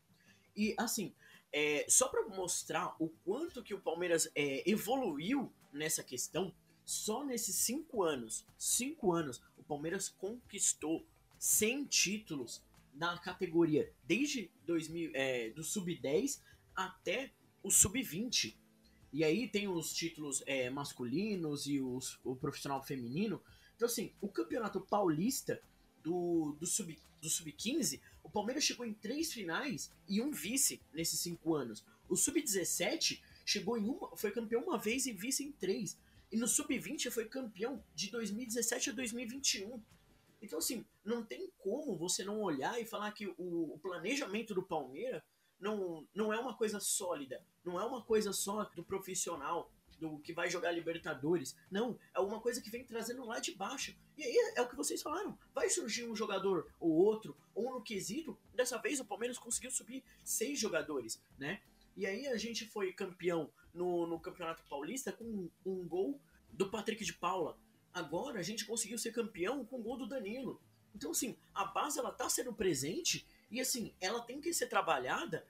E 0.56 0.76
assim, 0.78 1.14
é, 1.54 1.86
só 1.88 2.10
para 2.10 2.28
mostrar 2.28 2.96
o 3.00 3.10
quanto 3.24 3.64
que 3.64 3.74
o 3.74 3.80
Palmeiras 3.80 4.30
é, 4.36 4.70
evoluiu 4.70 5.54
nessa 5.72 6.04
questão, 6.04 6.54
só 6.84 7.24
nesses 7.24 7.56
cinco 7.56 8.04
anos, 8.04 8.46
cinco 8.58 9.14
anos, 9.14 9.42
o 9.56 9.64
Palmeiras 9.64 10.10
conquistou 10.10 11.06
100 11.46 11.86
títulos 11.86 12.64
na 12.92 13.20
categoria 13.20 13.94
desde 14.08 14.50
2000, 14.66 15.12
é, 15.14 15.52
do 15.52 15.64
sub-10 15.64 16.40
até 16.76 17.32
o 17.62 17.70
sub-20. 17.70 18.56
E 19.14 19.24
aí 19.24 19.48
tem 19.48 19.68
os 19.68 19.94
títulos 19.94 20.42
é, 20.48 20.72
masculinos 20.72 21.68
e 21.68 21.80
os, 21.80 22.20
o 22.24 22.36
profissional 22.36 22.82
feminino. 22.82 23.40
Então, 23.76 23.86
assim, 23.86 24.12
o 24.20 24.28
campeonato 24.28 24.82
paulista 24.82 25.62
do, 26.02 26.58
do 26.60 26.66
sub-15, 26.66 26.98
do 27.22 27.30
sub 27.30 27.56
o 28.24 28.30
Palmeiras 28.32 28.64
chegou 28.64 28.84
em 28.84 28.96
três 28.96 29.32
finais 29.32 29.92
e 30.10 30.24
um 30.24 30.32
vice 30.32 30.82
nesses 30.92 31.20
cinco 31.20 31.54
anos. 31.54 31.86
O 32.10 32.16
sub-17 32.16 33.22
chegou 33.46 33.78
em 33.78 33.88
uma, 33.88 34.18
foi 34.18 34.32
campeão 34.32 34.64
uma 34.64 34.80
vez 34.80 35.06
e 35.06 35.14
vice 35.14 35.44
em 35.44 35.52
três. 35.52 35.96
E 36.32 36.38
no 36.38 36.48
sub-20 36.48 37.12
foi 37.12 37.26
campeão 37.26 37.84
de 37.94 38.10
2017 38.10 38.90
a 38.90 38.94
2021. 38.94 39.80
Então, 40.42 40.60
assim, 40.60 40.86
não 41.04 41.24
tem 41.24 41.52
como 41.58 41.96
você 41.96 42.24
não 42.24 42.42
olhar 42.42 42.80
e 42.80 42.86
falar 42.86 43.12
que 43.12 43.28
o, 43.28 43.74
o 43.74 43.80
planejamento 43.80 44.54
do 44.54 44.64
Palmeiras 44.64 45.22
não, 45.60 46.08
não 46.14 46.34
é 46.34 46.40
uma 46.40 46.56
coisa 46.56 46.80
sólida, 46.80 47.44
não 47.64 47.80
é 47.80 47.86
uma 47.86 48.04
coisa 48.04 48.34
só 48.34 48.64
do 48.76 48.84
profissional, 48.84 49.72
do 50.00 50.20
que 50.20 50.34
vai 50.34 50.50
jogar 50.50 50.72
Libertadores. 50.72 51.56
Não, 51.72 51.98
é 52.14 52.20
uma 52.20 52.40
coisa 52.40 52.62
que 52.62 52.70
vem 52.70 52.84
trazendo 52.84 53.26
lá 53.26 53.40
de 53.40 53.54
baixo. 53.54 53.96
E 54.18 54.24
aí 54.24 54.54
é 54.56 54.62
o 54.62 54.68
que 54.68 54.76
vocês 54.76 55.02
falaram. 55.02 55.38
Vai 55.54 55.70
surgir 55.70 56.06
um 56.06 56.16
jogador 56.16 56.70
ou 56.80 56.92
outro, 56.92 57.36
ou 57.54 57.72
no 57.72 57.82
quesito. 57.82 58.38
Dessa 58.54 58.78
vez 58.78 59.00
o 59.00 59.06
Palmeiras 59.06 59.38
conseguiu 59.38 59.72
subir 59.72 60.04
seis 60.24 60.60
jogadores, 60.60 61.22
né? 61.38 61.62
E 61.96 62.06
aí 62.06 62.28
a 62.28 62.38
gente 62.38 62.68
foi 62.68 62.92
campeão 62.92 63.50
no, 63.74 64.06
no 64.06 64.20
Campeonato 64.20 64.64
Paulista 64.70 65.12
com 65.12 65.24
um, 65.24 65.50
um 65.66 65.88
gol 65.88 66.20
do 66.52 66.70
Patrick 66.70 67.04
de 67.04 67.14
Paula. 67.14 67.58
Agora 67.96 68.42
a 68.42 68.44
gente 68.44 68.66
conseguiu 68.66 68.98
ser 68.98 69.14
campeão 69.14 69.64
com 69.64 69.80
o 69.80 69.82
gol 69.82 69.98
do 69.98 70.06
Danilo. 70.06 70.62
Então, 70.94 71.12
assim, 71.12 71.38
a 71.54 71.64
base 71.64 71.98
ela 71.98 72.12
tá 72.12 72.28
sendo 72.28 72.52
presente 72.52 73.26
e, 73.50 73.62
assim, 73.62 73.94
ela 74.02 74.20
tem 74.20 74.42
que 74.42 74.54
ser 74.54 74.68
trabalhada 74.68 75.48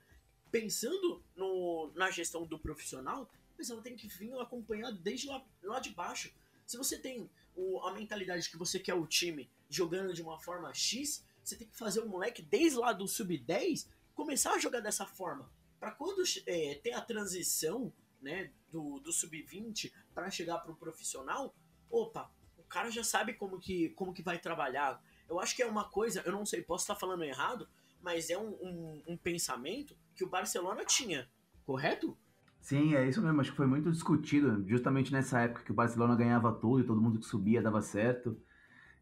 pensando 0.48 1.20
no, 1.34 1.90
na 1.96 2.08
gestão 2.08 2.46
do 2.46 2.56
profissional, 2.56 3.28
mas 3.58 3.68
ela 3.68 3.82
tem 3.82 3.96
que 3.96 4.06
vir 4.06 4.32
acompanhada 4.34 4.96
desde 4.96 5.26
lá, 5.26 5.44
lá 5.60 5.80
de 5.80 5.90
baixo. 5.90 6.32
Se 6.64 6.76
você 6.76 6.96
tem 6.96 7.28
o, 7.56 7.80
a 7.80 7.92
mentalidade 7.92 8.48
que 8.48 8.56
você 8.56 8.78
quer 8.78 8.94
o 8.94 9.08
time 9.08 9.50
jogando 9.68 10.14
de 10.14 10.22
uma 10.22 10.38
forma 10.38 10.72
X, 10.72 11.24
você 11.42 11.56
tem 11.56 11.66
que 11.66 11.76
fazer 11.76 11.98
o 11.98 12.08
moleque 12.08 12.42
desde 12.42 12.78
lá 12.78 12.92
do 12.92 13.08
sub-10 13.08 13.88
começar 14.14 14.52
a 14.52 14.58
jogar 14.60 14.78
dessa 14.78 15.04
forma. 15.04 15.50
Para 15.80 15.90
quando 15.90 16.22
é, 16.46 16.76
ter 16.76 16.92
a 16.92 17.00
transição 17.00 17.92
né, 18.22 18.52
do, 18.70 19.00
do 19.00 19.12
sub-20 19.12 19.92
para 20.14 20.30
chegar 20.30 20.58
para 20.58 20.70
o 20.70 20.76
profissional, 20.76 21.52
opa, 21.90 22.30
cara 22.68 22.90
já 22.90 23.04
sabe 23.04 23.34
como 23.34 23.58
que, 23.58 23.90
como 23.90 24.12
que 24.12 24.22
vai 24.22 24.38
trabalhar. 24.38 25.02
Eu 25.28 25.40
acho 25.40 25.54
que 25.56 25.62
é 25.62 25.66
uma 25.66 25.84
coisa, 25.84 26.22
eu 26.24 26.32
não 26.32 26.46
sei, 26.46 26.62
posso 26.62 26.84
estar 26.84 26.94
falando 26.94 27.24
errado, 27.24 27.68
mas 28.02 28.30
é 28.30 28.38
um, 28.38 28.50
um, 28.62 29.02
um 29.08 29.16
pensamento 29.16 29.96
que 30.14 30.24
o 30.24 30.28
Barcelona 30.28 30.84
tinha, 30.84 31.28
correto? 31.64 32.16
Sim, 32.60 32.94
é 32.94 33.08
isso 33.08 33.22
mesmo. 33.22 33.40
Acho 33.40 33.50
que 33.50 33.56
foi 33.56 33.66
muito 33.66 33.90
discutido, 33.90 34.64
justamente 34.68 35.12
nessa 35.12 35.40
época 35.40 35.62
que 35.62 35.70
o 35.70 35.74
Barcelona 35.74 36.16
ganhava 36.16 36.52
tudo 36.52 36.80
e 36.80 36.84
todo 36.84 37.00
mundo 37.00 37.20
que 37.20 37.26
subia 37.26 37.62
dava 37.62 37.80
certo. 37.80 38.36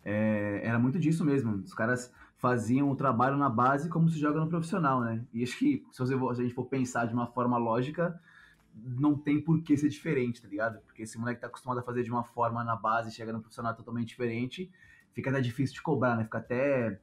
É, 0.05 0.61
era 0.63 0.79
muito 0.79 0.99
disso 0.99 1.25
mesmo. 1.25 1.55
Os 1.57 1.73
caras 1.73 2.13
faziam 2.37 2.91
o 2.91 2.97
trabalho 2.97 3.39
na 3.39 3.49
base 3.49 3.89
como 3.89 4.07
se 4.09 4.19
joga 4.19 4.39
no 4.39 4.51
profissional, 4.51 5.01
né? 5.01 5.25
E 5.33 5.43
acho 5.43 5.59
que 5.59 5.83
se 5.91 6.03
a 6.03 6.35
gente 6.35 6.53
for 6.53 6.67
pensar 6.67 7.07
de 7.07 7.15
uma 7.15 7.27
forma 7.27 7.57
lógica, 7.57 8.21
não 8.75 9.17
tem 9.17 9.41
por 9.41 9.63
que 9.63 9.77
ser 9.77 9.89
diferente, 9.89 10.43
tá 10.43 10.49
ligado? 10.49 10.81
Porque 10.81 11.03
esse 11.03 11.19
moleque 11.19 11.41
tá 11.41 11.47
acostumado 11.47 11.79
a 11.79 11.83
fazer 11.83 12.03
de 12.03 12.11
uma 12.11 12.25
forma 12.25 12.65
na 12.65 12.77
base, 12.77 13.13
chega 13.13 13.33
no 13.33 13.41
profissional 13.41 13.75
totalmente 13.75 14.09
diferente, 14.09 14.71
fica 15.13 15.31
até 15.31 15.41
difícil 15.41 15.75
de 15.75 15.83
cobrar, 15.83 16.17
né? 16.17 16.25
Fica 16.25 16.39
até 16.39 16.99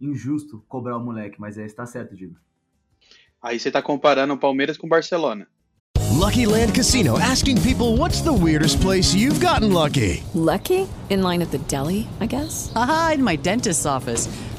injusto 0.00 0.64
cobrar 0.68 0.96
o 0.96 1.04
moleque, 1.04 1.40
mas 1.40 1.58
é, 1.58 1.66
está 1.66 1.84
certo, 1.84 2.14
Digo. 2.14 2.36
Aí 3.42 3.58
você 3.58 3.70
tá 3.70 3.82
comparando 3.82 4.34
o 4.34 4.38
Palmeiras 4.38 4.76
com 4.76 4.86
o 4.86 4.90
Barcelona. 4.90 5.48
Lucky 6.20 6.44
Land 6.44 6.74
Casino 6.74 7.18
asking 7.18 7.56
people 7.62 7.96
what's 7.96 8.20
the 8.20 8.32
weirdest 8.32 8.80
place 8.82 9.14
you've 9.14 9.40
gotten 9.40 9.72
lucky? 9.72 10.22
Lucky? 10.34 10.86
In 11.08 11.22
line 11.22 11.40
at 11.40 11.50
the 11.50 11.58
deli, 11.66 12.06
I 12.20 12.26
guess? 12.26 12.70
Aha, 12.76 13.12
in 13.14 13.24
my 13.24 13.36
dentist's 13.36 13.86
office. 13.86 14.28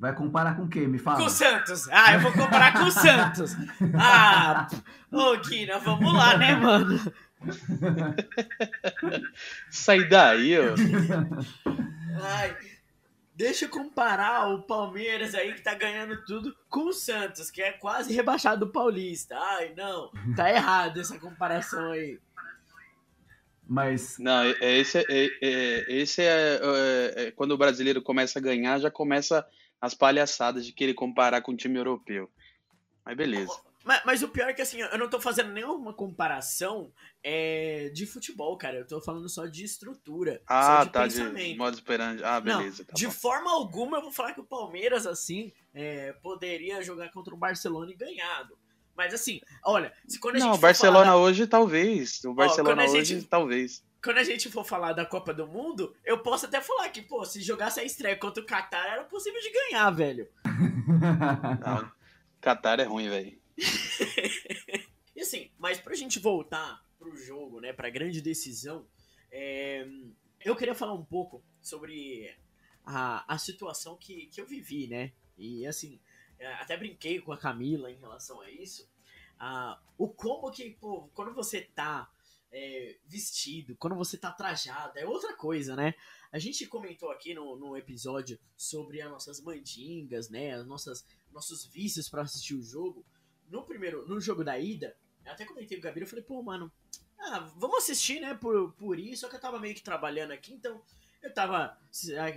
Vai 0.00 0.14
comparar 0.14 0.56
com 0.56 0.62
o 0.64 0.68
quê? 0.68 0.80
Me 0.86 0.98
fala. 0.98 1.18
Com 1.18 1.26
o 1.26 1.30
Santos. 1.30 1.86
Ah, 1.90 2.14
eu 2.14 2.20
vou 2.20 2.32
comparar 2.32 2.72
com 2.72 2.84
o 2.84 2.90
Santos. 2.90 3.54
Ah, 3.94 4.66
ô 5.12 5.38
Kina, 5.40 5.78
vamos 5.78 6.10
lá, 6.14 6.38
né, 6.38 6.54
mano? 6.56 6.98
Sai 9.70 10.08
daí, 10.08 10.56
ó. 10.58 10.74
Ai, 12.22 12.56
deixa 13.34 13.66
eu 13.66 13.68
comparar 13.68 14.48
o 14.48 14.62
Palmeiras 14.62 15.34
aí 15.34 15.52
que 15.54 15.62
tá 15.62 15.74
ganhando 15.74 16.24
tudo 16.24 16.54
com 16.68 16.88
o 16.88 16.92
Santos, 16.94 17.50
que 17.50 17.60
é 17.62 17.72
quase 17.72 18.12
rebaixado 18.14 18.64
do 18.66 18.72
Paulista. 18.72 19.36
Ai, 19.38 19.74
não, 19.76 20.10
tá 20.34 20.50
errado 20.50 20.98
essa 21.00 21.18
comparação 21.18 21.92
aí. 21.92 22.18
Mas. 23.68 24.16
Não, 24.18 24.42
é- 24.42 24.56
é 24.60 24.78
esse, 24.78 24.98
é, 24.98 25.04
é- 25.08 25.84
esse 25.88 26.22
é, 26.22 26.58
é- 26.62 27.14
é- 27.26 27.30
Quando 27.30 27.52
o 27.52 27.58
brasileiro 27.58 28.02
começa 28.02 28.38
a 28.38 28.42
ganhar, 28.42 28.78
já 28.80 28.90
começa 28.90 29.46
as 29.80 29.94
palhaçadas 29.94 30.66
de 30.66 30.72
querer 30.72 30.94
comparar 30.94 31.40
com 31.42 31.52
o 31.52 31.56
time 31.56 31.78
europeu. 31.78 32.30
Mas 33.04 33.16
beleza. 33.16 33.52
Mas, 33.82 34.02
mas 34.04 34.22
o 34.22 34.28
pior 34.28 34.50
é 34.50 34.52
que 34.52 34.60
assim, 34.60 34.80
eu 34.82 34.98
não 34.98 35.08
tô 35.08 35.18
fazendo 35.18 35.52
nenhuma 35.52 35.94
comparação 35.94 36.92
é, 37.22 37.90
de 37.94 38.04
futebol, 38.06 38.56
cara. 38.58 38.76
Eu 38.78 38.86
tô 38.86 39.00
falando 39.00 39.26
só 39.28 39.46
de 39.46 39.64
estrutura. 39.64 40.42
Ah, 40.46 40.78
só 40.80 40.84
de 40.84 40.90
tá, 40.90 41.02
pensamento. 41.04 41.52
de 41.52 41.56
modo 41.56 41.74
esperando. 41.74 42.22
Ah, 42.24 42.40
beleza. 42.40 42.78
não, 42.80 42.84
tá 42.84 42.92
de 42.94 43.06
bom. 43.06 43.12
forma 43.12 43.50
alguma 43.50 43.96
eu 43.96 44.02
vou 44.02 44.12
falar 44.12 44.34
que 44.34 44.40
o 44.40 44.44
Palmeiras, 44.44 45.06
assim, 45.06 45.50
é, 45.72 46.12
poderia 46.22 46.82
jogar 46.82 47.10
contra 47.10 47.34
o 47.34 47.38
Barcelona 47.38 47.90
e 47.90 47.96
ganhado. 47.96 48.58
Mas 48.94 49.14
assim, 49.14 49.40
olha, 49.64 49.94
se 50.06 50.20
quando 50.20 50.36
a 50.36 50.38
Não, 50.40 50.46
gente 50.48 50.52
o 50.52 50.56
for 50.56 50.62
Barcelona 50.62 51.06
falar 51.06 51.16
hoje, 51.16 51.46
talvez. 51.46 52.22
O 52.24 52.34
Barcelona 52.34 52.82
quando 52.82 52.88
a 52.88 52.92
hoje, 52.92 53.14
gente- 53.14 53.28
talvez. 53.28 53.82
Quando 54.02 54.18
a 54.18 54.24
gente 54.24 54.50
for 54.50 54.64
falar 54.64 54.92
da 54.92 55.04
Copa 55.04 55.32
do 55.32 55.46
Mundo, 55.46 55.94
eu 56.04 56.22
posso 56.22 56.46
até 56.46 56.60
falar 56.60 56.88
que, 56.88 57.02
pô, 57.02 57.24
se 57.24 57.42
jogasse 57.42 57.80
a 57.80 57.84
estreia 57.84 58.16
contra 58.16 58.42
o 58.42 58.46
Qatar, 58.46 58.86
era 58.86 59.04
possível 59.04 59.40
de 59.40 59.50
ganhar, 59.50 59.90
velho. 59.90 60.28
Não, 61.64 61.92
Qatar 62.40 62.80
é 62.80 62.84
ruim, 62.84 63.08
velho. 63.08 63.38
E 65.20 65.22
assim, 65.22 65.50
mas 65.58 65.78
pra 65.78 65.94
gente 65.94 66.18
voltar 66.18 66.82
pro 66.98 67.14
jogo, 67.14 67.60
né, 67.60 67.74
pra 67.74 67.90
grande 67.90 68.22
decisão, 68.22 68.86
é, 69.30 69.86
eu 70.42 70.56
queria 70.56 70.74
falar 70.74 70.94
um 70.94 71.04
pouco 71.04 71.44
sobre 71.60 72.34
a, 72.86 73.34
a 73.34 73.36
situação 73.36 73.98
que, 73.98 74.28
que 74.28 74.40
eu 74.40 74.46
vivi, 74.46 74.86
né? 74.86 75.12
E 75.36 75.66
assim, 75.66 76.00
é, 76.38 76.54
até 76.54 76.74
brinquei 76.74 77.20
com 77.20 77.32
a 77.32 77.36
Camila 77.36 77.90
em 77.90 77.98
relação 77.98 78.40
a 78.40 78.50
isso. 78.50 78.90
Ah, 79.38 79.78
o 79.98 80.08
como 80.08 80.50
que, 80.50 80.70
pô, 80.70 81.10
quando 81.14 81.34
você 81.34 81.60
tá 81.60 82.10
é, 82.52 82.96
vestido, 83.06 83.76
quando 83.76 83.96
você 83.96 84.16
tá 84.16 84.30
trajado, 84.32 84.98
é 84.98 85.06
outra 85.06 85.36
coisa, 85.36 85.76
né? 85.76 85.94
A 86.32 86.38
gente 86.38 86.66
comentou 86.66 87.10
aqui 87.10 87.34
no, 87.34 87.56
no 87.56 87.76
episódio 87.76 88.38
sobre 88.56 89.00
as 89.00 89.10
nossas 89.10 89.40
mandingas, 89.40 90.28
né? 90.28 90.54
As 90.54 90.66
nossas, 90.66 91.04
nossos 91.32 91.64
vícios 91.64 92.08
pra 92.08 92.22
assistir 92.22 92.54
o 92.54 92.62
jogo. 92.62 93.04
No 93.48 93.64
primeiro, 93.64 94.06
no 94.08 94.20
jogo 94.20 94.44
da 94.44 94.58
ida, 94.58 94.96
eu 95.24 95.32
até 95.32 95.44
comentei 95.44 95.76
com 95.76 95.82
o 95.82 95.84
Gabriel, 95.84 96.06
eu 96.06 96.10
falei, 96.10 96.24
pô, 96.24 96.42
mano, 96.42 96.72
ah, 97.18 97.50
vamos 97.56 97.78
assistir, 97.78 98.20
né, 98.20 98.34
por, 98.34 98.72
por 98.74 98.98
isso, 98.98 99.22
só 99.22 99.28
que 99.28 99.36
eu 99.36 99.40
tava 99.40 99.58
meio 99.58 99.74
que 99.74 99.82
trabalhando 99.82 100.30
aqui, 100.32 100.54
então 100.54 100.80
eu 101.22 101.32
tava 101.34 101.76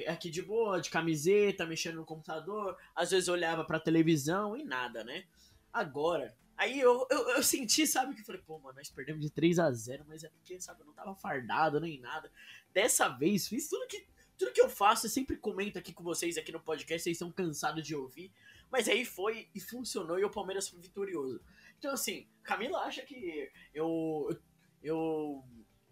aqui 0.07 0.29
de 0.29 0.41
boa, 0.41 0.81
de 0.81 0.89
camiseta, 0.89 1.65
mexendo 1.65 1.95
no 1.95 2.05
computador, 2.05 2.77
às 2.95 3.11
vezes 3.11 3.29
olhava 3.29 3.63
pra 3.63 3.79
televisão 3.79 4.57
e 4.57 4.63
nada, 4.63 5.03
né? 5.03 5.25
Agora, 5.71 6.35
aí 6.57 6.79
eu, 6.79 7.05
eu, 7.09 7.29
eu 7.29 7.43
senti, 7.43 7.85
sabe, 7.87 8.13
que 8.15 8.21
eu 8.21 8.25
falei, 8.25 8.41
pô, 8.41 8.59
mano, 8.59 8.77
nós 8.77 8.89
perdemos 8.89 9.21
de 9.21 9.29
3 9.29 9.59
a 9.59 9.71
0 9.71 10.05
mas 10.07 10.23
é 10.23 10.29
porque, 10.29 10.59
sabe, 10.59 10.81
eu 10.81 10.85
não 10.85 10.93
tava 10.93 11.15
fardado 11.15 11.79
nem 11.79 11.99
nada. 11.99 12.31
Dessa 12.73 13.07
vez, 13.09 13.47
fiz 13.47 13.67
tudo 13.67 13.87
que, 13.87 14.05
tudo 14.37 14.51
que 14.51 14.61
eu 14.61 14.69
faço, 14.69 15.05
eu 15.05 15.09
sempre 15.09 15.37
comento 15.37 15.77
aqui 15.77 15.93
com 15.93 16.03
vocês 16.03 16.37
aqui 16.37 16.51
no 16.51 16.59
podcast, 16.59 17.03
vocês 17.03 17.15
estão 17.15 17.31
cansados 17.31 17.85
de 17.85 17.95
ouvir, 17.95 18.31
mas 18.71 18.87
aí 18.87 19.05
foi 19.05 19.49
e 19.53 19.59
funcionou 19.59 20.19
e 20.19 20.23
o 20.23 20.29
Palmeiras 20.29 20.67
foi 20.67 20.79
vitorioso. 20.79 21.41
Então, 21.77 21.93
assim, 21.93 22.27
Camila 22.43 22.79
acha 22.79 23.03
que 23.03 23.51
eu, 23.73 24.35
eu 24.81 25.43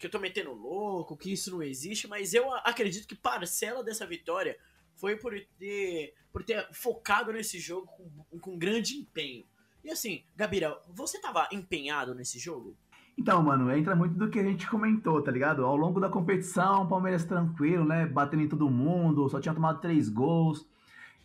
que 0.01 0.07
eu 0.07 0.11
tô 0.11 0.17
metendo 0.17 0.51
louco, 0.51 1.15
que 1.15 1.31
isso 1.31 1.51
não 1.51 1.61
existe, 1.61 2.07
mas 2.07 2.33
eu 2.33 2.51
acredito 2.51 3.07
que 3.07 3.15
parcela 3.15 3.83
dessa 3.83 4.05
vitória 4.05 4.57
foi 4.95 5.15
por 5.15 5.33
ter, 5.59 6.15
por 6.31 6.43
ter 6.43 6.67
focado 6.73 7.31
nesse 7.31 7.59
jogo 7.59 7.85
com, 7.85 8.39
com 8.39 8.57
grande 8.57 8.95
empenho. 8.95 9.45
E 9.83 9.89
assim, 9.89 10.23
Gabriel, 10.35 10.81
você 10.93 11.19
tava 11.19 11.47
empenhado 11.51 12.13
nesse 12.13 12.37
jogo? 12.37 12.75
Então, 13.17 13.41
mano, 13.43 13.71
entra 13.71 13.95
muito 13.95 14.15
do 14.15 14.29
que 14.29 14.39
a 14.39 14.43
gente 14.43 14.69
comentou, 14.69 15.21
tá 15.21 15.31
ligado? 15.31 15.65
Ao 15.65 15.75
longo 15.75 15.99
da 15.99 16.09
competição, 16.09 16.87
Palmeiras 16.87 17.25
tranquilo, 17.25 17.85
né? 17.85 18.05
Batendo 18.05 18.43
em 18.43 18.47
todo 18.47 18.69
mundo, 18.69 19.27
só 19.29 19.39
tinha 19.39 19.53
tomado 19.53 19.81
três 19.81 20.07
gols. 20.07 20.67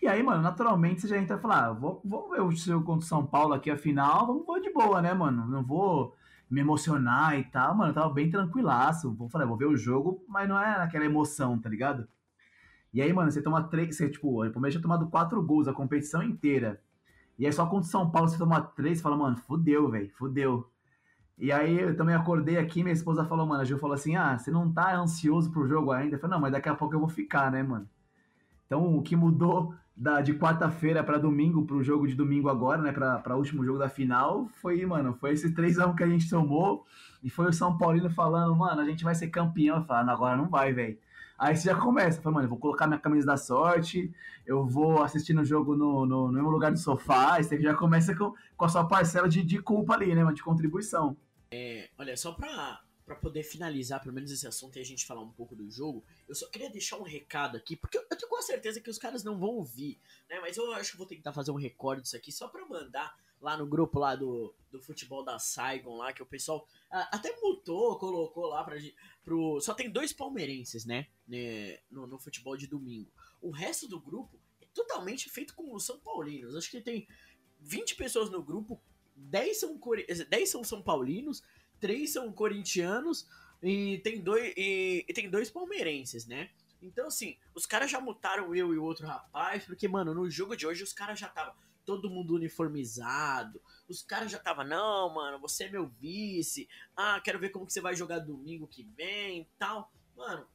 E 0.03 0.07
aí, 0.07 0.23
mano, 0.23 0.43
naturalmente 0.43 1.01
você 1.01 1.09
já 1.09 1.19
entra 1.19 1.37
e 1.37 1.41
fala, 1.41 1.67
ah, 1.67 1.73
vou, 1.73 2.01
vou 2.05 2.31
ver 2.31 2.43
o 2.43 2.51
jogo 2.53 2.85
contra 2.85 3.05
o 3.05 3.09
São 3.09 3.25
Paulo 3.25 3.55
aqui, 3.55 3.71
afinal, 3.71 4.27
vamos 4.27 4.45
vou 4.45 4.61
de 4.61 4.71
boa, 4.71 5.01
né, 5.01 5.15
mano? 5.15 5.47
Não 5.47 5.63
vou 5.63 6.15
me 6.51 6.61
emocionar 6.61 7.39
e 7.39 7.45
tal, 7.45 7.75
mano, 7.75 7.91
eu 7.91 7.95
tava 7.95 8.13
bem 8.13 8.31
tranquilaço. 8.31 9.15
Vou 9.15 9.29
falar, 9.29 9.47
vou 9.47 9.57
ver 9.57 9.67
o 9.67 9.77
jogo, 9.77 10.25
mas 10.29 10.49
não 10.49 10.59
é 10.59 10.83
aquela 10.83 11.05
emoção, 11.05 11.59
tá 11.59 11.69
ligado? 11.69 12.07
E 12.93 13.03
aí, 13.03 13.13
mano, 13.13 13.31
você 13.31 13.43
toma 13.43 13.63
três, 13.65 13.97
você, 13.97 14.09
tipo, 14.09 14.45
o 14.45 14.51
Palmeiras 14.51 14.75
tinha 14.75 14.83
tomado 14.83 15.09
quatro 15.09 15.43
gols 15.43 15.69
a 15.69 15.73
competição 15.73 16.23
inteira. 16.23 16.81
E 17.39 17.47
aí 17.47 17.53
só 17.53 17.67
contra 17.67 17.87
o 17.87 17.91
São 17.91 18.11
Paulo 18.11 18.29
você 18.29 18.39
toma 18.39 18.61
três, 18.61 19.01
fala, 19.01 19.17
mano, 19.17 19.37
fudeu, 19.37 19.91
velho, 19.91 20.11
fudeu. 20.11 20.71
E 21.39 21.53
aí 21.53 21.79
eu 21.79 21.97
também 21.97 22.15
acordei 22.15 22.57
aqui, 22.57 22.83
minha 22.83 22.93
esposa 22.95 23.25
falou, 23.25 23.47
mano, 23.47 23.61
a 23.61 23.65
Gil 23.65 23.79
falou 23.79 23.95
assim, 23.95 24.17
ah, 24.17 24.39
você 24.39 24.51
não 24.51 24.73
tá 24.73 24.97
ansioso 24.97 25.51
pro 25.51 25.69
jogo 25.69 25.93
ainda? 25.93 26.17
Eu 26.17 26.21
falei, 26.21 26.35
não, 26.35 26.41
mas 26.41 26.53
daqui 26.53 26.69
a 26.69 26.75
pouco 26.75 26.95
eu 26.95 27.01
vou 27.01 27.09
ficar, 27.09 27.51
né, 27.51 27.63
mano? 27.63 27.87
Então 28.67 28.97
o 28.97 29.03
que 29.03 29.15
mudou 29.15 29.75
da, 29.95 30.21
de 30.21 30.35
quarta-feira 30.35 31.05
para 31.05 31.19
domingo, 31.19 31.65
pro 31.67 31.83
jogo 31.83 32.07
de 32.07 32.15
domingo 32.15 32.49
agora, 32.49 32.81
né, 32.81 32.93
pra, 32.93 33.19
pra 33.19 33.37
último 33.37 33.65
jogo 33.65 33.79
da 33.79 33.89
final, 33.89 34.49
foi, 34.61 34.85
mano, 34.87 35.15
foi 35.15 35.33
esse 35.33 35.55
3x1 35.55 35.95
que 35.95 36.05
a 36.05 36.09
gente 36.09 36.29
tomou, 36.29 36.87
e 37.23 37.31
foi 37.31 37.47
o 37.47 37.53
São 37.53 37.77
Paulino 37.77 38.11
falando, 38.11 38.55
mano, 38.55 38.81
a 38.81 38.85
gente 38.85 39.05
vai 39.05 39.15
ser 39.15 39.29
campeão. 39.29 39.79
Eu 39.79 39.85
falei, 39.85 40.13
agora 40.13 40.37
não 40.37 40.49
vai, 40.49 40.73
velho. 40.73 40.99
Aí 41.39 41.57
você 41.57 41.65
já 41.65 41.79
começa, 41.79 42.23
fala, 42.23 42.37
mano, 42.37 42.47
eu 42.47 42.51
vou 42.51 42.59
colocar 42.59 42.87
minha 42.87 42.99
camisa 42.99 43.27
da 43.27 43.37
sorte, 43.37 44.11
eu 44.47 44.67
vou 44.67 45.03
assistir 45.03 45.35
no 45.35 45.45
jogo 45.45 45.77
no, 45.77 46.07
no, 46.07 46.27
no 46.29 46.33
mesmo 46.33 46.51
lugar 46.51 46.73
do 46.73 46.79
sofá, 46.79 47.35
aí 47.35 47.45
você 47.45 47.61
já 47.61 47.75
começa 47.75 48.17
com, 48.17 48.33
com 48.57 48.65
a 48.65 48.69
sua 48.69 48.87
parcela 48.87 49.29
de, 49.29 49.43
de 49.43 49.61
culpa 49.61 49.95
ali, 49.95 50.15
né, 50.15 50.25
de 50.33 50.43
contribuição. 50.43 51.17
É, 51.51 51.91
olha, 51.99 52.17
só 52.17 52.33
pra, 52.33 52.81
pra 53.05 53.17
poder 53.17 53.43
finalizar 53.43 54.01
pelo 54.01 54.15
menos 54.15 54.31
esse 54.31 54.47
assunto 54.47 54.77
e 54.77 54.81
a 54.81 54.85
gente 54.85 55.07
falar 55.07 55.21
um 55.21 55.31
pouco 55.31 55.55
do 55.55 55.71
jogo, 55.71 56.03
eu 56.27 56.35
só 56.35 56.49
queria 56.49 56.71
deixar 56.71 56.97
um 56.97 57.03
recado 57.03 57.57
aqui, 57.57 57.77
porque 57.77 57.99
eu, 57.99 58.03
eu 58.11 58.17
tenho 58.17 58.31
quase 58.31 58.47
certeza 58.47 58.81
que 58.81 58.91
os 58.91 58.99
caras 58.99 59.23
não 59.23 59.39
vão 59.39 59.51
ouvir, 59.51 60.01
né? 60.31 60.41
Mas 60.41 60.57
eu 60.57 60.73
acho 60.73 60.93
que 60.93 60.99
vou 60.99 61.07
tentar 61.07 61.33
fazer 61.33 61.51
um 61.51 61.57
recorde 61.57 62.03
disso 62.03 62.17
aqui 62.17 62.33
só 62.33 62.49
pra 62.49 62.67
mandar 62.67 63.15
lá 63.41 63.57
no 63.57 63.67
grupo 63.67 63.99
lá 63.99 64.17
do, 64.17 64.55
do 64.71 64.81
futebol 64.81 65.25
da 65.25 65.39
Saigon 65.39 65.97
lá, 65.97 66.13
que 66.13 66.23
o 66.23 66.27
pessoal 66.27 66.67
até 66.91 67.35
mutou, 67.41 67.99
colocou 67.99 68.47
lá 68.47 68.65
pra 68.65 68.79
gente. 68.79 68.95
Pro, 69.25 69.61
só 69.61 69.75
tem 69.75 69.91
dois 69.91 70.13
palmeirenses, 70.13 70.85
né? 70.85 71.07
né 71.27 71.79
no, 71.91 72.07
no 72.07 72.19
futebol 72.19 72.57
de 72.57 72.67
domingo. 72.67 73.11
O 73.41 73.51
resto 73.51 73.89
do 73.89 74.01
grupo 74.01 74.41
é 74.61 74.67
totalmente 74.73 75.29
feito 75.29 75.55
com 75.55 75.75
os 75.75 75.85
São 75.85 75.99
Paulinos. 75.99 76.57
Acho 76.57 76.71
que 76.71 76.81
tem 76.81 77.07
20 77.61 77.97
pessoas 77.97 78.31
no 78.31 78.43
grupo, 78.43 78.81
10 79.15 79.61
são, 79.61 79.79
core- 79.79 80.07
10 80.07 80.49
são 80.49 80.65
São 80.65 80.83
Paulinos, 80.83 81.43
3 81.81 82.13
são 82.13 82.33
corintianos, 82.33 83.29
e 83.63 83.99
tem 83.99 84.21
dois, 84.21 84.53
e, 84.57 85.05
e 85.09 85.13
tem 85.13 85.29
dois 85.31 85.51
palmeirenses, 85.51 86.27
né? 86.27 86.51
Então, 86.81 87.09
assim, 87.09 87.37
os 87.55 87.67
caras 87.67 87.91
já 87.91 88.01
mutaram 88.01 88.55
eu 88.55 88.73
e 88.75 88.79
o 88.79 88.85
outro 88.85 89.07
rapaz, 89.07 89.65
porque, 89.65 89.89
mano, 89.89 90.15
no 90.15 90.31
jogo 90.31 90.57
de 90.57 90.67
hoje 90.67 90.83
os 90.83 90.93
caras 90.93 91.19
já 91.19 91.27
estavam 91.27 91.55
todo 91.87 92.11
mundo 92.11 92.35
uniformizado. 92.35 93.63
Os 93.89 94.03
caras 94.03 94.31
já 94.31 94.39
tava, 94.39 94.65
não, 94.65 95.15
mano, 95.15 95.39
você 95.39 95.65
é 95.65 95.71
meu 95.71 95.87
vice. 95.87 96.69
Ah, 96.97 97.21
quero 97.25 97.39
ver 97.39 97.51
como 97.51 97.65
que 97.65 97.73
você 97.73 97.81
vai 97.81 97.95
jogar 97.95 98.19
domingo 98.19 98.67
que 98.67 98.83
vem 98.83 99.49
tal. 99.57 99.91
Mano, 100.17 100.47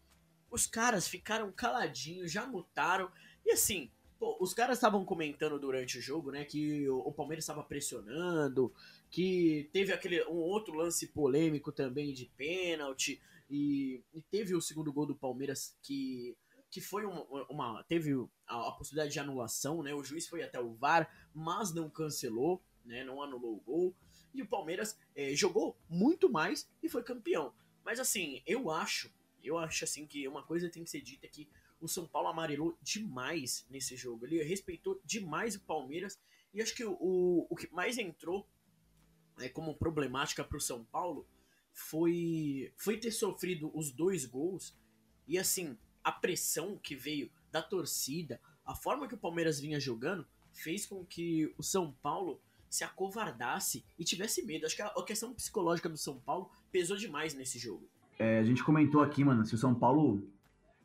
os 0.51 0.67
caras 0.67 1.07
ficaram 1.07 1.51
caladinhos, 1.51 2.31
já 2.31 2.45
mutaram. 2.45 3.09
E 3.45 3.51
assim, 3.51 3.89
pô, 4.19 4.37
os 4.39 4.53
caras 4.53 4.77
estavam 4.77 5.05
comentando 5.05 5.57
durante 5.57 5.97
o 5.97 6.01
jogo, 6.01 6.29
né, 6.29 6.43
que 6.43 6.87
o, 6.89 6.99
o 6.99 7.13
Palmeiras 7.13 7.43
estava 7.43 7.63
pressionando, 7.63 8.71
que 9.09 9.69
teve 9.71 9.93
aquele 9.93 10.23
um 10.25 10.35
outro 10.35 10.75
lance 10.75 11.07
polêmico 11.07 11.71
também 11.71 12.13
de 12.13 12.25
pênalti 12.37 13.21
e, 13.49 14.03
e 14.13 14.21
teve 14.21 14.53
o 14.53 14.61
segundo 14.61 14.93
gol 14.93 15.05
do 15.05 15.15
Palmeiras 15.15 15.75
que 15.81 16.35
que 16.71 16.79
foi 16.79 17.05
uma, 17.05 17.25
uma 17.49 17.83
teve 17.83 18.13
a, 18.47 18.69
a, 18.69 18.71
possibilidade 18.71 19.11
de 19.11 19.19
anulação, 19.19 19.83
né? 19.83 19.93
O 19.93 20.03
juiz 20.03 20.25
foi 20.25 20.41
até 20.41 20.59
o 20.59 20.73
VAR, 20.73 21.11
mas 21.33 21.73
não 21.73 21.89
cancelou, 21.89 22.63
né? 22.85 23.03
Não 23.03 23.21
anulou 23.21 23.57
o 23.57 23.59
gol. 23.59 23.95
E 24.33 24.41
o 24.41 24.47
Palmeiras 24.47 24.97
é, 25.13 25.35
jogou 25.35 25.77
muito 25.89 26.31
mais 26.31 26.67
e 26.81 26.87
foi 26.87 27.03
campeão. 27.03 27.53
Mas 27.83 27.99
assim, 27.99 28.41
eu 28.47 28.71
acho, 28.71 29.13
eu 29.43 29.57
acho 29.57 29.83
assim 29.83 30.07
que 30.07 30.25
uma 30.27 30.43
coisa 30.43 30.69
tem 30.69 30.83
que 30.85 30.89
ser 30.89 31.01
dita 31.01 31.27
que 31.27 31.49
o 31.81 31.89
São 31.89 32.07
Paulo 32.07 32.29
amarelou 32.29 32.77
demais 32.81 33.65
nesse 33.69 33.97
jogo. 33.97 34.25
Ele 34.25 34.41
respeitou 34.41 35.01
demais 35.03 35.55
o 35.55 35.61
Palmeiras 35.61 36.17
e 36.53 36.61
acho 36.61 36.73
que 36.73 36.85
o, 36.85 36.93
o, 36.93 37.47
o 37.49 37.55
que 37.55 37.69
mais 37.73 37.97
entrou 37.97 38.47
é, 39.39 39.49
como 39.49 39.75
problemática 39.75 40.43
para 40.43 40.57
o 40.57 40.61
São 40.61 40.85
Paulo 40.85 41.27
foi 41.73 42.73
foi 42.77 42.97
ter 42.97 43.11
sofrido 43.11 43.71
os 43.73 43.91
dois 43.91 44.25
gols 44.25 44.77
e 45.27 45.37
assim 45.37 45.77
a 46.03 46.11
pressão 46.11 46.77
que 46.81 46.95
veio 46.95 47.29
da 47.51 47.61
torcida, 47.61 48.39
a 48.65 48.75
forma 48.75 49.07
que 49.07 49.15
o 49.15 49.17
Palmeiras 49.17 49.59
vinha 49.59 49.79
jogando, 49.79 50.25
fez 50.53 50.85
com 50.85 51.05
que 51.05 51.53
o 51.57 51.63
São 51.63 51.93
Paulo 52.01 52.39
se 52.69 52.83
acovardasse 52.83 53.83
e 53.99 54.03
tivesse 54.03 54.45
medo. 54.45 54.65
Acho 54.65 54.75
que 54.75 54.81
a 54.81 55.03
questão 55.05 55.33
psicológica 55.33 55.89
do 55.89 55.97
São 55.97 56.19
Paulo 56.19 56.49
pesou 56.71 56.95
demais 56.95 57.33
nesse 57.33 57.59
jogo. 57.59 57.85
É, 58.17 58.39
a 58.39 58.43
gente 58.43 58.63
comentou 58.63 59.01
aqui, 59.01 59.23
mano, 59.23 59.45
se 59.45 59.55
o 59.55 59.57
São 59.57 59.75
Paulo 59.75 60.25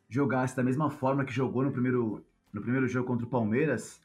jogasse 0.09 0.55
da 0.55 0.63
mesma 0.63 0.89
forma 0.89 1.23
que 1.23 1.31
jogou 1.31 1.63
no 1.63 1.71
primeiro, 1.71 2.25
no 2.51 2.61
primeiro 2.61 2.87
jogo 2.87 3.07
contra 3.07 3.25
o 3.25 3.29
Palmeiras, 3.29 4.01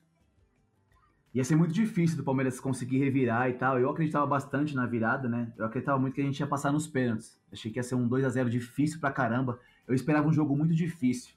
ia 1.34 1.42
ser 1.42 1.56
muito 1.56 1.72
difícil 1.72 2.16
do 2.16 2.24
Palmeiras 2.24 2.60
conseguir 2.60 2.98
revirar 2.98 3.48
e 3.48 3.54
tal. 3.54 3.78
Eu 3.80 3.90
acreditava 3.90 4.26
bastante 4.26 4.74
na 4.74 4.86
virada, 4.86 5.28
né? 5.28 5.52
Eu 5.56 5.64
acreditava 5.64 5.98
muito 5.98 6.14
que 6.14 6.20
a 6.20 6.24
gente 6.24 6.38
ia 6.38 6.46
passar 6.46 6.72
nos 6.72 6.86
pênaltis. 6.86 7.40
Achei 7.50 7.72
que 7.72 7.78
ia 7.78 7.82
ser 7.82 7.94
um 7.94 8.06
2 8.06 8.24
a 8.24 8.28
0 8.28 8.50
difícil 8.50 9.00
pra 9.00 9.10
caramba. 9.10 9.58
Eu 9.86 9.94
esperava 9.94 10.28
um 10.28 10.32
jogo 10.32 10.56
muito 10.56 10.74
difícil. 10.74 11.34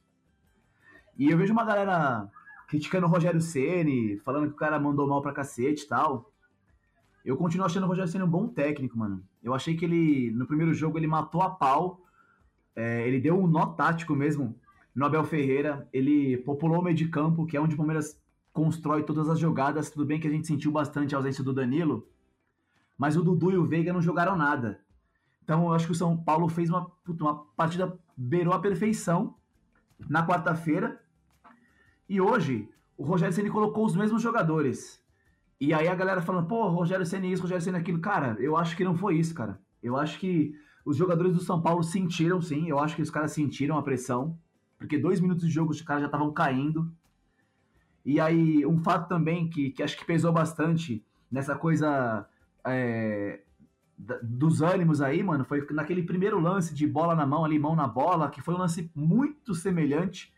E 1.18 1.30
eu 1.30 1.38
vejo 1.38 1.54
uma 1.54 1.64
galera 1.64 2.30
criticando 2.68 3.06
o 3.06 3.10
Rogério 3.10 3.42
Ceni, 3.42 4.18
falando 4.20 4.48
que 4.48 4.54
o 4.54 4.58
cara 4.58 4.80
mandou 4.80 5.08
mal 5.08 5.22
pra 5.22 5.32
cacete 5.32 5.84
e 5.84 5.88
tal. 5.88 6.32
Eu 7.24 7.38
continuo 7.38 7.66
achando 7.66 7.84
o 7.84 7.88
Rogério 7.88 8.12
Ceni 8.12 8.24
um 8.24 8.30
bom 8.30 8.48
técnico, 8.48 8.98
mano. 8.98 9.24
Eu 9.44 9.54
achei 9.54 9.76
que 9.76 9.86
ele, 9.86 10.32
no 10.32 10.46
primeiro 10.46 10.74
jogo, 10.74 10.98
ele 10.98 11.08
matou 11.08 11.42
a 11.42 11.50
pau. 11.50 12.02
É, 12.76 13.08
ele 13.08 13.20
deu 13.20 13.40
um 13.40 13.48
nó 13.48 13.68
tático 13.68 14.16
mesmo 14.16 14.60
no 14.94 15.06
Abel 15.06 15.24
Ferreira. 15.24 15.88
Ele 15.92 16.38
populou 16.38 16.80
o 16.80 16.84
meio 16.84 16.96
de 16.96 17.08
campo, 17.08 17.46
que 17.46 17.58
é 17.58 17.62
onde 17.62 17.74
o 17.74 17.78
Palmeiras 17.78 18.20
constrói 18.54 19.04
todas 19.04 19.30
as 19.30 19.40
jogadas. 19.40 19.90
Tudo 19.90 20.06
bem 20.06 20.20
que 20.20 20.28
a 20.28 20.32
gente 20.32 20.48
sentiu 20.48 20.72
bastante 20.72 21.14
a 21.14 21.18
ausência 21.18 21.44
do 21.44 21.54
Danilo, 21.54 22.08
mas 22.98 23.18
o 23.18 23.24
Dudu 23.24 23.52
e 23.52 23.58
o 23.58 23.66
Veiga 23.66 23.92
não 23.92 24.02
jogaram 24.02 24.36
nada. 24.36 24.80
Então 25.46 25.64
eu 25.68 25.74
acho 25.74 25.86
que 25.86 25.92
o 25.92 25.96
São 25.96 26.18
Paulo 26.18 26.50
fez 26.50 26.72
uma, 26.72 26.92
uma 27.08 27.46
partida 27.56 27.98
beirou 28.18 28.52
a 28.52 28.60
perfeição 28.60 29.36
na 30.10 30.26
quarta-feira. 30.26 31.00
E 32.10 32.20
hoje 32.20 32.68
o 32.98 33.04
Rogério 33.04 33.34
Ceni 33.34 33.52
colocou 33.52 33.86
os 33.86 33.96
mesmos 33.96 34.24
jogadores. 34.24 35.00
E 35.62 35.72
aí 35.72 35.88
a 35.88 35.94
galera 35.94 36.20
falando, 36.20 36.48
pô, 36.48 36.68
Rogério 36.68 37.06
Ceni 37.06 37.32
isso, 37.32 37.44
Rogério 37.44 37.64
Ceni 37.64 37.78
aquilo. 37.78 38.00
Cara, 38.00 38.36
eu 38.40 38.58
acho 38.58 38.76
que 38.76 38.84
não 38.84 38.96
foi 38.96 39.18
isso, 39.18 39.36
cara. 39.36 39.62
Eu 39.84 39.96
acho 39.96 40.20
que 40.20 40.56
os 40.84 40.98
jogadores 40.98 41.34
do 41.34 41.42
São 41.42 41.62
Paulo 41.62 41.84
sentiram, 41.84 42.42
sim. 42.42 42.68
Eu 42.68 42.80
acho 42.80 42.96
que 42.96 43.02
os 43.04 43.12
caras 43.12 43.32
sentiram 43.32 43.78
a 43.78 43.84
pressão. 43.84 44.36
Porque 44.80 44.98
dois 44.98 45.22
minutos 45.22 45.46
de 45.46 45.52
jogo 45.52 45.72
os 45.72 45.82
caras 45.82 46.02
já 46.02 46.08
estavam 46.08 46.34
caindo. 46.34 46.92
E 48.04 48.20
aí, 48.20 48.66
um 48.66 48.80
fato 48.80 49.08
também 49.08 49.48
que, 49.48 49.70
que 49.70 49.84
acho 49.84 49.96
que 49.96 50.06
pesou 50.06 50.34
bastante 50.34 51.06
nessa 51.32 51.56
coisa 51.56 52.28
é, 52.66 53.42
dos 53.98 54.62
ânimos 54.62 55.02
aí, 55.02 55.24
mano, 55.24 55.46
foi 55.46 55.66
naquele 55.72 56.04
primeiro 56.04 56.40
lance 56.40 56.74
de 56.74 56.86
bola 56.86 57.16
na 57.16 57.26
mão 57.26 57.46
ali, 57.46 57.58
mão 57.58 57.76
na 57.76 57.88
bola, 57.88 58.30
que 58.30 58.42
foi 58.42 58.54
um 58.54 58.58
lance 58.58 58.92
muito 58.94 59.56
semelhante 59.56 60.34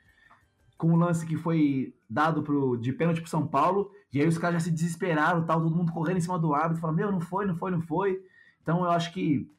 com 0.77 0.93
o 0.93 0.95
lance 0.95 1.25
que 1.25 1.35
foi 1.35 1.95
dado 2.07 2.43
pro, 2.43 2.77
de 2.77 2.93
pênalti 2.93 3.19
pro 3.19 3.29
São 3.29 3.47
Paulo, 3.47 3.91
e 4.13 4.21
aí 4.21 4.27
os 4.27 4.37
caras 4.37 4.61
já 4.61 4.69
se 4.69 4.71
desesperaram, 4.71 5.43
tal, 5.43 5.61
todo 5.61 5.75
mundo 5.75 5.91
correndo 5.91 6.17
em 6.17 6.21
cima 6.21 6.37
do 6.37 6.53
árbitro, 6.53 6.79
falando, 6.79 6.97
meu, 6.97 7.11
não 7.11 7.19
foi, 7.19 7.45
não 7.45 7.55
foi, 7.55 7.71
não 7.71 7.81
foi. 7.81 8.23
Então 8.61 8.83
eu 8.83 8.91
acho 8.91 9.11
que 9.11 9.49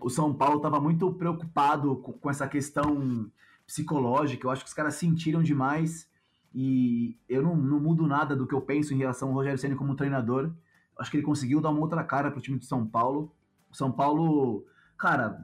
o 0.00 0.08
São 0.08 0.32
Paulo 0.32 0.56
estava 0.56 0.80
muito 0.80 1.12
preocupado 1.12 1.96
com, 1.96 2.12
com, 2.14 2.30
essa 2.30 2.48
questão 2.48 3.30
psicológica, 3.66 4.46
eu 4.46 4.50
acho 4.50 4.62
que 4.62 4.68
os 4.68 4.74
caras 4.74 4.94
sentiram 4.94 5.42
demais, 5.42 6.08
e 6.54 7.18
eu 7.28 7.42
não, 7.42 7.54
não 7.54 7.78
mudo 7.78 8.06
nada 8.06 8.34
do 8.34 8.46
que 8.46 8.54
eu 8.54 8.60
penso 8.62 8.94
em 8.94 8.98
relação 8.98 9.28
ao 9.28 9.34
Rogério 9.34 9.58
Senna 9.58 9.76
como 9.76 9.94
treinador, 9.94 10.50
acho 10.98 11.10
que 11.10 11.16
ele 11.16 11.26
conseguiu 11.26 11.60
dar 11.60 11.70
uma 11.70 11.80
outra 11.80 12.02
cara 12.02 12.30
pro 12.30 12.40
time 12.40 12.58
de 12.58 12.66
São 12.66 12.86
Paulo. 12.86 13.32
O 13.70 13.76
São 13.76 13.92
Paulo, 13.92 14.64
cara, 14.96 15.42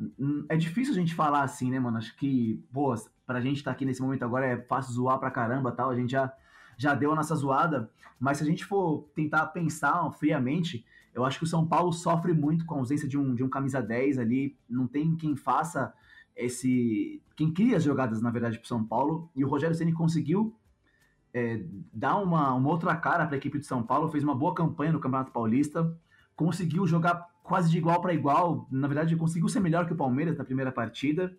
é 0.49 0.57
difícil 0.57 0.95
a 0.95 0.97
gente 0.97 1.15
falar 1.15 1.43
assim, 1.43 1.71
né, 1.71 1.79
mano? 1.79 1.99
Acho 1.99 2.17
que, 2.17 2.65
pô, 2.73 2.95
pra 3.27 3.41
gente 3.41 3.59
estar 3.59 3.71
tá 3.71 3.75
aqui 3.75 3.85
nesse 3.85 4.03
momento 4.03 4.25
agora 4.25 4.47
é 4.47 4.57
fácil 4.57 4.93
zoar 4.93 5.19
pra 5.19 5.31
caramba 5.31 5.73
tal. 5.73 5.91
A 5.91 5.97
gente 5.97 6.13
já, 6.13 6.33
já 6.77 6.95
deu 6.95 7.13
a 7.13 7.17
nossa 7.17 7.35
zoada. 7.35 7.91
Mas 8.19 8.39
se 8.39 8.45
a 8.45 8.47
gente 8.47 8.65
for 8.65 9.09
tentar 9.15 9.47
pensar 9.49 10.11
friamente, 10.13 10.85
eu 11.15 11.25
acho 11.25 11.39
que 11.39 11.45
o 11.45 11.49
São 11.49 11.67
Paulo 11.67 11.93
sofre 11.93 12.33
muito 12.33 12.65
com 12.65 12.75
a 12.75 12.79
ausência 12.79 13.09
de 13.09 13.19
um, 13.19 13.35
de 13.35 13.43
um 13.43 13.49
camisa 13.49 13.83
10 13.83 14.19
ali. 14.19 14.57
Não 14.69 14.87
tem 14.87 15.15
quem 15.17 15.37
faça 15.37 15.93
esse. 16.35 17.23
Quem 17.37 17.53
cria 17.53 17.77
as 17.77 17.83
jogadas, 17.83 18.23
na 18.23 18.31
verdade, 18.31 18.59
pro 18.59 18.69
São 18.69 18.85
Paulo. 18.85 19.31
E 19.37 19.45
o 19.45 19.49
Rogério 19.49 19.77
Ceni 19.77 19.93
conseguiu 19.93 20.57
é, 21.35 21.65
dar 21.93 22.17
uma, 22.17 22.53
uma 22.55 22.69
outra 22.69 22.95
cara 22.97 23.27
para 23.27 23.37
a 23.37 23.39
equipe 23.39 23.59
de 23.59 23.67
São 23.67 23.83
Paulo, 23.83 24.11
fez 24.11 24.23
uma 24.23 24.35
boa 24.35 24.55
campanha 24.55 24.93
no 24.93 25.01
Campeonato 25.01 25.33
Paulista, 25.33 25.97
conseguiu 26.37 26.87
jogar 26.87 27.27
quase 27.43 27.71
de 27.71 27.79
igual 27.79 28.01
para 28.01 28.15
igual, 28.15 28.69
na 28.71 28.87
verdade 28.87 29.17
conseguiu 29.17 29.49
ser 29.49 29.61
melhor 29.61 29.87
que 29.87 29.93
o 29.93 29.97
Palmeiras 29.97 30.37
na 30.37 30.45
primeira 30.45 30.71
partida. 30.71 31.37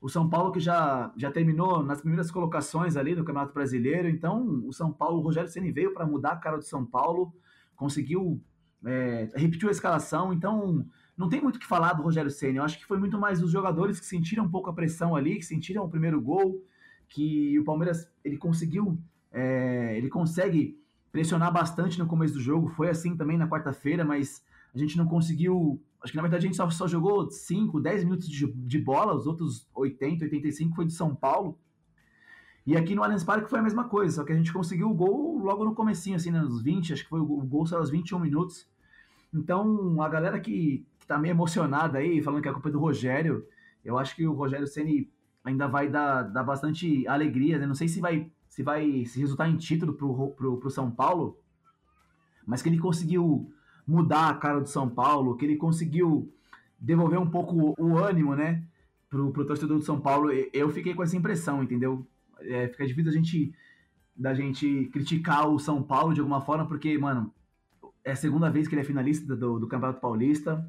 O 0.00 0.08
São 0.08 0.28
Paulo 0.28 0.50
que 0.50 0.58
já, 0.58 1.12
já 1.16 1.30
terminou 1.30 1.82
nas 1.82 2.00
primeiras 2.00 2.30
colocações 2.30 2.96
ali 2.96 3.14
no 3.14 3.24
Campeonato 3.24 3.54
Brasileiro, 3.54 4.08
então 4.08 4.62
o 4.66 4.72
São 4.72 4.92
Paulo, 4.92 5.18
o 5.18 5.22
Rogério 5.22 5.48
Ceni 5.48 5.70
veio 5.70 5.94
para 5.94 6.04
mudar 6.04 6.32
a 6.32 6.36
cara 6.36 6.56
do 6.56 6.64
São 6.64 6.84
Paulo, 6.84 7.32
conseguiu 7.76 8.42
é, 8.84 9.30
repetiu 9.36 9.68
a 9.68 9.72
escalação, 9.72 10.32
então 10.32 10.84
não 11.16 11.28
tem 11.28 11.40
muito 11.40 11.56
o 11.56 11.58
que 11.58 11.66
falar 11.66 11.92
do 11.92 12.02
Rogério 12.02 12.30
Ceni. 12.30 12.56
Eu 12.56 12.64
acho 12.64 12.78
que 12.78 12.86
foi 12.86 12.98
muito 12.98 13.18
mais 13.18 13.42
os 13.42 13.50
jogadores 13.50 14.00
que 14.00 14.06
sentiram 14.06 14.44
um 14.44 14.50
pouco 14.50 14.70
a 14.70 14.72
pressão 14.72 15.14
ali, 15.14 15.36
que 15.36 15.44
sentiram 15.44 15.84
o 15.84 15.88
primeiro 15.88 16.20
gol, 16.20 16.62
que 17.12 17.58
o 17.58 17.64
Palmeiras 17.64 18.10
ele 18.24 18.38
conseguiu, 18.38 18.98
é, 19.30 19.96
ele 19.96 20.08
consegue 20.08 20.80
pressionar 21.12 21.52
bastante 21.52 21.98
no 21.98 22.06
começo 22.06 22.34
do 22.34 22.40
jogo. 22.40 22.68
Foi 22.68 22.88
assim 22.88 23.14
também 23.14 23.36
na 23.36 23.46
quarta-feira, 23.46 24.02
mas 24.02 24.42
a 24.74 24.78
gente 24.78 24.96
não 24.96 25.06
conseguiu. 25.06 25.80
Acho 26.02 26.12
que 26.12 26.16
na 26.16 26.22
verdade 26.22 26.46
a 26.46 26.48
gente 26.48 26.56
só, 26.56 26.68
só 26.70 26.88
jogou 26.88 27.30
5, 27.30 27.78
10 27.78 28.04
minutos 28.04 28.28
de, 28.28 28.50
de, 28.50 28.78
bola, 28.78 29.14
os 29.14 29.26
outros 29.26 29.68
80, 29.74 30.24
85 30.24 30.74
foi 30.74 30.86
de 30.86 30.94
São 30.94 31.14
Paulo. 31.14 31.58
E 32.66 32.76
aqui 32.76 32.94
no 32.94 33.02
Allianz 33.02 33.24
Parque 33.24 33.50
foi 33.50 33.58
a 33.58 33.62
mesma 33.62 33.84
coisa, 33.84 34.16
só 34.16 34.24
que 34.24 34.32
a 34.32 34.36
gente 34.36 34.52
conseguiu 34.52 34.88
o 34.88 34.94
gol 34.94 35.38
logo 35.38 35.64
no 35.64 35.74
comecinho, 35.74 36.16
assim, 36.16 36.30
né, 36.30 36.40
nos 36.40 36.62
20, 36.62 36.92
acho 36.92 37.02
que 37.02 37.08
foi 37.10 37.20
o, 37.20 37.24
gol 37.24 37.66
só 37.66 37.76
aos 37.76 37.90
21 37.90 38.20
minutos. 38.20 38.66
Então, 39.34 40.00
a 40.00 40.08
galera 40.08 40.40
que, 40.40 40.86
que 40.98 41.06
tá 41.06 41.18
meio 41.18 41.32
emocionada 41.32 41.98
aí, 41.98 42.22
falando 42.22 42.40
que 42.40 42.48
a 42.48 42.52
culpa 42.52 42.68
é 42.68 42.72
do 42.72 42.78
Rogério, 42.78 43.44
eu 43.84 43.98
acho 43.98 44.14
que 44.14 44.26
o 44.26 44.32
Rogério 44.32 44.66
Ceni 44.66 45.10
ainda 45.44 45.66
vai 45.66 45.88
dar, 45.88 46.22
dar 46.22 46.44
bastante 46.44 47.06
alegria. 47.06 47.58
Né? 47.58 47.66
Não 47.66 47.74
sei 47.74 47.88
se 47.88 48.00
vai, 48.00 48.30
se 48.48 48.62
vai 48.62 49.04
se 49.04 49.20
resultar 49.20 49.48
em 49.48 49.56
título 49.56 49.94
pro, 49.94 50.30
pro, 50.30 50.56
pro 50.58 50.70
São 50.70 50.90
Paulo, 50.90 51.38
mas 52.46 52.62
que 52.62 52.68
ele 52.68 52.78
conseguiu 52.78 53.52
mudar 53.86 54.30
a 54.30 54.34
cara 54.34 54.60
do 54.60 54.68
São 54.68 54.88
Paulo, 54.88 55.36
que 55.36 55.44
ele 55.44 55.56
conseguiu 55.56 56.32
devolver 56.78 57.18
um 57.18 57.30
pouco 57.30 57.74
o 57.78 57.98
ânimo, 57.98 58.34
né, 58.34 58.64
pro, 59.08 59.30
pro 59.32 59.46
torcedor 59.46 59.78
do 59.78 59.84
São 59.84 60.00
Paulo. 60.00 60.30
Eu 60.52 60.70
fiquei 60.70 60.94
com 60.94 61.02
essa 61.02 61.16
impressão, 61.16 61.62
entendeu? 61.62 62.06
É, 62.40 62.68
fica 62.68 62.86
difícil 62.86 63.10
a 63.10 63.14
gente 63.14 63.54
da 64.14 64.34
gente 64.34 64.90
criticar 64.92 65.48
o 65.48 65.58
São 65.58 65.82
Paulo 65.82 66.12
de 66.12 66.20
alguma 66.20 66.40
forma, 66.40 66.66
porque, 66.66 66.96
mano, 66.98 67.32
é 68.04 68.12
a 68.12 68.16
segunda 68.16 68.50
vez 68.50 68.68
que 68.68 68.74
ele 68.74 68.82
é 68.82 68.84
finalista 68.84 69.34
do, 69.34 69.58
do 69.58 69.66
Campeonato 69.66 70.00
Paulista. 70.00 70.68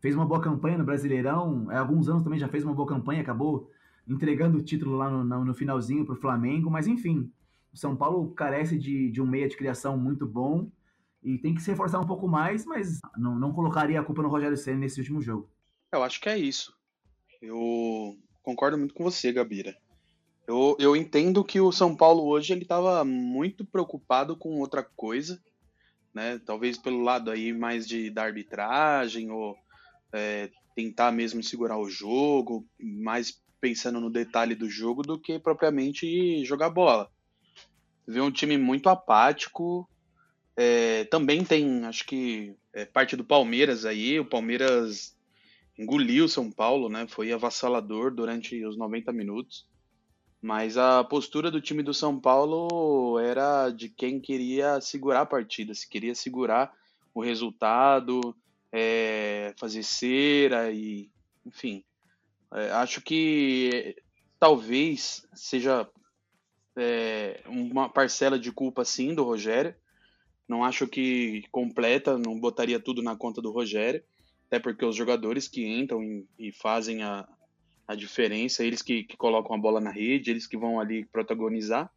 Fez 0.00 0.14
uma 0.14 0.26
boa 0.26 0.40
campanha 0.40 0.78
no 0.78 0.84
Brasileirão. 0.84 1.66
Há 1.70 1.78
alguns 1.78 2.08
anos 2.08 2.22
também 2.22 2.38
já 2.38 2.48
fez 2.48 2.64
uma 2.64 2.74
boa 2.74 2.88
campanha, 2.88 3.22
acabou 3.22 3.70
entregando 4.06 4.58
o 4.58 4.62
título 4.62 4.96
lá 4.96 5.10
no, 5.10 5.24
no, 5.24 5.44
no 5.44 5.54
finalzinho 5.54 6.04
para 6.04 6.14
o 6.14 6.20
Flamengo, 6.20 6.70
mas 6.70 6.86
enfim, 6.86 7.30
o 7.72 7.76
São 7.76 7.96
Paulo 7.96 8.32
carece 8.34 8.78
de, 8.78 9.10
de 9.10 9.20
um 9.20 9.26
meia 9.26 9.48
de 9.48 9.56
criação 9.56 9.96
muito 9.98 10.26
bom 10.26 10.70
e 11.22 11.38
tem 11.38 11.54
que 11.54 11.62
se 11.62 11.70
reforçar 11.70 12.00
um 12.00 12.06
pouco 12.06 12.28
mais, 12.28 12.66
mas 12.66 13.00
não, 13.16 13.38
não 13.38 13.52
colocaria 13.52 13.98
a 13.98 14.04
culpa 14.04 14.22
no 14.22 14.28
Rogério 14.28 14.56
Senna 14.56 14.80
nesse 14.80 15.00
último 15.00 15.22
jogo. 15.22 15.48
Eu 15.90 16.02
acho 16.02 16.20
que 16.20 16.28
é 16.28 16.38
isso. 16.38 16.76
Eu 17.40 18.16
concordo 18.42 18.76
muito 18.76 18.94
com 18.94 19.02
você, 19.02 19.32
Gabira. 19.32 19.74
Eu, 20.46 20.76
eu 20.78 20.94
entendo 20.94 21.42
que 21.42 21.60
o 21.60 21.72
São 21.72 21.96
Paulo 21.96 22.24
hoje 22.26 22.52
ele 22.52 22.62
estava 22.62 23.04
muito 23.04 23.64
preocupado 23.64 24.36
com 24.36 24.60
outra 24.60 24.82
coisa, 24.82 25.42
né? 26.12 26.38
Talvez 26.44 26.76
pelo 26.76 27.00
lado 27.00 27.30
aí 27.30 27.52
mais 27.52 27.88
de 27.88 28.10
da 28.10 28.24
arbitragem 28.24 29.30
ou 29.30 29.56
é, 30.12 30.50
tentar 30.76 31.10
mesmo 31.10 31.42
segurar 31.42 31.78
o 31.78 31.88
jogo, 31.88 32.66
mais 32.78 33.42
pensando 33.64 33.98
no 33.98 34.10
detalhe 34.10 34.54
do 34.54 34.68
jogo 34.68 35.00
do 35.00 35.18
que 35.18 35.38
propriamente 35.38 36.44
jogar 36.44 36.68
bola. 36.68 37.10
Vê 38.06 38.20
um 38.20 38.30
time 38.30 38.58
muito 38.58 38.90
apático. 38.90 39.88
É, 40.54 41.04
também 41.04 41.42
tem, 41.42 41.86
acho 41.86 42.04
que 42.04 42.54
é, 42.74 42.84
parte 42.84 43.16
do 43.16 43.24
Palmeiras 43.24 43.86
aí. 43.86 44.20
O 44.20 44.26
Palmeiras 44.26 45.16
engoliu 45.78 46.26
o 46.26 46.28
São 46.28 46.50
Paulo, 46.50 46.90
né? 46.90 47.06
Foi 47.08 47.32
avassalador 47.32 48.14
durante 48.14 48.62
os 48.66 48.76
90 48.76 49.10
minutos. 49.14 49.66
Mas 50.42 50.76
a 50.76 51.02
postura 51.02 51.50
do 51.50 51.58
time 51.58 51.82
do 51.82 51.94
São 51.94 52.20
Paulo 52.20 53.18
era 53.18 53.70
de 53.70 53.88
quem 53.88 54.20
queria 54.20 54.78
segurar 54.78 55.22
a 55.22 55.26
partida, 55.26 55.72
se 55.72 55.88
queria 55.88 56.14
segurar 56.14 56.70
o 57.14 57.22
resultado, 57.22 58.36
é, 58.70 59.54
fazer 59.56 59.82
cera 59.82 60.70
e, 60.70 61.10
enfim. 61.46 61.82
É, 62.54 62.70
acho 62.70 63.00
que 63.00 63.96
talvez 64.38 65.26
seja 65.34 65.88
é, 66.76 67.42
uma 67.46 67.88
parcela 67.88 68.38
de 68.38 68.52
culpa 68.52 68.84
sim 68.84 69.14
do 69.14 69.24
Rogério. 69.24 69.74
Não 70.48 70.62
acho 70.62 70.86
que 70.86 71.42
completa, 71.50 72.16
não 72.16 72.38
botaria 72.38 72.78
tudo 72.78 73.02
na 73.02 73.16
conta 73.16 73.42
do 73.42 73.50
Rogério, 73.50 74.04
até 74.46 74.58
porque 74.58 74.84
os 74.84 74.94
jogadores 74.94 75.48
que 75.48 75.66
entram 75.66 76.24
e 76.38 76.52
fazem 76.52 77.02
a, 77.02 77.26
a 77.88 77.94
diferença, 77.94 78.62
eles 78.62 78.82
que, 78.82 79.04
que 79.04 79.16
colocam 79.16 79.56
a 79.56 79.58
bola 79.58 79.80
na 79.80 79.90
rede, 79.90 80.30
eles 80.30 80.46
que 80.46 80.56
vão 80.56 80.78
ali 80.78 81.06
protagonizar. 81.06 81.90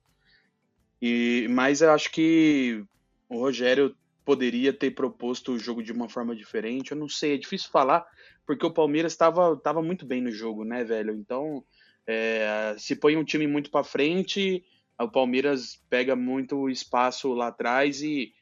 E, 1.01 1.47
mas 1.51 1.81
eu 1.81 1.91
acho 1.91 2.09
que 2.09 2.83
o 3.29 3.37
Rogério 3.37 3.95
poderia 4.27 4.73
ter 4.73 4.91
proposto 4.91 5.53
o 5.53 5.57
jogo 5.57 5.81
de 5.81 5.93
uma 5.93 6.09
forma 6.09 6.35
diferente. 6.35 6.91
Eu 6.91 6.97
não 6.97 7.07
sei, 7.07 7.35
é 7.35 7.37
difícil 7.37 7.69
falar, 7.71 8.05
porque 8.45 8.65
o 8.65 8.73
Palmeiras 8.73 9.13
estava 9.13 9.55
tava 9.55 9.81
muito 9.81 10.05
bem 10.05 10.21
no 10.21 10.29
jogo, 10.29 10.65
né, 10.65 10.83
velho? 10.83 11.13
Então, 11.13 11.63
é, 12.05 12.75
se 12.77 12.93
põe 12.97 13.15
um 13.15 13.23
time 13.23 13.47
muito 13.47 13.71
para 13.71 13.85
frente, 13.85 14.65
o 14.99 15.07
Palmeiras 15.07 15.81
pega 15.89 16.13
muito 16.13 16.69
espaço 16.69 17.31
lá 17.33 17.47
atrás 17.47 18.01
e 18.01 18.33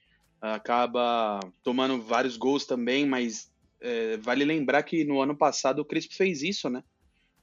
acaba 0.42 1.40
tomando 1.62 2.02
vários 2.02 2.36
gols 2.36 2.66
também, 2.66 3.06
mas 3.06 3.54
é, 3.80 4.18
vale 4.18 4.44
lembrar 4.44 4.82
que 4.82 5.04
no 5.04 5.22
ano 5.22 5.38
passado 5.38 5.84
o 5.84 5.86
Crispo 5.86 6.16
fez 6.16 6.42
isso, 6.42 6.68
né? 6.68 6.84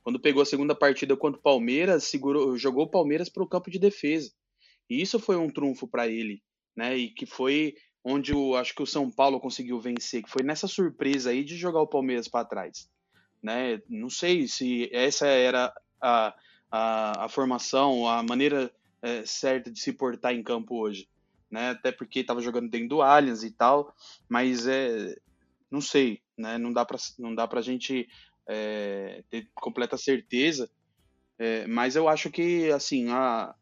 Quando 0.02 0.18
pegou 0.18 0.42
a 0.42 0.46
segunda 0.46 0.74
partida 0.74 1.16
contra 1.16 1.38
o 1.38 1.42
Palmeiras, 1.42 2.02
segurou, 2.02 2.58
jogou 2.58 2.86
o 2.86 2.90
Palmeiras 2.90 3.28
para 3.28 3.44
o 3.44 3.48
campo 3.48 3.70
de 3.70 3.78
defesa. 3.78 4.32
E 4.90 5.00
isso 5.00 5.20
foi 5.20 5.36
um 5.36 5.48
trunfo 5.48 5.86
para 5.86 6.08
ele, 6.08 6.42
né? 6.74 6.96
E 6.96 7.08
que 7.08 7.24
foi 7.24 7.76
onde 8.04 8.34
o, 8.34 8.56
acho 8.56 8.74
que 8.74 8.82
o 8.82 8.86
São 8.86 9.10
Paulo 9.10 9.40
conseguiu 9.40 9.78
vencer, 9.78 10.22
que 10.22 10.30
foi 10.30 10.42
nessa 10.42 10.66
surpresa 10.66 11.30
aí 11.30 11.44
de 11.44 11.56
jogar 11.56 11.80
o 11.80 11.86
Palmeiras 11.86 12.28
para 12.28 12.44
trás, 12.44 12.88
né? 13.42 13.80
Não 13.88 14.10
sei 14.10 14.48
se 14.48 14.88
essa 14.92 15.26
era 15.26 15.72
a, 16.00 16.34
a, 16.70 17.24
a 17.24 17.28
formação, 17.28 18.08
a 18.08 18.22
maneira 18.22 18.72
é, 19.00 19.24
certa 19.24 19.70
de 19.70 19.80
se 19.80 19.92
portar 19.92 20.34
em 20.34 20.42
campo 20.42 20.76
hoje, 20.80 21.08
né? 21.50 21.70
Até 21.70 21.92
porque 21.92 22.20
estava 22.20 22.40
jogando 22.40 22.70
dentro 22.70 22.88
do 22.88 23.02
Allianz 23.02 23.42
e 23.42 23.50
tal, 23.50 23.94
mas 24.28 24.66
é, 24.66 25.16
não 25.70 25.80
sei, 25.80 26.20
né? 26.36 26.58
Não 26.58 26.72
dá 26.72 26.84
para 26.84 26.98
não 27.18 27.34
dá 27.34 27.46
para 27.46 27.62
gente 27.62 28.08
é, 28.48 29.22
ter 29.30 29.48
completa 29.54 29.96
certeza, 29.96 30.70
é, 31.38 31.66
mas 31.66 31.96
eu 31.96 32.08
acho 32.08 32.30
que, 32.30 32.70
assim, 32.70 33.08
a, 33.10 33.54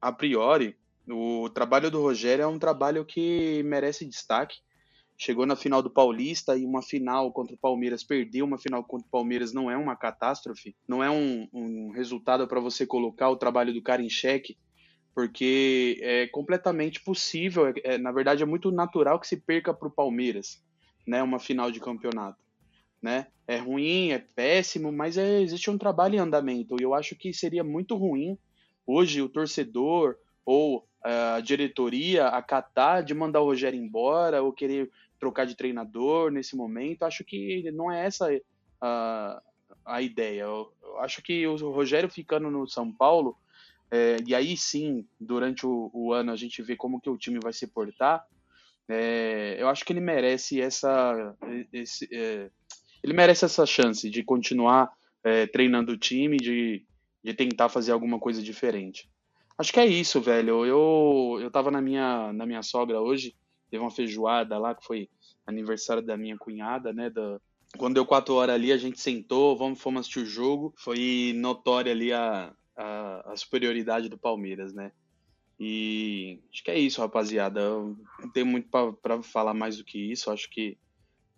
a 0.00 0.12
priori, 0.12 0.76
o 1.08 1.48
trabalho 1.50 1.90
do 1.90 2.00
Rogério 2.00 2.42
é 2.42 2.46
um 2.46 2.58
trabalho 2.58 3.04
que 3.04 3.62
merece 3.64 4.06
destaque. 4.06 4.56
Chegou 5.16 5.46
na 5.46 5.54
final 5.54 5.82
do 5.82 5.90
Paulista 5.90 6.56
e 6.56 6.64
uma 6.64 6.82
final 6.82 7.32
contra 7.32 7.54
o 7.54 7.58
Palmeiras, 7.58 8.02
perdeu 8.02 8.44
uma 8.44 8.58
final 8.58 8.82
contra 8.82 9.06
o 9.06 9.10
Palmeiras, 9.10 9.52
não 9.52 9.70
é 9.70 9.76
uma 9.76 9.94
catástrofe, 9.94 10.74
não 10.88 11.02
é 11.02 11.10
um, 11.10 11.46
um 11.52 11.90
resultado 11.90 12.46
para 12.48 12.60
você 12.60 12.86
colocar 12.86 13.28
o 13.28 13.36
trabalho 13.36 13.72
do 13.72 13.82
cara 13.82 14.02
em 14.02 14.10
xeque, 14.10 14.56
porque 15.14 15.98
é 16.00 16.26
completamente 16.28 17.00
possível, 17.00 17.68
é, 17.68 17.72
é, 17.84 17.98
na 17.98 18.10
verdade 18.10 18.42
é 18.42 18.46
muito 18.46 18.72
natural 18.72 19.20
que 19.20 19.28
se 19.28 19.36
perca 19.36 19.72
para 19.72 19.86
o 19.86 19.92
Palmeiras, 19.92 20.60
né, 21.06 21.22
uma 21.22 21.38
final 21.38 21.70
de 21.70 21.78
campeonato 21.78 22.42
né? 23.02 23.26
É 23.48 23.56
ruim, 23.56 24.10
é 24.12 24.18
péssimo, 24.18 24.92
mas 24.92 25.18
é, 25.18 25.42
existe 25.42 25.68
um 25.68 25.76
trabalho 25.76 26.14
em 26.14 26.18
andamento. 26.18 26.76
E 26.78 26.84
eu 26.84 26.94
acho 26.94 27.16
que 27.16 27.34
seria 27.34 27.64
muito 27.64 27.96
ruim 27.96 28.38
hoje 28.86 29.20
o 29.20 29.28
torcedor 29.28 30.16
ou 30.46 30.86
a 31.04 31.40
diretoria 31.40 32.28
acatar 32.28 33.02
de 33.02 33.14
mandar 33.14 33.40
o 33.40 33.46
Rogério 33.46 33.78
embora 33.78 34.42
ou 34.42 34.52
querer 34.52 34.90
trocar 35.18 35.46
de 35.46 35.56
treinador 35.56 36.30
nesse 36.30 36.56
momento. 36.56 37.04
Acho 37.04 37.24
que 37.24 37.70
não 37.72 37.90
é 37.90 38.06
essa 38.06 38.28
a, 38.80 39.42
a 39.84 40.02
ideia. 40.02 40.42
Eu, 40.42 40.72
eu 40.82 40.98
acho 40.98 41.22
que 41.22 41.46
o 41.46 41.70
Rogério 41.70 42.08
ficando 42.08 42.50
no 42.50 42.66
São 42.66 42.92
Paulo, 42.92 43.36
é, 43.90 44.16
e 44.26 44.34
aí 44.34 44.56
sim, 44.56 45.06
durante 45.20 45.66
o, 45.66 45.90
o, 45.92 46.12
ano 46.12 46.32
a 46.32 46.36
gente 46.36 46.62
vê 46.62 46.74
como 46.74 47.00
que 47.00 47.10
o 47.10 47.18
time 47.18 47.38
vai 47.42 47.52
se 47.52 47.66
portar. 47.66 48.26
É, 48.88 49.56
eu 49.58 49.68
acho 49.68 49.84
que 49.84 49.92
ele 49.92 50.00
merece 50.00 50.60
essa, 50.60 51.36
esse, 51.72 52.08
é, 52.12 52.50
ele 53.02 53.12
merece 53.12 53.44
essa 53.44 53.66
chance 53.66 54.08
de 54.08 54.22
continuar 54.22 54.90
é, 55.22 55.46
treinando 55.46 55.92
o 55.92 55.96
time, 55.96 56.36
de, 56.36 56.84
de 57.22 57.34
tentar 57.34 57.68
fazer 57.68 57.92
alguma 57.92 58.18
coisa 58.18 58.42
diferente. 58.42 59.08
Acho 59.58 59.72
que 59.72 59.80
é 59.80 59.86
isso, 59.86 60.20
velho. 60.20 60.64
Eu, 60.64 61.38
eu 61.40 61.50
tava 61.50 61.70
na 61.70 61.80
minha, 61.80 62.32
na 62.32 62.46
minha 62.46 62.62
sogra 62.62 63.00
hoje, 63.00 63.34
teve 63.70 63.82
uma 63.82 63.90
feijoada 63.90 64.58
lá, 64.58 64.74
que 64.74 64.84
foi 64.84 65.08
aniversário 65.46 66.02
da 66.02 66.16
minha 66.16 66.36
cunhada, 66.36 66.92
né? 66.92 67.10
Da, 67.10 67.40
quando 67.76 67.94
deu 67.94 68.06
quatro 68.06 68.34
horas 68.34 68.54
ali, 68.54 68.72
a 68.72 68.76
gente 68.76 69.00
sentou, 69.00 69.56
vamos, 69.56 69.80
fomos 69.80 70.00
assistir 70.00 70.20
o 70.20 70.26
jogo. 70.26 70.74
Foi 70.76 71.32
notória 71.36 71.92
ali 71.92 72.12
a, 72.12 72.54
a, 72.76 73.32
a 73.32 73.36
superioridade 73.36 74.08
do 74.08 74.18
Palmeiras, 74.18 74.72
né? 74.72 74.92
E 75.58 76.40
acho 76.52 76.64
que 76.64 76.70
é 76.70 76.78
isso, 76.78 77.00
rapaziada. 77.00 77.60
Eu 77.60 77.96
não 78.18 78.30
tenho 78.30 78.46
muito 78.46 78.68
para 79.00 79.22
falar 79.22 79.54
mais 79.54 79.76
do 79.76 79.84
que 79.84 79.98
isso. 79.98 80.30
Acho 80.30 80.50
que 80.50 80.76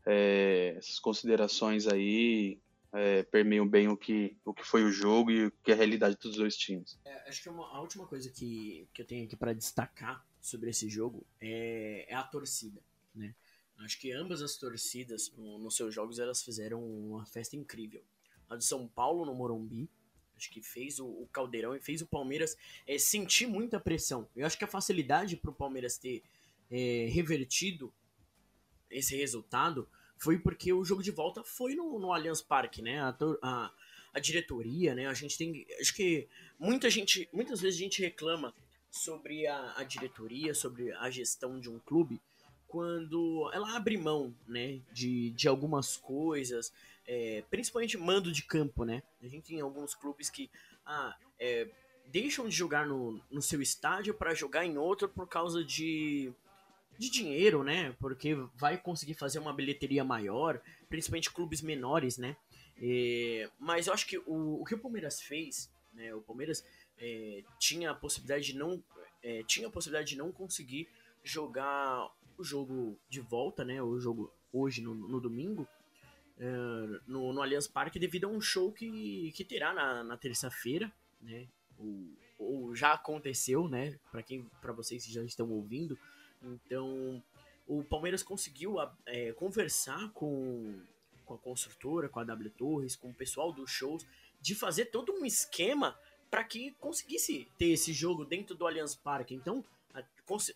é, 0.06 0.74
essas 0.76 0.98
considerações 0.98 1.86
aí 1.86 2.58
é, 2.95 3.24
permeiam 3.24 3.68
bem 3.68 3.88
o 3.88 3.97
que, 3.97 4.36
o 4.45 4.55
que 4.55 4.64
foi 4.64 4.84
o 4.84 4.90
jogo 4.90 5.30
e 5.30 5.47
o 5.47 5.51
que 5.51 5.72
é 5.72 5.74
a 5.74 5.76
realidade 5.76 6.16
dos 6.16 6.36
dois 6.36 6.57
times. 6.57 6.97
É, 7.05 7.28
acho 7.28 7.42
que 7.42 7.49
uma, 7.49 7.66
a 7.66 7.80
última 7.80 8.07
coisa 8.07 8.30
que, 8.30 8.88
que 8.95 9.03
eu 9.03 9.07
tenho 9.07 9.24
aqui 9.24 9.34
para 9.34 9.53
destacar 9.53 10.24
sobre 10.40 10.70
esse 10.70 10.88
jogo 10.88 11.26
é, 11.40 12.07
é, 12.09 12.14
a 12.14 12.22
torcida, 12.22 12.80
né? 13.12 13.34
Acho 13.78 13.99
que 13.99 14.12
ambas 14.12 14.40
as 14.40 14.57
torcidas 14.57 15.32
no, 15.36 15.59
nos 15.59 15.74
seus 15.74 15.92
jogos 15.92 16.20
elas 16.20 16.40
fizeram 16.45 16.80
uma 16.80 17.26
festa 17.26 17.57
incrível. 17.57 18.05
A 18.49 18.55
de 18.55 18.64
São 18.64 18.86
Paulo 18.86 19.26
no 19.26 19.34
Morumbi, 19.34 19.90
acho 20.36 20.49
que 20.49 20.62
fez 20.62 21.01
o, 21.01 21.07
o 21.07 21.28
Caldeirão 21.32 21.74
e 21.74 21.80
fez 21.80 22.01
o 22.01 22.07
Palmeiras 22.07 22.57
é, 22.86 22.97
sentir 22.97 23.49
muita 23.49 23.80
pressão. 23.80 24.28
Eu 24.36 24.47
acho 24.47 24.57
que 24.57 24.64
a 24.64 24.68
facilidade 24.68 25.36
para 25.36 25.51
o 25.51 25.55
Palmeiras 25.55 25.99
ter 25.99 26.22
é, 26.70 27.09
revertido 27.11 27.92
esse 28.88 29.16
resultado 29.16 29.88
foi 30.16 30.38
porque 30.38 30.72
o 30.72 30.84
jogo 30.84 31.02
de 31.02 31.10
volta 31.10 31.42
foi 31.42 31.74
no, 31.74 31.98
no 31.98 32.12
Allianz 32.12 32.40
Parque, 32.40 32.82
né? 32.82 33.00
A, 33.00 33.16
a, 33.42 33.72
a, 34.14 34.20
diretoria, 34.20 34.94
né? 34.94 35.06
A 35.06 35.14
gente 35.14 35.36
tem. 35.36 35.66
Acho 35.80 35.94
que 35.94 36.28
muita 36.58 36.88
gente. 36.90 37.28
Muitas 37.32 37.60
vezes 37.60 37.78
a 37.78 37.82
gente 37.82 38.02
reclama 38.02 38.54
sobre 38.90 39.46
a, 39.46 39.74
a 39.76 39.84
diretoria, 39.84 40.54
sobre 40.54 40.92
a 40.92 41.10
gestão 41.10 41.58
de 41.58 41.68
um 41.68 41.78
clube, 41.78 42.20
quando 42.66 43.50
ela 43.52 43.76
abre 43.76 43.96
mão, 43.96 44.34
né? 44.46 44.80
De, 44.92 45.30
de 45.30 45.48
algumas 45.48 45.96
coisas, 45.96 46.72
é, 47.06 47.42
principalmente 47.50 47.96
mando 47.96 48.32
de 48.32 48.42
campo, 48.42 48.84
né? 48.84 49.02
A 49.22 49.28
gente 49.28 49.48
tem 49.48 49.60
alguns 49.60 49.94
clubes 49.94 50.30
que. 50.30 50.50
Ah, 50.86 51.16
é, 51.38 51.68
deixam 52.06 52.48
de 52.48 52.54
jogar 52.54 52.86
no, 52.86 53.20
no 53.30 53.42
seu 53.42 53.60
estádio 53.62 54.14
para 54.14 54.34
jogar 54.34 54.64
em 54.64 54.76
outro 54.76 55.08
por 55.08 55.26
causa 55.26 55.64
de 55.64 56.32
de 56.99 57.11
dinheiro, 57.11 57.62
né? 57.62 57.95
Porque 57.99 58.34
vai 58.55 58.76
conseguir 58.78 59.14
fazer 59.14 59.38
uma 59.38 59.53
bilheteria 59.53 60.05
maior, 60.05 60.61
principalmente 60.88 61.30
clubes 61.30 61.62
menores, 61.62 62.18
né? 62.18 62.36
É, 62.80 63.49
mas 63.59 63.86
eu 63.86 63.92
acho 63.92 64.07
que 64.07 64.18
o, 64.18 64.61
o 64.61 64.64
que 64.64 64.74
o 64.74 64.78
Palmeiras 64.78 65.20
fez, 65.20 65.70
né? 65.92 66.14
O 66.14 66.20
Palmeiras 66.20 66.64
é, 66.99 67.42
tinha 67.59 67.90
a 67.90 67.95
possibilidade 67.95 68.47
de 68.47 68.57
não 68.57 68.82
é, 69.22 69.42
tinha 69.45 69.68
a 69.68 69.70
possibilidade 69.70 70.11
de 70.11 70.16
não 70.16 70.30
conseguir 70.30 70.88
jogar 71.22 72.11
o 72.36 72.45
jogo 72.45 72.99
de 73.09 73.20
volta, 73.20 73.64
né? 73.64 73.82
O 73.82 73.99
jogo 73.99 74.32
hoje 74.53 74.82
no, 74.82 74.95
no 74.95 75.20
domingo 75.20 75.66
é, 76.38 76.47
no, 77.07 77.32
no 77.32 77.42
Allianz 77.42 77.66
Parque 77.68 77.99
devido 77.99 78.24
a 78.24 78.28
um 78.28 78.40
show 78.40 78.72
que, 78.72 79.32
que 79.32 79.45
terá 79.45 79.72
na, 79.72 80.03
na 80.05 80.16
terça-feira, 80.16 80.92
né? 81.20 81.47
O, 81.78 82.12
ou 82.38 82.74
já 82.74 82.92
aconteceu, 82.92 83.68
né? 83.68 83.99
Para 84.11 84.22
quem, 84.22 84.45
para 84.61 84.72
vocês 84.72 85.05
que 85.05 85.12
já 85.12 85.22
estão 85.22 85.51
ouvindo, 85.51 85.99
então, 86.47 87.22
o 87.66 87.82
Palmeiras 87.84 88.22
conseguiu 88.22 88.76
é, 89.07 89.32
conversar 89.32 90.11
com, 90.12 90.80
com 91.24 91.34
a 91.34 91.38
construtora, 91.38 92.09
com 92.09 92.20
a 92.20 92.24
W 92.24 92.51
Torres, 92.51 92.97
com 92.97 93.11
o 93.11 93.14
pessoal 93.14 93.53
dos 93.53 93.70
shows, 93.70 94.07
de 94.40 94.55
fazer 94.55 94.86
todo 94.86 95.12
um 95.12 95.24
esquema 95.24 95.99
para 96.30 96.45
que 96.45 96.72
conseguisse 96.80 97.49
ter 97.59 97.70
esse 97.70 97.92
jogo 97.92 98.24
dentro 98.24 98.55
do 98.55 98.66
Allianz 98.66 98.95
Parque. 98.95 99.34
Então, 99.34 99.64
a, 99.95 100.03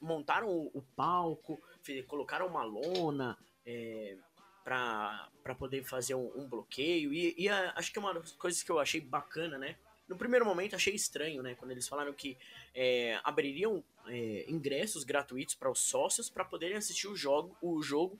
montaram 0.01 0.49
o, 0.49 0.71
o, 0.75 0.83
palco, 0.97 1.61
colocaram 2.07 2.47
uma 2.47 2.65
lona 2.65 3.39
é, 3.65 4.17
para 4.65 5.55
poder 5.59 5.85
fazer 5.85 6.15
um, 6.15 6.31
um 6.37 6.47
bloqueio. 6.47 7.13
E, 7.15 7.35
e 7.39 7.49
a, 7.49 7.73
acho 7.77 7.93
que 7.93 7.99
é 7.99 8.03
uma 8.03 8.13
das 8.13 8.33
coisas 8.33 8.63
que 8.63 8.71
eu 8.71 8.79
achei 8.79 9.01
bacana, 9.01 9.57
né? 9.57 9.77
No 10.09 10.17
primeiro 10.17 10.45
momento 10.45 10.75
achei 10.75 10.95
estranho, 10.95 11.43
né? 11.43 11.55
Quando 11.55 11.71
eles 11.71 11.87
falaram 11.87 12.13
que 12.15 12.37
é, 12.75 13.21
abririam 13.23 13.85
é, 14.07 14.47
ingressos 14.49 15.05
gratuitos 15.05 15.55
para 15.55 15.71
os 15.71 15.81
sócios 15.81 16.31
para 16.31 16.45
poderem 16.45 16.77
assistir 16.77 17.09
o 17.09 17.15
jogo, 17.15 17.55
o 17.61 17.83
jogo 17.83 18.19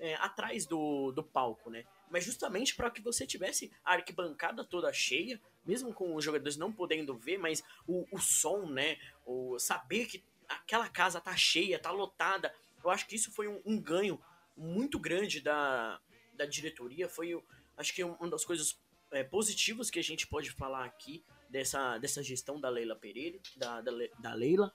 é, 0.00 0.16
atrás 0.16 0.66
do, 0.66 1.12
do 1.12 1.22
palco, 1.22 1.70
né? 1.70 1.84
Mas 2.10 2.24
justamente 2.24 2.74
para 2.74 2.90
que 2.90 3.00
você 3.00 3.24
tivesse 3.24 3.70
a 3.84 3.92
arquibancada 3.92 4.64
toda 4.64 4.92
cheia, 4.92 5.40
mesmo 5.64 5.94
com 5.94 6.16
os 6.16 6.24
jogadores 6.24 6.56
não 6.56 6.72
podendo 6.72 7.16
ver, 7.16 7.38
mas 7.38 7.62
o, 7.86 8.04
o 8.10 8.18
som, 8.18 8.66
né? 8.66 8.98
O 9.24 9.56
saber 9.58 10.06
que 10.06 10.24
aquela 10.48 10.88
casa 10.88 11.20
tá 11.20 11.36
cheia, 11.36 11.78
tá 11.78 11.92
lotada. 11.92 12.52
Eu 12.82 12.90
acho 12.90 13.06
que 13.06 13.14
isso 13.14 13.30
foi 13.30 13.46
um, 13.46 13.60
um 13.64 13.80
ganho 13.80 14.20
muito 14.56 14.98
grande 14.98 15.40
da, 15.40 16.00
da 16.34 16.44
diretoria. 16.44 17.08
Foi, 17.08 17.40
acho 17.76 17.94
que 17.94 18.02
uma 18.02 18.28
das 18.28 18.44
coisas 18.44 18.76
é, 19.12 19.24
positivos 19.24 19.90
que 19.90 19.98
a 19.98 20.02
gente 20.02 20.26
pode 20.26 20.50
falar 20.50 20.84
aqui 20.84 21.24
dessa, 21.48 21.98
dessa 21.98 22.22
gestão 22.22 22.60
da 22.60 22.68
Leila 22.68 22.96
Pereira, 22.96 23.38
da, 23.56 23.80
da, 23.80 23.92
da 24.18 24.34
Leila, 24.34 24.72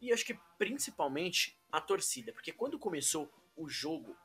e 0.00 0.12
acho 0.12 0.24
que 0.24 0.38
principalmente 0.58 1.58
a 1.72 1.80
torcida, 1.80 2.32
porque 2.32 2.52
quando 2.52 2.78
começou 2.78 3.30
o 3.56 3.68
jogo, 3.68 4.16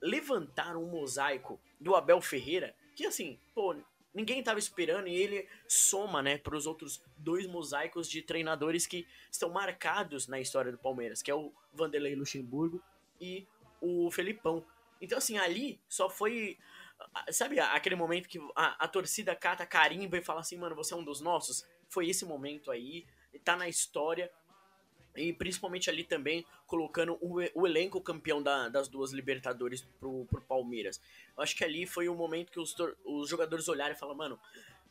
levantaram 0.00 0.82
um 0.82 0.90
mosaico 0.90 1.60
do 1.80 1.94
Abel 1.94 2.20
Ferreira, 2.20 2.74
que 2.94 3.06
assim, 3.06 3.38
pô, 3.54 3.76
ninguém 4.14 4.42
tava 4.42 4.58
esperando, 4.58 5.08
e 5.08 5.14
ele 5.14 5.46
soma, 5.68 6.22
né, 6.22 6.38
para 6.38 6.56
os 6.56 6.66
outros 6.66 7.02
dois 7.18 7.46
mosaicos 7.46 8.08
de 8.08 8.22
treinadores 8.22 8.86
que 8.86 9.06
estão 9.30 9.50
marcados 9.50 10.26
na 10.26 10.40
história 10.40 10.72
do 10.72 10.78
Palmeiras, 10.78 11.22
que 11.22 11.30
é 11.30 11.34
o 11.34 11.52
Vanderlei 11.74 12.14
Luxemburgo 12.14 12.82
e 13.20 13.46
o 13.80 14.10
Felipão. 14.10 14.64
Então, 15.00 15.18
assim, 15.18 15.36
ali 15.36 15.78
só 15.88 16.08
foi 16.08 16.56
Sabe 17.30 17.60
aquele 17.60 17.94
momento 17.94 18.28
que 18.28 18.38
a, 18.54 18.84
a 18.84 18.88
torcida 18.88 19.34
cata 19.34 19.66
carimba 19.66 20.16
e 20.16 20.22
fala 20.22 20.40
assim, 20.40 20.56
mano, 20.56 20.74
você 20.74 20.94
é 20.94 20.96
um 20.96 21.04
dos 21.04 21.20
nossos? 21.20 21.66
Foi 21.88 22.08
esse 22.08 22.24
momento 22.24 22.70
aí, 22.70 23.06
tá 23.44 23.56
na 23.56 23.68
história. 23.68 24.30
E 25.14 25.32
principalmente 25.32 25.88
ali 25.88 26.04
também 26.04 26.44
colocando 26.66 27.16
o, 27.22 27.36
o 27.54 27.66
elenco 27.66 28.00
campeão 28.00 28.42
da, 28.42 28.68
das 28.68 28.86
duas 28.86 29.12
Libertadores 29.12 29.80
pro, 29.98 30.26
pro 30.26 30.42
Palmeiras. 30.42 31.00
Eu 31.34 31.42
acho 31.42 31.56
que 31.56 31.64
ali 31.64 31.86
foi 31.86 32.08
o 32.08 32.14
momento 32.14 32.52
que 32.52 32.60
os, 32.60 32.74
os 33.04 33.28
jogadores 33.28 33.66
olharam 33.68 33.94
e 33.94 33.98
falaram, 33.98 34.18
mano, 34.18 34.40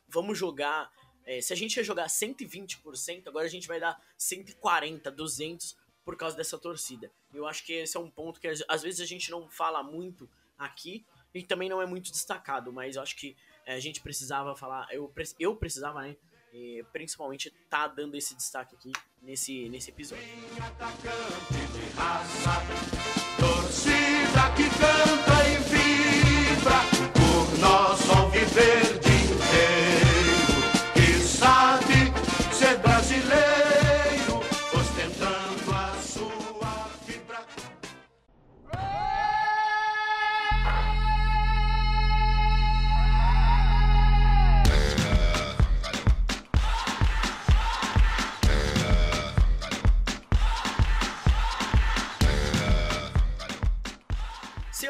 vamos 0.07 0.37
jogar. 0.37 0.91
É, 1.25 1.41
se 1.41 1.53
a 1.53 1.55
gente 1.55 1.77
ia 1.77 1.83
jogar 1.83 2.07
120%, 2.07 3.27
agora 3.27 3.45
a 3.45 3.49
gente 3.49 3.67
vai 3.67 3.79
dar 3.79 4.01
140, 4.17 5.11
200 5.11 5.77
por 6.03 6.15
causa 6.15 6.37
dessa 6.37 6.57
torcida. 6.57 7.11
Eu 7.33 7.47
acho 7.47 7.65
que 7.65 7.73
esse 7.73 7.97
é 7.97 7.99
um 7.99 8.09
ponto 8.09 8.39
que 8.39 8.47
às 8.47 8.83
vezes 8.83 9.01
a 9.01 9.05
gente 9.05 9.29
não 9.31 9.49
fala 9.49 9.81
muito 9.81 10.29
aqui, 10.57 11.05
e 11.35 11.43
também 11.43 11.67
não 11.67 11.81
é 11.81 11.85
muito 11.85 12.09
destacado, 12.11 12.71
mas 12.71 12.95
eu 12.95 13.01
acho 13.01 13.15
que 13.17 13.35
é, 13.65 13.75
a 13.75 13.79
gente 13.79 13.99
precisava 13.99 14.55
falar, 14.55 14.87
eu, 14.91 15.13
eu 15.37 15.55
precisava, 15.55 16.01
né? 16.01 16.15
E 16.53 16.81
principalmente 16.93 17.51
tá 17.69 17.85
dando 17.87 18.15
esse 18.15 18.33
destaque 18.33 18.73
aqui 18.75 18.93
nesse, 19.21 19.67
nesse 19.67 19.89
episódio. 19.89 20.23
torcida 23.37 24.51
que 24.55 24.69
canta 24.79 25.49
e 25.49 25.57
vibra 25.67 26.79
por 27.13 27.59
nosso 27.59 28.11
alviverde 28.13 28.94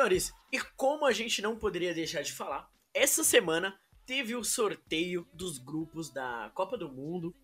Senhores, 0.06 0.34
e 0.52 0.60
como 0.78 1.04
a 1.04 1.12
gente 1.12 1.42
não 1.42 1.58
poderia 1.58 1.92
deixar 1.92 2.22
de 2.22 2.32
falar, 2.32 2.70
essa 2.94 3.24
semana 3.24 3.80
teve 4.06 4.36
o 4.36 4.44
sorteio 4.44 5.28
dos 5.34 5.58
grupos 5.58 6.12
da 6.12 6.52
Copa 6.54 6.78
do 6.78 6.92
Mundo, 6.92 7.36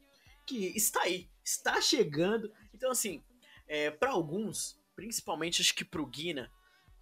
que 0.45 0.68
está 0.78 1.01
aí, 1.01 1.28
está 1.43 1.82
chegando. 1.82 2.53
Então, 2.72 2.91
assim, 2.91 3.24
é, 3.68 3.89
para 3.89 4.12
alguns, 4.12 4.80
principalmente 4.95 5.59
acho 5.59 5.74
que 5.74 5.84
pro 5.84 6.05
Guina, 6.05 6.51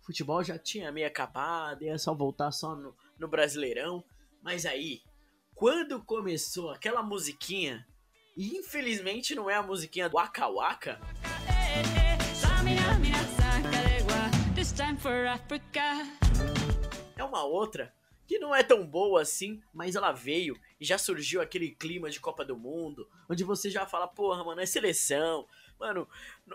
o 0.02 0.06
futebol 0.06 0.42
já 0.42 0.58
tinha 0.58 0.94
meio 0.94 1.08
acabado, 1.08 1.84
ia 1.84 1.98
só 1.98 2.14
voltar 2.14 2.52
só 2.52 2.74
no, 2.74 2.96
no 3.18 3.28
Brasileirão. 3.28 4.02
Mas 4.42 4.66
aí, 4.66 5.02
quando 5.54 6.02
começou 6.02 6.72
aquela 6.72 7.04
musiquinha, 7.04 7.86
e 8.38 8.58
infelizmente 8.58 9.36
não 9.36 9.50
é 9.50 9.56
a 9.56 9.64
musiquinha 9.64 10.08
do 10.08 10.14
Waka 10.14 10.48
Waka. 10.48 11.02
É 17.18 17.24
uma 17.24 17.44
outra 17.44 17.94
que 18.28 18.38
não 18.38 18.56
é 18.56 18.62
tão 18.62 18.86
boa 18.86 19.24
assim, 19.24 19.60
mas 19.74 19.96
ela 19.96 20.12
veio 20.12 20.56
e 20.80 20.86
já 20.86 20.98
surgiu 20.98 21.42
aquele 21.42 21.72
clima 21.72 22.10
de 22.10 22.20
Copa 22.20 22.46
do 22.46 22.56
Mundo, 22.56 23.10
onde 23.28 23.44
você 23.44 23.70
já 23.72 23.88
fala, 23.88 24.08
porra, 24.08 24.44
mano, 24.44 24.62
é 24.62 24.68
seleção, 24.68 25.48
mano, 25.80 26.08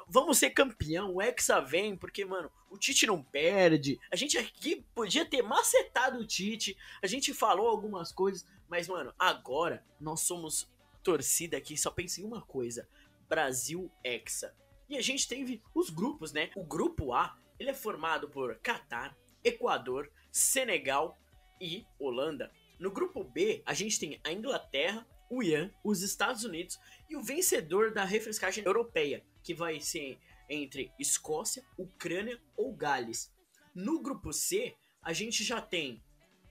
vamos 0.06 0.38
ser 0.38 0.50
campeão, 0.50 1.14
o 1.14 1.20
Hexa 1.20 1.60
vem, 1.60 1.96
porque, 1.96 2.24
mano, 2.24 2.50
o 2.70 2.78
Tite 2.78 3.06
não 3.06 3.20
perde, 3.20 3.98
a 4.12 4.14
gente 4.14 4.38
aqui 4.38 4.86
podia 4.94 5.24
ter 5.24 5.42
macetado 5.42 6.20
o 6.20 6.26
Tite, 6.26 6.76
a 7.02 7.08
gente 7.08 7.34
falou 7.34 7.66
algumas 7.66 8.12
coisas, 8.12 8.46
mas, 8.68 8.86
mano, 8.86 9.12
agora 9.18 9.84
nós 10.00 10.20
somos 10.20 10.72
torcida 11.02 11.56
aqui, 11.56 11.76
só 11.76 11.90
pensa 11.90 12.20
em 12.20 12.24
uma 12.24 12.40
coisa, 12.40 12.88
Brasil 13.28 13.90
Hexa. 14.04 14.54
E 14.88 14.96
a 14.96 15.02
gente 15.02 15.26
teve 15.26 15.62
os 15.74 15.90
grupos, 15.90 16.32
né? 16.32 16.50
O 16.54 16.62
grupo 16.62 17.12
A 17.12 17.36
ele 17.58 17.70
é 17.70 17.74
formado 17.74 18.28
por 18.28 18.56
Catar, 18.56 19.16
Equador, 19.42 20.10
Senegal 20.30 21.18
e 21.60 21.84
Holanda. 21.98 22.50
No 22.78 22.90
grupo 22.90 23.22
B, 23.22 23.62
a 23.64 23.74
gente 23.74 23.98
tem 23.98 24.20
a 24.24 24.32
Inglaterra, 24.32 25.06
o 25.30 25.42
Ian, 25.42 25.72
os 25.82 26.02
Estados 26.02 26.44
Unidos 26.44 26.78
e 27.08 27.16
o 27.16 27.22
vencedor 27.22 27.92
da 27.92 28.04
refrescagem 28.04 28.64
europeia, 28.64 29.24
que 29.42 29.54
vai 29.54 29.80
ser 29.80 30.18
entre 30.48 30.92
Escócia, 30.98 31.64
Ucrânia 31.78 32.40
ou 32.56 32.74
Gales. 32.74 33.32
No 33.74 34.00
grupo 34.00 34.32
C, 34.32 34.74
a 35.02 35.12
gente 35.12 35.42
já 35.42 35.60
tem 35.60 36.02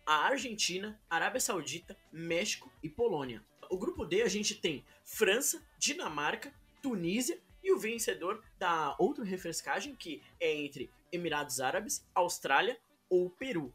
a 0.05 0.25
Argentina, 0.25 0.99
Arábia 1.09 1.39
Saudita, 1.39 1.97
México 2.11 2.71
e 2.81 2.89
Polônia. 2.89 3.43
O 3.69 3.77
grupo 3.77 4.05
D 4.05 4.21
a 4.21 4.27
gente 4.27 4.55
tem 4.55 4.85
França, 5.03 5.65
Dinamarca, 5.77 6.53
Tunísia 6.81 7.41
e 7.63 7.71
o 7.71 7.79
vencedor 7.79 8.43
da 8.59 8.95
outra 8.99 9.23
refrescagem, 9.23 9.95
que 9.95 10.21
é 10.39 10.53
entre 10.53 10.91
Emirados 11.11 11.59
Árabes, 11.59 12.05
Austrália 12.13 12.77
ou 13.09 13.29
Peru. 13.29 13.73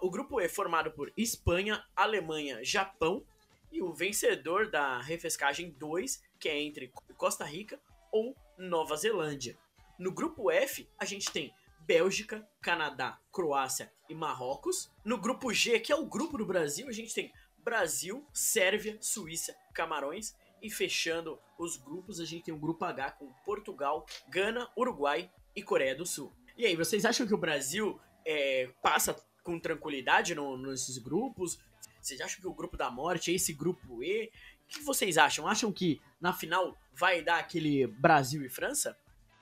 O 0.00 0.10
grupo 0.10 0.40
é 0.40 0.48
formado 0.48 0.90
por 0.90 1.12
Espanha, 1.16 1.84
Alemanha, 1.94 2.64
Japão 2.64 3.24
e 3.70 3.82
o 3.82 3.92
vencedor 3.92 4.70
da 4.70 5.00
refrescagem 5.00 5.70
2, 5.70 6.22
que 6.38 6.48
é 6.48 6.60
entre 6.60 6.92
Costa 7.16 7.44
Rica 7.44 7.80
ou 8.10 8.34
Nova 8.56 8.96
Zelândia. 8.96 9.56
No 9.98 10.12
grupo 10.12 10.50
F, 10.50 10.88
a 10.98 11.04
gente 11.04 11.30
tem 11.30 11.52
Bélgica, 11.80 12.48
Canadá, 12.60 13.20
Croácia 13.32 13.92
e 14.08 14.14
Marrocos. 14.14 14.92
No 15.04 15.18
grupo 15.18 15.52
G, 15.52 15.80
que 15.80 15.92
é 15.92 15.96
o 15.96 16.06
grupo 16.06 16.38
do 16.38 16.46
Brasil, 16.46 16.88
a 16.88 16.92
gente 16.92 17.14
tem 17.14 17.32
Brasil, 17.58 18.26
Sérvia, 18.32 18.96
Suíça, 19.00 19.56
Camarões 19.74 20.34
e 20.62 20.70
fechando 20.70 21.38
os 21.58 21.76
grupos, 21.76 22.20
a 22.20 22.24
gente 22.24 22.44
tem 22.44 22.54
o 22.54 22.58
grupo 22.58 22.84
H 22.84 23.12
com 23.12 23.32
Portugal, 23.44 24.06
Gana, 24.28 24.68
Uruguai 24.76 25.30
e 25.54 25.62
Coreia 25.62 25.94
do 25.94 26.06
Sul. 26.06 26.32
E 26.56 26.66
aí, 26.66 26.76
vocês 26.76 27.04
acham 27.04 27.26
que 27.26 27.34
o 27.34 27.38
Brasil 27.38 28.00
é, 28.26 28.70
passa 28.82 29.16
com 29.42 29.58
tranquilidade 29.58 30.34
no, 30.34 30.56
nesses 30.56 30.98
grupos? 30.98 31.58
Vocês 32.00 32.20
acham 32.20 32.40
que 32.40 32.46
o 32.46 32.54
grupo 32.54 32.76
da 32.76 32.90
morte 32.90 33.30
é 33.30 33.34
esse 33.34 33.52
grupo 33.52 34.02
E? 34.02 34.30
O 34.64 34.68
que 34.68 34.82
vocês 34.82 35.16
acham? 35.16 35.46
Acham 35.46 35.72
que 35.72 36.00
na 36.20 36.32
final 36.32 36.76
vai 36.92 37.22
dar 37.22 37.38
aquele 37.38 37.86
Brasil 37.86 38.44
e 38.44 38.48
França? 38.48 38.96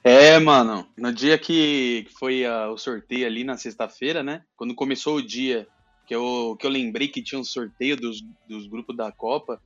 É, 0.04 0.38
mano. 0.38 0.88
No 0.96 1.12
dia 1.12 1.36
que 1.36 2.06
foi 2.18 2.46
uh, 2.46 2.70
o 2.70 2.78
sorteio 2.78 3.26
ali 3.26 3.42
na 3.42 3.56
sexta-feira, 3.56 4.22
né? 4.22 4.44
Quando 4.56 4.74
começou 4.74 5.16
o 5.16 5.22
dia 5.22 5.66
que 6.06 6.14
eu, 6.14 6.56
que 6.58 6.64
eu 6.64 6.70
lembrei 6.70 7.08
que 7.08 7.22
tinha 7.22 7.40
um 7.40 7.44
sorteio 7.44 7.96
dos, 7.96 8.22
dos 8.48 8.68
grupos 8.68 8.96
da 8.96 9.10
Copa, 9.10 9.60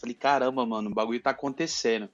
Falei, 0.00 0.14
caramba, 0.14 0.66
mano, 0.66 0.90
o 0.90 0.94
bagulho 0.94 1.22
tá 1.22 1.30
acontecendo. 1.30 2.08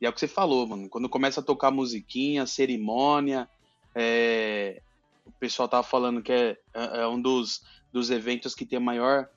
E 0.00 0.06
é 0.06 0.08
o 0.08 0.12
que 0.12 0.20
você 0.20 0.28
falou, 0.28 0.66
mano. 0.66 0.88
Quando 0.88 1.08
começa 1.08 1.40
a 1.40 1.44
tocar 1.44 1.70
musiquinha, 1.70 2.46
cerimônia, 2.46 3.48
é... 3.94 4.80
o 5.24 5.32
pessoal 5.32 5.68
tava 5.68 5.82
falando 5.82 6.22
que 6.22 6.32
é, 6.32 6.56
é 6.74 7.00
é 7.02 7.08
um 7.08 7.20
dos, 7.20 7.60
dos 7.92 8.10
eventos 8.10 8.54
que 8.54 8.66
tem 8.66 8.78
a 8.78 8.80
maior 8.80 9.28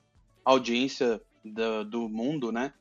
audiência 0.44 1.20
da- 1.44 1.82
do 1.84 2.08
mundo, 2.08 2.50
né? 2.52 2.72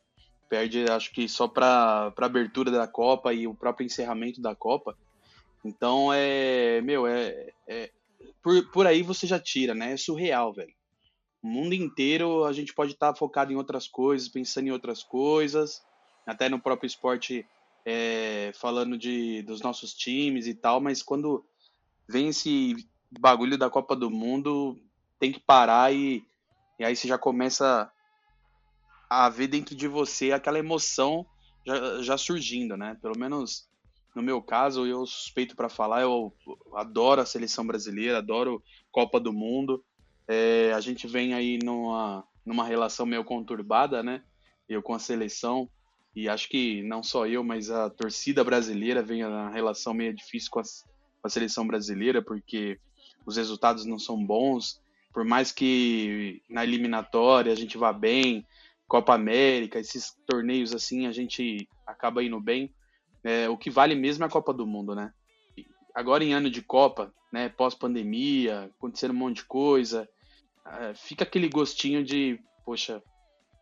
Perde, 0.49 0.85
acho 0.89 1.11
que 1.11 1.27
só 1.27 1.47
para 1.47 2.13
a 2.17 2.25
abertura 2.25 2.71
da 2.71 2.87
Copa 2.87 3.33
e 3.33 3.47
o 3.47 3.53
próprio 3.55 3.85
encerramento 3.85 4.41
da 4.41 4.55
Copa. 4.55 4.95
Então 5.65 6.11
é, 6.13 6.81
meu, 6.81 7.05
é, 7.05 7.51
é- 7.67 7.91
por, 8.41 8.71
por 8.71 8.87
aí 8.87 9.03
você 9.03 9.27
já 9.27 9.39
tira, 9.39 9.73
né? 9.75 9.93
É 9.93 9.97
surreal, 9.97 10.53
velho. 10.53 10.73
O 11.47 11.49
mundo 11.49 11.73
inteiro 11.73 12.43
a 12.43 12.51
gente 12.51 12.73
pode 12.73 12.91
estar 12.91 13.15
focado 13.15 13.53
em 13.53 13.55
outras 13.55 13.87
coisas, 13.87 14.27
pensando 14.27 14.67
em 14.67 14.71
outras 14.71 15.01
coisas, 15.01 15.81
até 16.25 16.49
no 16.49 16.59
próprio 16.59 16.87
esporte, 16.87 17.47
é, 17.85 18.51
falando 18.53 18.97
de, 18.97 19.43
dos 19.43 19.61
nossos 19.61 19.93
times 19.93 20.45
e 20.45 20.53
tal, 20.53 20.81
mas 20.81 21.01
quando 21.01 21.45
vem 22.05 22.27
esse 22.27 22.75
bagulho 23.17 23.57
da 23.57 23.69
Copa 23.69 23.95
do 23.95 24.11
Mundo, 24.11 24.77
tem 25.21 25.31
que 25.31 25.39
parar 25.39 25.93
e, 25.93 26.21
e 26.77 26.83
aí 26.83 26.93
você 26.93 27.07
já 27.07 27.17
começa 27.17 27.89
a 29.09 29.29
ver 29.29 29.47
dentro 29.47 29.73
de 29.73 29.87
você 29.87 30.33
aquela 30.33 30.59
emoção 30.59 31.25
já, 31.65 32.01
já 32.01 32.17
surgindo, 32.17 32.75
né? 32.75 32.97
Pelo 33.01 33.17
menos 33.17 33.69
no 34.13 34.21
meu 34.21 34.41
caso, 34.41 34.85
eu 34.85 35.05
suspeito 35.05 35.55
para 35.55 35.69
falar, 35.69 36.01
eu 36.01 36.35
adoro 36.75 37.21
a 37.21 37.25
seleção 37.25 37.65
brasileira, 37.65 38.17
adoro 38.17 38.61
Copa 38.91 39.17
do 39.17 39.31
Mundo. 39.31 39.81
É, 40.27 40.73
a 40.73 40.81
gente 40.81 41.07
vem 41.07 41.33
aí 41.33 41.57
numa, 41.63 42.23
numa 42.45 42.65
relação 42.65 43.05
meio 43.05 43.23
conturbada, 43.23 44.03
né? 44.03 44.21
Eu 44.67 44.81
com 44.81 44.93
a 44.93 44.99
seleção, 44.99 45.69
e 46.15 46.27
acho 46.27 46.49
que 46.49 46.81
não 46.83 47.03
só 47.03 47.27
eu, 47.27 47.43
mas 47.43 47.69
a 47.69 47.89
torcida 47.89 48.43
brasileira 48.43 49.03
vem 49.03 49.21
na 49.21 49.49
relação 49.49 49.93
meio 49.93 50.13
difícil 50.13 50.49
com 50.51 50.59
a, 50.59 50.63
com 50.63 51.27
a 51.27 51.29
seleção 51.29 51.65
brasileira, 51.65 52.21
porque 52.21 52.79
os 53.25 53.37
resultados 53.37 53.85
não 53.85 53.99
são 53.99 54.25
bons. 54.25 54.81
Por 55.13 55.23
mais 55.23 55.51
que 55.51 56.41
na 56.49 56.63
eliminatória 56.63 57.51
a 57.51 57.55
gente 57.55 57.77
vá 57.77 57.93
bem, 57.93 58.45
Copa 58.87 59.13
América, 59.13 59.79
esses 59.79 60.17
torneios 60.25 60.73
assim, 60.73 61.07
a 61.07 61.11
gente 61.11 61.69
acaba 61.85 62.23
indo 62.23 62.39
bem. 62.39 62.73
É, 63.23 63.47
o 63.49 63.57
que 63.57 63.69
vale 63.69 63.93
mesmo 63.93 64.23
é 64.23 64.27
a 64.27 64.31
Copa 64.31 64.53
do 64.53 64.65
Mundo, 64.65 64.95
né? 64.95 65.13
Agora 65.93 66.23
em 66.23 66.33
ano 66.33 66.49
de 66.49 66.61
Copa, 66.61 67.13
né, 67.31 67.49
pós-pandemia, 67.49 68.71
acontecendo 68.77 69.11
um 69.11 69.17
monte 69.17 69.37
de 69.37 69.45
coisa, 69.45 70.07
fica 70.95 71.23
aquele 71.23 71.49
gostinho 71.49 72.03
de, 72.03 72.39
poxa, 72.65 73.01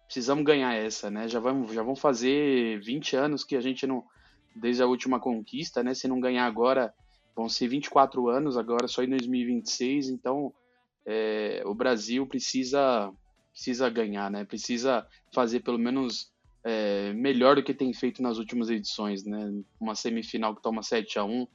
precisamos 0.05 0.43
ganhar 0.43 0.73
essa, 0.73 1.09
né? 1.09 1.27
Já 1.27 1.39
vamos, 1.39 1.73
já 1.73 1.83
vão 1.83 1.95
fazer 1.95 2.79
20 2.81 3.15
anos 3.15 3.43
que 3.43 3.55
a 3.55 3.61
gente 3.61 3.85
não, 3.85 4.03
desde 4.55 4.81
a 4.81 4.87
última 4.87 5.19
conquista, 5.19 5.83
né? 5.83 5.93
Se 5.93 6.07
não 6.07 6.19
ganhar 6.19 6.45
agora, 6.45 6.93
vão 7.35 7.49
ser 7.49 7.67
24 7.67 8.29
anos 8.29 8.57
agora, 8.57 8.87
só 8.87 9.03
em 9.03 9.09
2026. 9.09 10.09
Então, 10.09 10.53
é, 11.05 11.61
o 11.65 11.73
Brasil 11.73 12.25
precisa, 12.27 13.11
precisa 13.51 13.89
ganhar, 13.89 14.29
né? 14.31 14.45
Precisa 14.45 15.05
fazer 15.33 15.61
pelo 15.61 15.79
menos 15.79 16.31
é, 16.63 17.13
melhor 17.13 17.55
do 17.55 17.63
que 17.63 17.73
tem 17.73 17.93
feito 17.93 18.21
nas 18.21 18.37
últimas 18.37 18.69
edições, 18.69 19.23
né? 19.23 19.51
Uma 19.79 19.95
semifinal 19.95 20.55
que 20.55 20.61
toma 20.61 20.81
7 20.81 21.19
a 21.19 21.23
1 21.23 21.47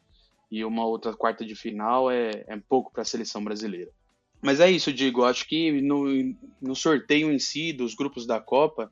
e 0.50 0.64
uma 0.64 0.84
outra 0.84 1.14
quarta 1.14 1.44
de 1.44 1.54
final 1.54 2.10
é, 2.10 2.44
é 2.46 2.56
pouco 2.68 2.92
para 2.92 3.02
a 3.02 3.04
seleção 3.04 3.42
brasileira. 3.42 3.90
Mas 4.42 4.60
é 4.60 4.70
isso, 4.70 4.92
digo. 4.92 5.24
Acho 5.24 5.46
que 5.46 5.80
no, 5.82 6.04
no 6.60 6.74
sorteio 6.74 7.30
em 7.30 7.38
si 7.38 7.72
dos 7.72 7.94
grupos 7.94 8.26
da 8.26 8.40
Copa, 8.40 8.90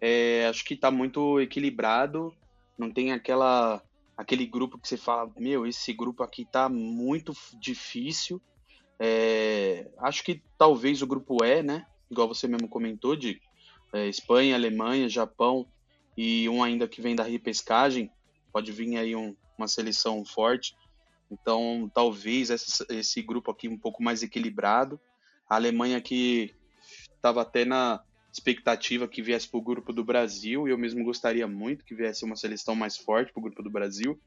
é, 0.00 0.46
acho 0.48 0.64
que 0.64 0.74
está 0.74 0.90
muito 0.90 1.40
equilibrado. 1.40 2.34
Não 2.78 2.90
tem 2.90 3.12
aquela 3.12 3.82
aquele 4.16 4.46
grupo 4.46 4.78
que 4.78 4.86
você 4.86 4.96
fala, 4.96 5.30
meu, 5.36 5.66
esse 5.66 5.92
grupo 5.92 6.22
aqui 6.22 6.44
tá 6.44 6.68
muito 6.68 7.32
difícil. 7.58 8.40
É, 8.98 9.90
acho 9.98 10.22
que 10.22 10.42
talvez 10.58 11.02
o 11.02 11.06
grupo 11.06 11.44
E, 11.44 11.62
né? 11.62 11.86
Igual 12.10 12.28
você 12.28 12.46
mesmo 12.46 12.68
comentou, 12.68 13.16
de 13.16 13.40
é, 13.92 14.06
Espanha, 14.06 14.54
Alemanha, 14.54 15.08
Japão 15.08 15.66
e 16.16 16.48
um 16.48 16.62
ainda 16.62 16.86
que 16.86 17.00
vem 17.00 17.16
da 17.16 17.24
repescagem. 17.24 18.10
Pode 18.52 18.70
vir 18.70 18.96
aí 18.96 19.16
um, 19.16 19.34
uma 19.56 19.66
seleção 19.66 20.24
forte. 20.24 20.74
Então, 21.32 21.90
talvez 21.94 22.50
esse, 22.50 23.22
grupo 23.22 23.50
aqui 23.50 23.66
um 23.66 23.78
pouco 23.78 24.02
mais 24.02 24.22
equilibrado. 24.22 25.00
A 25.48 25.54
Alemanha 25.54 25.98
que 25.98 26.54
estava 27.14 27.40
até 27.40 27.64
na 27.64 28.02
expectativa 28.30 29.08
que 29.08 29.22
viesse 29.22 29.48
para 29.48 29.58
o 29.58 29.62
grupo 29.62 29.92
do 29.92 30.04
Brasil, 30.04 30.68
e 30.68 30.70
eu 30.70 30.78
mesmo 30.78 31.02
gostaria 31.04 31.46
muito 31.48 31.84
que 31.84 31.94
viesse 31.94 32.24
uma 32.24 32.36
seleção 32.36 32.74
mais 32.74 32.98
forte 32.98 33.32
para 33.32 33.40
o 33.40 33.42
grupo 33.42 33.62
do 33.62 33.70
Brasil. 33.70 34.20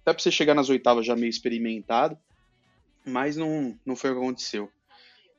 Até 0.00 0.12
para 0.12 0.22
você 0.22 0.30
chegar 0.30 0.54
nas 0.54 0.70
oitavas 0.70 1.04
já 1.04 1.14
meio 1.14 1.30
experimentado, 1.30 2.16
mas 3.04 3.36
não, 3.36 3.78
não 3.84 3.94
foi 3.94 4.10
o 4.10 4.14
que 4.14 4.20
aconteceu. 4.20 4.70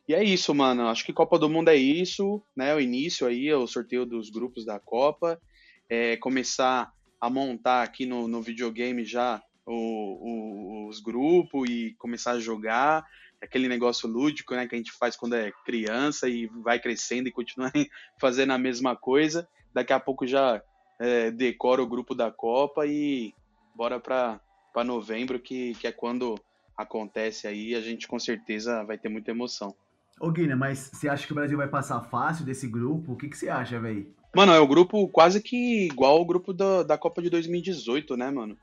E 0.07 0.13
é 0.13 0.23
isso, 0.23 0.53
mano. 0.53 0.87
Acho 0.87 1.03
que 1.03 1.13
Copa 1.13 1.39
do 1.39 1.49
Mundo 1.49 1.69
é 1.69 1.75
isso, 1.75 2.41
né? 2.55 2.75
O 2.75 2.79
início 2.79 3.25
aí, 3.25 3.51
o 3.51 3.65
sorteio 3.65 4.05
dos 4.05 4.29
grupos 4.29 4.63
da 4.63 4.79
Copa. 4.79 5.41
É, 5.89 6.15
começar 6.17 6.91
a 7.19 7.29
montar 7.29 7.81
aqui 7.83 8.05
no, 8.05 8.27
no 8.27 8.41
videogame 8.41 9.03
já 9.03 9.41
o, 9.65 9.73
o, 9.73 10.87
os 10.87 10.99
grupos 10.99 11.69
e 11.69 11.95
começar 11.97 12.31
a 12.31 12.39
jogar. 12.39 13.05
Aquele 13.41 13.67
negócio 13.67 14.07
lúdico, 14.09 14.55
né? 14.55 14.67
Que 14.67 14.75
a 14.75 14.77
gente 14.77 14.91
faz 14.91 15.15
quando 15.15 15.35
é 15.35 15.51
criança 15.65 16.27
e 16.27 16.47
vai 16.47 16.79
crescendo 16.79 17.27
e 17.27 17.31
continua 17.31 17.71
fazendo 18.19 18.53
a 18.53 18.57
mesma 18.57 18.95
coisa. 18.95 19.47
Daqui 19.73 19.93
a 19.93 19.99
pouco 19.99 20.25
já 20.25 20.61
é, 20.99 21.31
decora 21.31 21.83
o 21.83 21.87
grupo 21.87 22.15
da 22.15 22.31
Copa 22.31 22.85
e 22.85 23.33
bora 23.75 23.99
para 23.99 24.39
novembro, 24.85 25.39
que, 25.39 25.73
que 25.75 25.87
é 25.87 25.91
quando 25.91 26.35
acontece 26.77 27.47
aí. 27.47 27.75
A 27.75 27.81
gente 27.81 28.07
com 28.07 28.19
certeza 28.19 28.83
vai 28.83 28.97
ter 28.97 29.09
muita 29.09 29.31
emoção. 29.31 29.75
Ô, 30.19 30.31
Guilherme, 30.31 30.55
mas 30.55 30.91
você 30.93 31.09
acha 31.09 31.25
que 31.25 31.33
o 31.33 31.35
Brasil 31.35 31.57
vai 31.57 31.67
passar 31.67 31.99
fácil 32.01 32.45
desse 32.45 32.67
grupo? 32.67 33.13
O 33.13 33.15
que, 33.17 33.27
que 33.27 33.37
você 33.37 33.49
acha, 33.49 33.79
velho? 33.79 34.13
Mano, 34.33 34.53
é 34.53 34.59
o 34.59 34.67
grupo 34.67 35.07
quase 35.09 35.41
que 35.41 35.87
igual 35.87 36.17
ao 36.17 36.25
grupo 36.25 36.53
da, 36.53 36.83
da 36.83 36.97
Copa 36.97 37.21
de 37.21 37.29
2018, 37.29 38.17
né, 38.17 38.31
mano? 38.31 38.57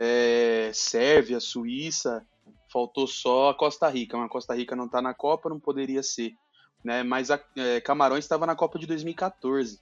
É, 0.00 0.70
Sérvia, 0.72 1.38
Suíça, 1.38 2.26
faltou 2.72 3.06
só 3.06 3.50
a 3.50 3.54
Costa 3.54 3.86
Rica. 3.88 4.16
Mas 4.16 4.26
a 4.26 4.30
Costa 4.30 4.54
Rica 4.54 4.74
não 4.74 4.88
tá 4.88 5.02
na 5.02 5.12
Copa, 5.12 5.50
não 5.50 5.60
poderia 5.60 6.02
ser. 6.02 6.34
Né? 6.82 7.02
Mas 7.02 7.30
a 7.30 7.38
é, 7.56 7.80
Camarões 7.80 8.24
estava 8.24 8.46
na 8.46 8.56
Copa 8.56 8.78
de 8.78 8.86
2014. 8.86 9.78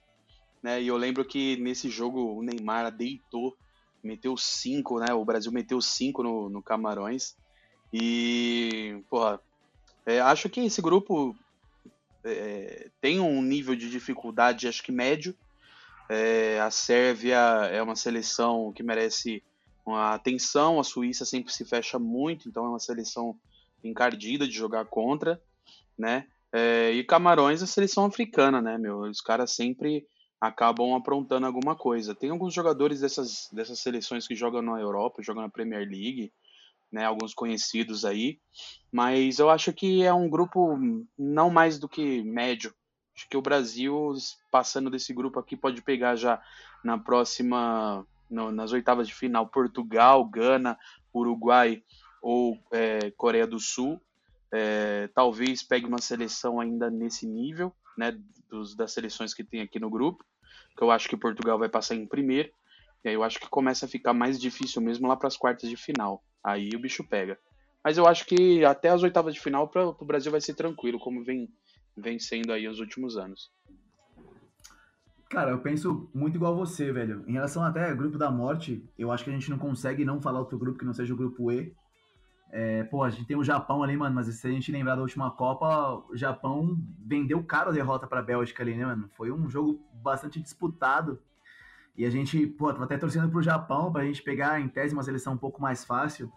Né? 0.61 0.81
E 0.81 0.87
eu 0.87 0.97
lembro 0.97 1.23
que 1.23 1.55
nesse 1.57 1.89
jogo 1.89 2.37
o 2.37 2.43
Neymar 2.43 2.91
deitou, 2.91 3.55
meteu 4.03 4.35
cinco, 4.35 4.99
né? 4.99 5.13
O 5.13 5.23
Brasil 5.23 5.51
meteu 5.51 5.81
cinco 5.81 6.21
no, 6.21 6.49
no 6.49 6.61
Camarões. 6.61 7.37
E, 7.93 9.01
porra, 9.09 9.39
é, 10.05 10.19
acho 10.19 10.49
que 10.49 10.59
esse 10.59 10.81
grupo 10.81 11.35
é, 12.23 12.89
tem 12.99 13.19
um 13.19 13.41
nível 13.41 13.75
de 13.75 13.89
dificuldade, 13.89 14.67
acho 14.67 14.83
que 14.83 14.91
médio. 14.91 15.33
É, 16.09 16.59
a 16.59 16.71
Sérvia 16.71 17.37
é 17.71 17.81
uma 17.81 17.95
seleção 17.95 18.73
que 18.73 18.83
merece 18.83 19.43
uma 19.89 20.13
atenção, 20.13 20.79
a 20.79 20.83
Suíça 20.83 21.25
sempre 21.25 21.53
se 21.53 21.65
fecha 21.65 21.99
muito, 21.99 22.47
então 22.47 22.65
é 22.65 22.69
uma 22.69 22.79
seleção 22.79 23.35
encardida 23.83 24.47
de 24.47 24.53
jogar 24.53 24.85
contra, 24.85 25.41
né? 25.97 26.27
É, 26.51 26.91
e 26.91 27.03
Camarões 27.03 27.61
é 27.61 27.65
a 27.65 27.67
seleção 27.67 28.05
africana, 28.05 28.61
né, 28.61 28.77
meu? 28.77 29.01
Os 29.01 29.21
caras 29.21 29.51
sempre 29.51 30.05
acabam 30.41 30.95
aprontando 30.95 31.45
alguma 31.45 31.75
coisa. 31.75 32.15
Tem 32.15 32.29
alguns 32.29 32.53
jogadores 32.53 33.01
dessas, 33.01 33.49
dessas 33.51 33.79
seleções 33.79 34.27
que 34.27 34.35
jogam 34.35 34.61
na 34.61 34.79
Europa, 34.79 35.21
jogam 35.21 35.43
na 35.43 35.49
Premier 35.49 35.87
League, 35.87 36.31
né, 36.91 37.05
alguns 37.05 37.33
conhecidos 37.33 38.03
aí, 38.03 38.39
mas 38.91 39.37
eu 39.37 39.49
acho 39.49 39.71
que 39.71 40.03
é 40.03 40.13
um 40.13 40.29
grupo 40.29 40.77
não 41.17 41.49
mais 41.49 41.77
do 41.77 41.87
que 41.87 42.23
médio. 42.23 42.73
Acho 43.15 43.29
que 43.29 43.37
o 43.37 43.41
Brasil, 43.41 44.13
passando 44.49 44.89
desse 44.89 45.13
grupo 45.13 45.39
aqui, 45.39 45.55
pode 45.55 45.81
pegar 45.81 46.15
já 46.15 46.41
na 46.83 46.97
próxima, 46.97 48.07
no, 48.29 48.51
nas 48.51 48.71
oitavas 48.71 49.07
de 49.07 49.15
final, 49.15 49.47
Portugal, 49.47 50.23
Gana, 50.25 50.77
Uruguai 51.13 51.83
ou 52.21 52.57
é, 52.71 53.11
Coreia 53.11 53.47
do 53.47 53.59
Sul. 53.59 54.01
É, 54.51 55.07
talvez 55.13 55.61
pegue 55.63 55.85
uma 55.85 56.01
seleção 56.01 56.59
ainda 56.59 56.89
nesse 56.89 57.27
nível, 57.27 57.73
né, 57.97 58.17
dos, 58.49 58.75
das 58.75 58.91
seleções 58.91 59.33
que 59.33 59.43
tem 59.43 59.61
aqui 59.61 59.79
no 59.79 59.89
grupo, 59.89 60.25
que 60.75 60.83
eu 60.83 60.89
acho 60.89 61.07
que 61.07 61.15
Portugal 61.15 61.59
vai 61.59 61.69
passar 61.69 61.95
em 61.95 62.07
primeiro, 62.07 62.49
e 63.03 63.09
aí 63.09 63.15
eu 63.15 63.23
acho 63.23 63.39
que 63.39 63.47
começa 63.47 63.85
a 63.85 63.89
ficar 63.89 64.13
mais 64.13 64.39
difícil 64.39 64.81
mesmo 64.81 65.07
lá 65.07 65.15
para 65.15 65.27
as 65.27 65.37
quartas 65.37 65.69
de 65.69 65.77
final. 65.77 66.23
Aí 66.43 66.69
o 66.75 66.79
bicho 66.79 67.03
pega. 67.03 67.39
Mas 67.83 67.97
eu 67.97 68.07
acho 68.07 68.25
que 68.25 68.65
até 68.65 68.89
as 68.89 69.03
oitavas 69.03 69.33
de 69.33 69.39
final 69.39 69.67
para 69.67 69.87
o 69.87 70.05
Brasil 70.05 70.31
vai 70.31 70.41
ser 70.41 70.53
tranquilo, 70.53 70.99
como 70.99 71.23
vem, 71.23 71.47
vem 71.95 72.19
sendo 72.19 72.51
aí 72.51 72.67
os 72.67 72.79
últimos 72.79 73.17
anos. 73.17 73.51
Cara, 75.29 75.51
eu 75.51 75.59
penso 75.59 76.09
muito 76.11 76.35
igual 76.35 76.55
você, 76.55 76.91
velho. 76.91 77.23
Em 77.27 77.33
relação 77.33 77.63
até 77.63 77.91
ao 77.91 77.95
grupo 77.95 78.17
da 78.17 78.31
morte, 78.31 78.83
eu 78.97 79.11
acho 79.11 79.23
que 79.23 79.29
a 79.29 79.33
gente 79.33 79.49
não 79.49 79.59
consegue 79.59 80.03
não 80.03 80.19
falar 80.19 80.39
outro 80.39 80.57
grupo 80.57 80.79
que 80.79 80.85
não 80.85 80.93
seja 80.93 81.13
o 81.13 81.17
grupo 81.17 81.51
E. 81.51 81.71
É, 82.51 82.83
pô, 82.85 83.03
a 83.03 83.11
gente 83.11 83.27
tem 83.27 83.37
o 83.37 83.43
Japão 83.43 83.83
ali, 83.83 83.95
mano, 83.95 84.15
mas 84.15 84.25
se 84.25 84.47
a 84.47 84.49
gente 84.49 84.71
lembrar 84.71 84.95
da 84.95 85.03
última 85.03 85.29
Copa, 85.29 86.03
o 86.09 86.17
Japão 86.17 86.75
vendeu 87.05 87.43
caro 87.43 87.69
a 87.69 87.73
derrota 87.73 88.07
pra 88.07 88.23
Bélgica 88.23 88.63
ali, 88.63 88.75
né, 88.75 88.87
mano? 88.87 89.07
Foi 89.15 89.31
um 89.31 89.47
jogo 89.47 89.79
bastante 90.01 90.41
disputado. 90.41 91.21
E 91.95 92.05
a 92.05 92.09
gente, 92.09 92.47
pô, 92.47 92.71
tava 92.73 92.85
até 92.85 92.97
torcendo 92.97 93.29
pro 93.29 93.41
Japão 93.41 93.91
pra 93.91 94.05
gente 94.05 94.23
pegar 94.23 94.59
em 94.59 94.67
tese 94.67 94.95
uma 94.95 95.03
seleção 95.03 95.33
um 95.33 95.37
pouco 95.37 95.61
mais 95.61 95.85
fácil. 95.85 96.31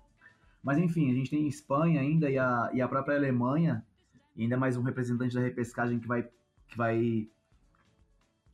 Mas 0.63 0.77
enfim, 0.77 1.11
a 1.11 1.15
gente 1.15 1.31
tem 1.31 1.49
Espanha 1.49 1.99
ainda 1.99 2.31
e 2.31 2.39
a, 2.39 2.71
e 2.75 2.83
a 2.83 2.89
própria 2.89 3.17
Alemanha, 3.17 3.83
e 4.37 4.43
ainda 4.43 4.59
mais 4.59 4.77
um 4.77 4.83
representante 4.83 5.35
da 5.35 5.41
repescagem 5.41 5.99
que 5.99 6.07
vai, 6.07 6.29
que 6.69 6.77
vai 6.77 7.27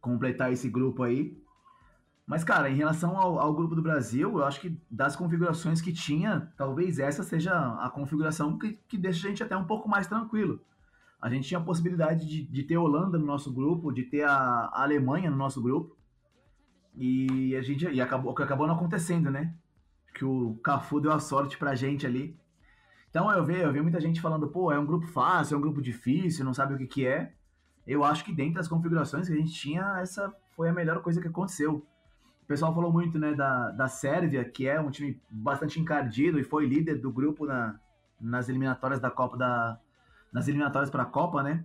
completar 0.00 0.52
esse 0.52 0.68
grupo 0.68 1.02
aí. 1.02 1.36
Mas, 2.26 2.44
cara, 2.44 2.68
em 2.68 2.74
relação 2.74 3.16
ao, 3.16 3.38
ao, 3.38 3.54
grupo 3.54 3.74
do 3.74 3.80
Brasil, 3.80 4.38
eu 4.38 4.44
acho 4.44 4.60
que 4.60 4.78
das 4.90 5.16
configurações 5.16 5.80
que 5.80 5.92
tinha, 5.92 6.52
talvez 6.58 6.98
essa 6.98 7.22
seja 7.22 7.54
a 7.82 7.88
configuração 7.88 8.58
que, 8.58 8.72
que 8.86 8.98
deixa 8.98 9.26
a 9.26 9.30
gente 9.30 9.42
até 9.42 9.56
um 9.56 9.64
pouco 9.64 9.88
mais 9.88 10.06
tranquilo. 10.06 10.60
A 11.20 11.30
gente 11.30 11.48
tinha 11.48 11.58
a 11.58 11.64
possibilidade 11.64 12.28
de, 12.28 12.42
de 12.44 12.62
ter 12.62 12.74
a 12.74 12.80
Holanda 12.80 13.18
no 13.18 13.24
nosso 13.24 13.52
grupo, 13.52 13.90
de 13.90 14.02
ter 14.02 14.24
a, 14.24 14.34
a, 14.34 14.82
Alemanha 14.82 15.30
no 15.30 15.38
nosso 15.38 15.62
grupo. 15.62 15.96
E 16.94 17.56
a 17.56 17.62
gente 17.62 17.86
e 17.86 18.00
acabou, 18.00 18.32
acabou 18.32 18.66
não 18.66 18.74
acontecendo, 18.74 19.30
né? 19.30 19.54
Que 20.14 20.24
o 20.24 20.56
Cafu 20.62 21.00
deu 21.00 21.12
a 21.12 21.18
sorte 21.18 21.56
pra 21.56 21.74
gente 21.74 22.06
ali. 22.06 22.38
Então 23.08 23.30
eu 23.32 23.44
vi, 23.44 23.56
eu 23.56 23.72
vi 23.72 23.80
muita 23.80 24.00
gente 24.00 24.20
falando, 24.20 24.48
pô, 24.48 24.70
é 24.70 24.78
um 24.78 24.86
grupo 24.86 25.06
fácil, 25.06 25.54
é 25.54 25.58
um 25.58 25.62
grupo 25.62 25.80
difícil, 25.80 26.44
não 26.44 26.52
sabe 26.52 26.74
o 26.74 26.78
que, 26.78 26.86
que 26.86 27.06
é. 27.06 27.32
Eu 27.88 28.04
acho 28.04 28.22
que 28.22 28.34
dentro 28.34 28.56
das 28.56 28.68
configurações 28.68 29.26
que 29.26 29.32
a 29.32 29.36
gente 29.36 29.50
tinha, 29.50 29.98
essa 29.98 30.30
foi 30.54 30.68
a 30.68 30.74
melhor 30.74 31.00
coisa 31.00 31.22
que 31.22 31.28
aconteceu. 31.28 31.86
O 32.42 32.46
pessoal 32.46 32.74
falou 32.74 32.92
muito 32.92 33.18
né, 33.18 33.32
da, 33.32 33.70
da 33.70 33.88
Sérvia, 33.88 34.44
que 34.44 34.68
é 34.68 34.78
um 34.78 34.90
time 34.90 35.18
bastante 35.30 35.80
encardido 35.80 36.38
e 36.38 36.44
foi 36.44 36.66
líder 36.66 36.96
do 36.96 37.10
grupo 37.10 37.46
na, 37.46 37.80
nas 38.20 38.50
eliminatórias 38.50 39.00
da 39.00 39.10
Copa 39.10 39.38
da. 39.38 39.80
Nas 40.30 40.46
eliminatórias 40.46 40.90
para 40.90 41.04
a 41.04 41.06
Copa, 41.06 41.42
né? 41.42 41.64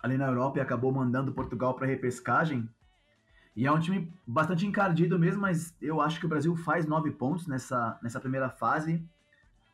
Ali 0.00 0.16
na 0.16 0.28
Europa 0.28 0.58
e 0.58 0.60
acabou 0.60 0.92
mandando 0.92 1.32
Portugal 1.32 1.74
para 1.74 1.88
repescagem. 1.88 2.68
E 3.56 3.66
é 3.66 3.72
um 3.72 3.80
time 3.80 4.12
bastante 4.24 4.64
encardido 4.64 5.18
mesmo, 5.18 5.42
mas 5.42 5.74
eu 5.82 6.00
acho 6.00 6.20
que 6.20 6.26
o 6.26 6.28
Brasil 6.28 6.54
faz 6.54 6.86
nove 6.86 7.10
pontos 7.10 7.48
nessa, 7.48 7.98
nessa 8.00 8.20
primeira 8.20 8.48
fase. 8.48 9.04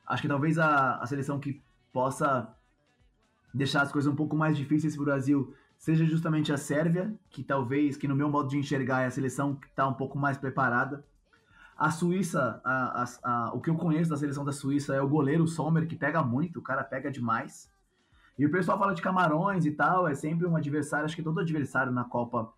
Acho 0.07 0.23
que 0.23 0.29
talvez 0.29 0.59
a, 0.59 0.97
a 0.97 1.07
seleção 1.07 1.39
que 1.39 1.63
possa 1.93 2.49
deixar 3.53 3.83
as 3.83 3.93
coisas 3.93 4.13
um 4.13 4.17
pouco 4.17 4.37
mais 4.37 4.57
difíceis 4.57 4.95
para 4.95 5.03
o 5.03 5.05
Brasil 5.05 5.55
seja 5.79 6.05
justamente 6.05 6.53
a 6.53 6.57
Sérvia, 6.57 7.15
que 7.31 7.43
talvez, 7.43 7.97
que 7.97 8.09
no 8.09 8.17
meu 8.17 8.29
modo 8.29 8.49
de 8.49 8.59
enxergar 8.59 9.03
é 9.03 9.07
a 9.07 9.11
seleção 9.11 9.55
que 9.55 9.69
está 9.69 9.87
um 9.87 9.95
pouco 9.95 10.19
mais 10.19 10.37
preparada. 10.37 11.05
A 11.77 11.91
Suíça, 11.91 12.61
a, 12.65 13.03
a, 13.03 13.07
a, 13.23 13.55
o 13.55 13.61
que 13.61 13.71
eu 13.71 13.77
conheço 13.77 14.11
da 14.11 14.17
seleção 14.17 14.45
da 14.45 14.51
Suíça 14.51 14.95
é 14.95 15.01
o 15.01 15.09
goleiro 15.09 15.47
Sommer, 15.47 15.87
que 15.87 15.95
pega 15.95 16.23
muito, 16.23 16.59
o 16.59 16.63
cara 16.63 16.83
pega 16.83 17.11
demais. 17.11 17.71
E 18.37 18.45
o 18.45 18.51
pessoal 18.51 18.79
fala 18.79 18.95
de 18.95 19.01
Camarões 19.01 19.65
e 19.65 19.71
tal, 19.71 20.09
é 20.09 20.15
sempre 20.15 20.47
um 20.47 20.57
adversário, 20.57 21.05
acho 21.05 21.15
que 21.15 21.23
todo 21.23 21.39
adversário 21.39 21.93
na 21.93 22.05
Copa 22.05 22.53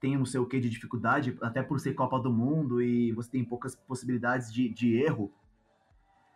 tem 0.00 0.16
um 0.16 0.24
seu 0.24 0.46
quê 0.46 0.60
de 0.60 0.70
dificuldade, 0.70 1.36
até 1.42 1.62
por 1.62 1.78
ser 1.78 1.94
Copa 1.94 2.18
do 2.18 2.32
Mundo 2.32 2.80
e 2.80 3.12
você 3.12 3.30
tem 3.30 3.44
poucas 3.44 3.74
possibilidades 3.74 4.52
de, 4.52 4.68
de 4.68 4.94
erro. 4.94 5.32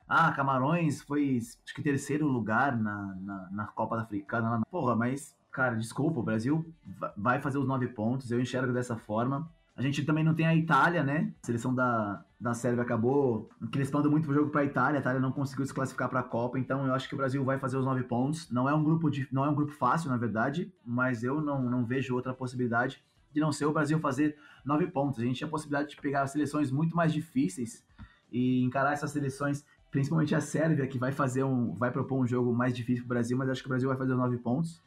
Ah, 0.08 0.32
Camarões 0.32 1.02
foi, 1.02 1.38
acho 1.38 1.74
que 1.74 1.82
terceiro 1.82 2.26
lugar 2.26 2.76
na, 2.76 3.16
na, 3.20 3.48
na 3.50 3.66
Copa 3.66 4.00
Africana. 4.00 4.62
Porra, 4.70 4.94
mas, 4.94 5.36
cara, 5.50 5.74
desculpa, 5.74 6.20
o 6.20 6.22
Brasil 6.22 6.64
vai 7.16 7.40
fazer 7.40 7.58
os 7.58 7.66
nove 7.66 7.88
pontos, 7.88 8.30
eu 8.30 8.40
enxergo 8.40 8.72
dessa 8.72 8.96
forma. 8.96 9.50
A 9.76 9.82
gente 9.82 10.04
também 10.04 10.22
não 10.22 10.34
tem 10.34 10.46
a 10.46 10.54
Itália, 10.54 11.02
né? 11.02 11.32
A 11.42 11.46
seleção 11.46 11.74
da, 11.74 12.24
da 12.38 12.54
Sérvia 12.54 12.84
acabou 12.84 13.50
crespando 13.72 14.08
muito 14.08 14.30
o 14.30 14.34
jogo 14.34 14.50
para 14.50 14.60
a 14.60 14.64
Itália. 14.64 14.98
A 14.98 15.00
Itália 15.00 15.20
não 15.20 15.32
conseguiu 15.32 15.66
se 15.66 15.74
classificar 15.74 16.08
para 16.08 16.20
a 16.20 16.22
Copa, 16.22 16.60
então 16.60 16.86
eu 16.86 16.94
acho 16.94 17.08
que 17.08 17.14
o 17.14 17.18
Brasil 17.18 17.44
vai 17.44 17.58
fazer 17.58 17.76
os 17.76 17.84
nove 17.84 18.04
pontos. 18.04 18.48
Não 18.52 18.68
é 18.68 18.74
um 18.74 18.84
grupo 18.84 19.10
de, 19.10 19.26
não 19.32 19.44
é 19.44 19.48
um 19.48 19.54
grupo 19.54 19.72
fácil, 19.72 20.10
na 20.10 20.16
verdade, 20.16 20.72
mas 20.86 21.24
eu 21.24 21.40
não, 21.40 21.60
não 21.62 21.84
vejo 21.84 22.14
outra 22.14 22.32
possibilidade 22.32 23.02
de 23.32 23.40
não 23.40 23.50
ser 23.50 23.66
o 23.66 23.72
Brasil 23.72 23.98
fazer 23.98 24.38
nove 24.64 24.86
pontos. 24.86 25.18
A 25.18 25.24
gente 25.24 25.38
tinha 25.38 25.48
a 25.48 25.50
possibilidade 25.50 25.90
de 25.90 26.00
pegar 26.00 26.24
seleções 26.28 26.70
muito 26.70 26.94
mais 26.94 27.12
difíceis 27.12 27.84
e 28.30 28.62
encarar 28.62 28.92
essas 28.92 29.10
seleções 29.10 29.64
principalmente 29.94 30.34
a 30.34 30.40
Sérvia, 30.40 30.88
que 30.88 30.98
vai 30.98 31.12
fazer 31.12 31.44
um. 31.44 31.72
vai 31.76 31.88
propor 31.88 32.18
um 32.18 32.26
jogo 32.26 32.52
mais 32.52 32.74
difícil 32.74 33.04
para 33.04 33.12
o 33.12 33.14
Brasil, 33.14 33.38
mas 33.38 33.48
acho 33.48 33.62
que 33.62 33.68
o 33.68 33.70
Brasil 33.70 33.88
vai 33.88 33.96
fazer 33.96 34.12
nove 34.16 34.36
pontos. 34.38 34.82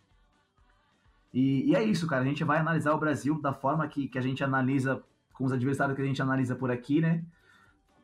E, 1.34 1.72
e, 1.72 1.76
é 1.78 1.82
isso, 1.82 2.06
cara. 2.08 2.24
A 2.24 2.26
gente 2.26 2.44
vai 2.44 2.60
analisar 2.60 2.94
o 2.94 2.98
Brasil 3.00 3.42
da 3.42 3.54
forma 3.54 3.88
que, 3.88 4.10
que 4.10 4.18
a 4.18 4.22
gente 4.22 4.44
analisa 4.44 5.02
com 5.34 5.46
os 5.46 5.54
adversários 5.54 5.96
que 5.96 6.02
a 6.02 6.06
gente 6.06 6.22
analisa 6.22 6.58
por 6.58 6.70
aqui, 6.70 7.00
né? 7.00 7.24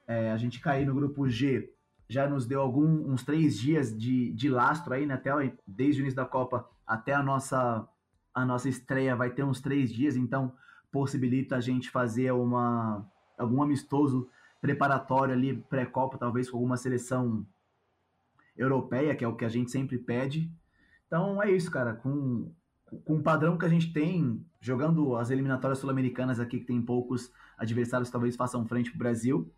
É, 0.07 0.31
a 0.31 0.37
gente 0.37 0.61
cair 0.61 0.85
no 0.85 0.95
grupo 0.95 1.27
G 1.27 1.73
já 2.07 2.25
nos 2.25 2.45
deu 2.45 2.61
algum, 2.61 3.11
uns 3.11 3.21
três 3.21 3.59
dias 3.59 3.93
de, 3.97 4.31
de 4.31 4.47
lastro 4.47 4.93
aí, 4.93 5.05
né? 5.05 5.15
Até, 5.15 5.31
desde 5.67 5.99
o 5.99 6.03
início 6.03 6.15
da 6.15 6.25
Copa 6.25 6.65
até 6.87 7.13
a 7.13 7.21
nossa, 7.21 7.85
a 8.33 8.45
nossa 8.45 8.69
estreia 8.69 9.13
vai 9.13 9.29
ter 9.29 9.43
uns 9.43 9.59
três 9.59 9.91
dias, 9.91 10.15
então 10.15 10.53
possibilita 10.89 11.57
a 11.57 11.59
gente 11.59 11.89
fazer 11.89 12.31
uma, 12.31 13.05
algum 13.37 13.61
amistoso 13.61 14.29
preparatório 14.63 15.33
ali, 15.33 15.57
pré-copa, 15.69 16.17
talvez 16.17 16.49
com 16.49 16.55
alguma 16.55 16.77
seleção 16.77 17.45
europeia, 18.55 19.13
que 19.13 19.25
é 19.25 19.27
o 19.27 19.35
que 19.35 19.43
a 19.43 19.49
gente 19.49 19.69
sempre 19.69 19.97
pede. 19.97 20.49
Então 21.05 21.43
é 21.43 21.51
isso, 21.51 21.69
cara. 21.69 21.93
Com, 21.93 22.49
com 23.03 23.15
o 23.17 23.21
padrão 23.21 23.57
que 23.57 23.65
a 23.65 23.69
gente 23.69 23.91
tem, 23.91 24.41
jogando 24.61 25.17
as 25.17 25.29
eliminatórias 25.31 25.79
sul-americanas 25.79 26.39
aqui, 26.39 26.61
que 26.61 26.65
tem 26.65 26.81
poucos 26.81 27.29
adversários 27.57 28.07
que 28.07 28.13
talvez 28.13 28.37
façam 28.37 28.65
frente 28.65 28.89
para 28.89 28.95
o 28.95 28.99
Brasil. 28.99 29.53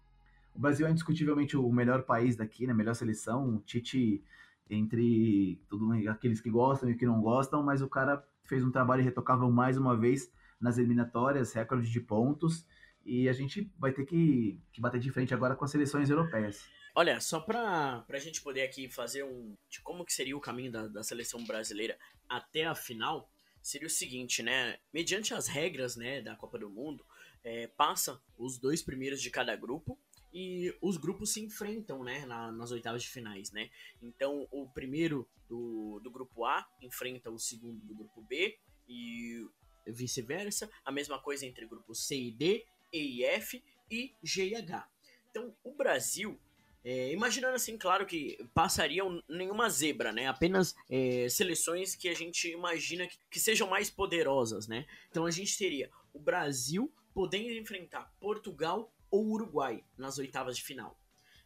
O 0.55 0.59
Brasil 0.59 0.87
é 0.87 0.89
indiscutivelmente 0.89 1.55
o 1.55 1.71
melhor 1.71 2.01
país 2.01 2.35
daqui, 2.35 2.65
né? 2.65 2.73
Melhor 2.73 2.95
seleção. 2.95 3.57
O 3.57 3.59
Tite, 3.59 4.23
entre 4.67 5.61
tudo, 5.69 5.91
aqueles 6.09 6.41
que 6.41 6.49
gostam 6.49 6.89
e 6.89 6.95
que 6.95 7.05
não 7.05 7.21
gostam, 7.21 7.61
mas 7.61 7.79
o 7.79 7.87
cara 7.87 8.25
fez 8.41 8.63
um 8.65 8.71
trabalho 8.71 9.03
irretocável 9.03 9.51
mais 9.51 9.77
uma 9.77 9.95
vez 9.95 10.31
nas 10.59 10.79
eliminatórias, 10.79 11.53
recorde 11.53 11.91
de 11.91 11.99
pontos. 11.99 12.65
E 13.05 13.29
a 13.29 13.33
gente 13.33 13.69
vai 13.77 13.93
ter 13.93 14.05
que, 14.05 14.59
que 14.73 14.81
bater 14.81 14.99
de 14.99 15.11
frente 15.11 15.33
agora 15.33 15.55
com 15.55 15.63
as 15.63 15.71
seleções 15.71 16.09
europeias. 16.09 16.65
Olha, 16.95 17.19
só 17.19 17.39
pra, 17.39 18.03
pra 18.07 18.19
gente 18.19 18.41
poder 18.41 18.63
aqui 18.63 18.89
fazer 18.89 19.23
um. 19.23 19.55
de 19.69 19.81
como 19.81 20.05
que 20.05 20.13
seria 20.13 20.35
o 20.35 20.41
caminho 20.41 20.71
da, 20.71 20.87
da 20.87 21.03
seleção 21.03 21.43
brasileira 21.45 21.97
até 22.27 22.65
a 22.65 22.73
final, 22.73 23.29
seria 23.61 23.87
o 23.87 23.91
seguinte, 23.91 24.41
né? 24.41 24.79
Mediante 24.93 25.33
as 25.33 25.47
regras 25.47 25.95
né, 25.95 26.21
da 26.21 26.35
Copa 26.35 26.57
do 26.57 26.69
Mundo, 26.69 27.05
é, 27.43 27.67
passa 27.67 28.19
os 28.37 28.57
dois 28.57 28.81
primeiros 28.81 29.21
de 29.21 29.29
cada 29.29 29.55
grupo 29.55 29.99
e 30.33 30.75
os 30.81 30.97
grupos 30.97 31.33
se 31.33 31.41
enfrentam 31.41 32.03
né, 32.03 32.25
na, 32.25 32.51
nas 32.51 32.71
oitavas 32.71 33.03
de 33.03 33.09
finais, 33.09 33.51
né? 33.51 33.69
Então 34.01 34.47
o 34.51 34.67
primeiro 34.67 35.27
do, 35.47 35.99
do 36.03 36.09
grupo 36.09 36.45
A 36.45 36.67
enfrenta 36.81 37.29
o 37.29 37.37
segundo 37.37 37.85
do 37.85 37.93
grupo 37.93 38.21
B 38.21 38.57
e 38.87 39.45
vice-versa. 39.87 40.69
A 40.83 40.91
mesma 40.91 41.19
coisa 41.19 41.45
entre 41.45 41.65
grupos 41.65 42.07
C 42.07 42.15
e 42.15 42.31
D 42.31 42.65
e 42.97 43.19
e 43.19 43.25
F 43.25 43.63
e 43.89 44.13
G 44.23 44.49
e 44.49 44.55
H. 44.55 44.87
Então, 45.29 45.53
o 45.63 45.73
Brasil, 45.73 46.39
é, 46.83 47.11
imaginando 47.11 47.55
assim, 47.55 47.77
claro 47.77 48.05
que 48.05 48.37
passariam 48.53 49.21
nenhuma 49.27 49.69
zebra, 49.69 50.11
né? 50.11 50.27
Apenas 50.27 50.75
é, 50.89 51.27
seleções 51.29 51.95
que 51.95 52.07
a 52.07 52.13
gente 52.13 52.49
imagina 52.49 53.07
que, 53.07 53.17
que 53.29 53.39
sejam 53.39 53.67
mais 53.67 53.89
poderosas, 53.89 54.67
né? 54.67 54.85
Então 55.09 55.25
a 55.25 55.31
gente 55.31 55.57
teria 55.57 55.89
o 56.13 56.19
Brasil 56.19 56.93
podendo 57.13 57.51
enfrentar 57.51 58.13
Portugal 58.19 58.93
ou 59.09 59.25
Uruguai 59.27 59.83
nas 59.97 60.17
oitavas 60.17 60.57
de 60.57 60.63
final. 60.63 60.99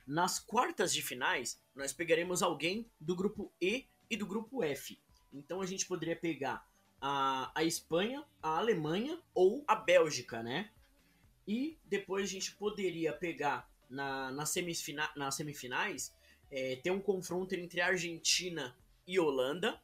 Nas 0.05 0.39
quartas 0.39 0.91
de 0.93 1.01
finais, 1.01 1.61
nós 1.75 1.93
pegaremos 1.93 2.41
alguém 2.41 2.89
do 2.99 3.15
grupo 3.15 3.53
E 3.61 3.85
e 4.09 4.17
do 4.17 4.25
grupo 4.25 4.63
F. 4.63 4.99
Então 5.31 5.61
a 5.61 5.65
gente 5.65 5.85
poderia 5.85 6.15
pegar 6.15 6.67
a, 6.99 7.51
a 7.55 7.63
Espanha, 7.63 8.25
a 8.41 8.57
Alemanha 8.57 9.21
ou 9.33 9.63
a 9.67 9.75
Bélgica, 9.75 10.43
né? 10.43 10.71
E 11.49 11.79
depois 11.83 12.25
a 12.25 12.31
gente 12.31 12.51
poderia 12.51 13.11
pegar 13.11 13.67
na, 13.89 14.31
na 14.31 14.45
semifina, 14.45 15.11
nas 15.15 15.33
semifinais, 15.33 16.15
é, 16.51 16.75
ter 16.75 16.91
um 16.91 17.01
confronto 17.01 17.55
entre 17.55 17.81
Argentina 17.81 18.77
e 19.07 19.19
Holanda. 19.19 19.81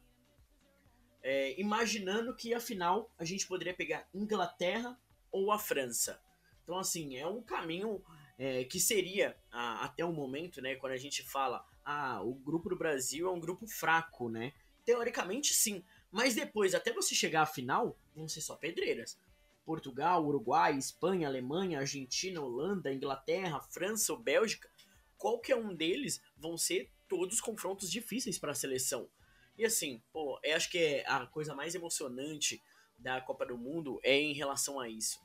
É, 1.24 1.60
imaginando 1.60 2.36
que 2.36 2.54
afinal 2.54 3.10
a 3.18 3.24
gente 3.24 3.48
poderia 3.48 3.74
pegar 3.74 4.08
Inglaterra 4.14 4.96
ou 5.32 5.50
a 5.50 5.58
França. 5.58 6.22
Então, 6.62 6.78
assim, 6.78 7.16
é 7.16 7.26
um 7.26 7.42
caminho 7.42 8.00
é, 8.38 8.62
que 8.62 8.78
seria, 8.78 9.36
a, 9.50 9.86
até 9.86 10.04
o 10.04 10.12
momento, 10.12 10.62
né, 10.62 10.76
quando 10.76 10.92
a 10.92 10.96
gente 10.96 11.24
fala, 11.24 11.66
ah, 11.84 12.22
o 12.22 12.32
grupo 12.32 12.68
do 12.68 12.76
Brasil 12.76 13.26
é 13.26 13.30
um 13.32 13.40
grupo 13.40 13.66
fraco, 13.66 14.28
né? 14.28 14.52
Teoricamente, 14.84 15.52
sim. 15.52 15.84
Mas 16.12 16.36
depois, 16.36 16.76
até 16.76 16.92
você 16.92 17.12
chegar 17.12 17.42
à 17.42 17.46
final, 17.46 17.98
vão 18.14 18.28
ser 18.28 18.40
só 18.40 18.54
pedreiras. 18.54 19.18
Portugal, 19.66 20.24
Uruguai, 20.24 20.78
Espanha, 20.78 21.26
Alemanha, 21.26 21.80
Argentina, 21.80 22.40
Holanda, 22.40 22.94
Inglaterra, 22.94 23.60
França 23.60 24.12
ou 24.12 24.18
Bélgica, 24.18 24.70
qualquer 25.18 25.56
um 25.56 25.74
deles 25.74 26.22
vão 26.36 26.56
ser 26.56 26.88
todos 27.08 27.40
confrontos 27.40 27.90
difíceis 27.90 28.38
para 28.38 28.52
a 28.52 28.54
seleção. 28.54 29.10
E 29.58 29.64
assim, 29.64 30.00
pô, 30.12 30.38
eu 30.44 30.56
acho 30.56 30.70
que 30.70 30.78
é 30.78 31.04
a 31.08 31.26
coisa 31.26 31.52
mais 31.54 31.74
emocionante 31.74 32.62
da 32.96 33.20
Copa 33.20 33.44
do 33.44 33.58
Mundo 33.58 33.98
é 34.04 34.16
em 34.16 34.32
relação 34.32 34.78
a 34.78 34.88
isso. 34.88 35.20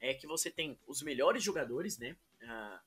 É 0.00 0.12
que 0.12 0.26
você 0.26 0.50
tem 0.50 0.78
os 0.86 1.00
melhores 1.00 1.42
jogadores, 1.42 1.96
né? 1.96 2.16
Uh, 2.42 2.78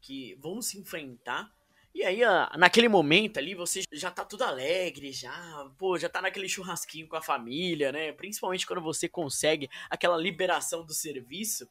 que 0.00 0.34
vão 0.36 0.62
se 0.62 0.78
enfrentar 0.78 1.54
e 1.94 2.04
aí, 2.04 2.20
naquele 2.56 2.88
momento 2.88 3.38
ali, 3.38 3.54
você 3.54 3.82
já 3.92 4.10
tá 4.10 4.24
tudo 4.24 4.44
alegre, 4.44 5.12
já, 5.12 5.68
pô, 5.76 5.98
já 5.98 6.08
tá 6.08 6.22
naquele 6.22 6.48
churrasquinho 6.48 7.08
com 7.08 7.16
a 7.16 7.22
família, 7.22 7.90
né? 7.90 8.12
Principalmente 8.12 8.66
quando 8.66 8.82
você 8.82 9.08
consegue 9.08 9.68
aquela 9.90 10.16
liberação 10.16 10.84
do 10.84 10.92
serviço. 10.92 11.68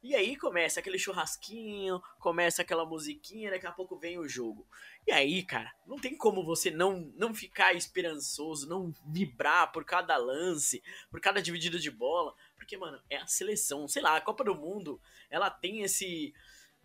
E 0.00 0.14
aí 0.14 0.36
começa 0.36 0.78
aquele 0.78 0.96
churrasquinho, 0.96 2.00
começa 2.20 2.62
aquela 2.62 2.86
musiquinha, 2.86 3.50
daqui 3.50 3.66
a 3.66 3.72
pouco 3.72 3.98
vem 3.98 4.16
o 4.16 4.28
jogo. 4.28 4.64
E 5.04 5.10
aí, 5.10 5.42
cara, 5.42 5.72
não 5.84 5.96
tem 5.96 6.16
como 6.16 6.44
você 6.44 6.70
não, 6.70 7.12
não 7.16 7.34
ficar 7.34 7.74
esperançoso, 7.74 8.68
não 8.68 8.94
vibrar 9.08 9.72
por 9.72 9.84
cada 9.84 10.16
lance, 10.16 10.80
por 11.10 11.20
cada 11.20 11.42
dividida 11.42 11.80
de 11.80 11.90
bola. 11.90 12.32
Porque, 12.56 12.76
mano, 12.76 13.02
é 13.10 13.16
a 13.16 13.26
seleção. 13.26 13.88
Sei 13.88 14.00
lá, 14.00 14.16
a 14.16 14.20
Copa 14.20 14.44
do 14.44 14.54
Mundo, 14.54 15.00
ela 15.28 15.50
tem 15.50 15.82
esse, 15.82 16.32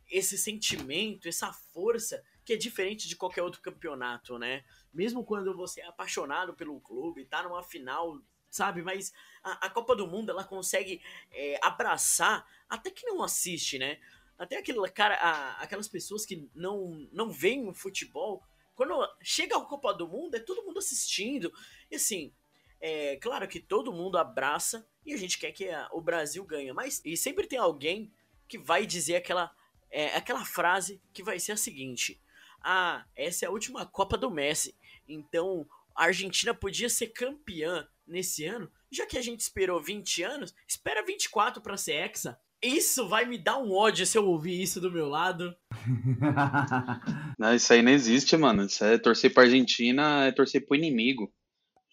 esse 0.09 0.35
sentimento, 0.35 1.27
essa 1.27 1.53
força 1.53 2.23
que 2.45 2.53
é 2.53 2.57
diferente 2.57 3.07
de 3.07 3.15
qualquer 3.15 3.41
outro 3.41 3.61
campeonato, 3.61 4.37
né? 4.37 4.63
Mesmo 4.93 5.23
quando 5.23 5.55
você 5.55 5.81
é 5.81 5.87
apaixonado 5.87 6.53
pelo 6.53 6.79
clube, 6.81 7.25
tá 7.25 7.43
numa 7.43 7.63
final, 7.63 8.19
sabe? 8.49 8.81
Mas 8.81 9.13
a, 9.43 9.67
a 9.67 9.69
Copa 9.69 9.95
do 9.95 10.07
Mundo, 10.07 10.31
ela 10.31 10.43
consegue 10.43 11.01
é, 11.31 11.59
abraçar 11.61 12.45
até 12.69 12.91
que 12.91 13.05
não 13.05 13.23
assiste, 13.23 13.77
né? 13.77 13.99
Até 14.37 14.57
aquele 14.57 14.79
cara, 14.89 15.15
a, 15.15 15.61
aquelas 15.61 15.87
pessoas 15.87 16.25
que 16.25 16.49
não, 16.53 17.07
não 17.11 17.31
veem 17.31 17.67
o 17.67 17.73
futebol, 17.73 18.43
quando 18.75 18.93
chega 19.21 19.55
a 19.57 19.65
Copa 19.65 19.93
do 19.93 20.07
Mundo, 20.07 20.35
é 20.35 20.39
todo 20.39 20.63
mundo 20.63 20.79
assistindo. 20.79 21.53
E 21.89 21.95
assim, 21.95 22.33
é 22.81 23.15
claro 23.17 23.47
que 23.47 23.59
todo 23.59 23.93
mundo 23.93 24.17
abraça 24.17 24.85
e 25.05 25.13
a 25.13 25.17
gente 25.17 25.37
quer 25.37 25.51
que 25.51 25.69
a, 25.69 25.87
o 25.91 26.01
Brasil 26.01 26.43
ganhe, 26.43 26.73
mas 26.73 27.01
e 27.05 27.15
sempre 27.15 27.47
tem 27.47 27.59
alguém 27.59 28.11
que 28.47 28.57
vai 28.57 28.85
dizer 28.85 29.15
aquela, 29.15 29.55
é, 29.89 30.15
aquela 30.15 30.43
frase 30.43 31.01
que 31.13 31.23
vai 31.23 31.39
ser 31.39 31.53
a 31.53 31.57
seguinte: 31.57 32.21
Ah, 32.63 33.05
essa 33.15 33.45
é 33.45 33.47
a 33.47 33.51
última 33.51 33.85
Copa 33.85 34.17
do 34.17 34.31
Messi, 34.31 34.75
então 35.07 35.67
a 35.95 36.05
Argentina 36.05 36.53
podia 36.53 36.89
ser 36.89 37.07
campeã 37.07 37.87
nesse 38.07 38.45
ano, 38.45 38.71
já 38.91 39.05
que 39.05 39.17
a 39.17 39.21
gente 39.21 39.41
esperou 39.41 39.81
20 39.81 40.23
anos, 40.23 40.55
espera 40.67 41.05
24 41.05 41.61
para 41.61 41.77
ser 41.77 41.93
hexa. 41.93 42.39
Isso 42.61 43.09
vai 43.09 43.25
me 43.25 43.37
dar 43.37 43.57
um 43.57 43.73
ódio 43.73 44.05
se 44.05 44.17
eu 44.17 44.25
ouvir 44.25 44.61
isso 44.61 44.79
do 44.79 44.89
meu 44.89 45.09
lado. 45.09 45.53
Não, 47.37 47.53
isso 47.53 47.73
aí 47.73 47.81
não 47.81 47.91
existe, 47.91 48.37
mano. 48.37 48.63
Isso 48.63 48.85
é 48.85 48.97
torcer 48.97 49.33
pra 49.33 49.43
Argentina, 49.43 50.25
é 50.25 50.31
torcer 50.31 50.65
pro 50.65 50.77
inimigo. 50.77 51.29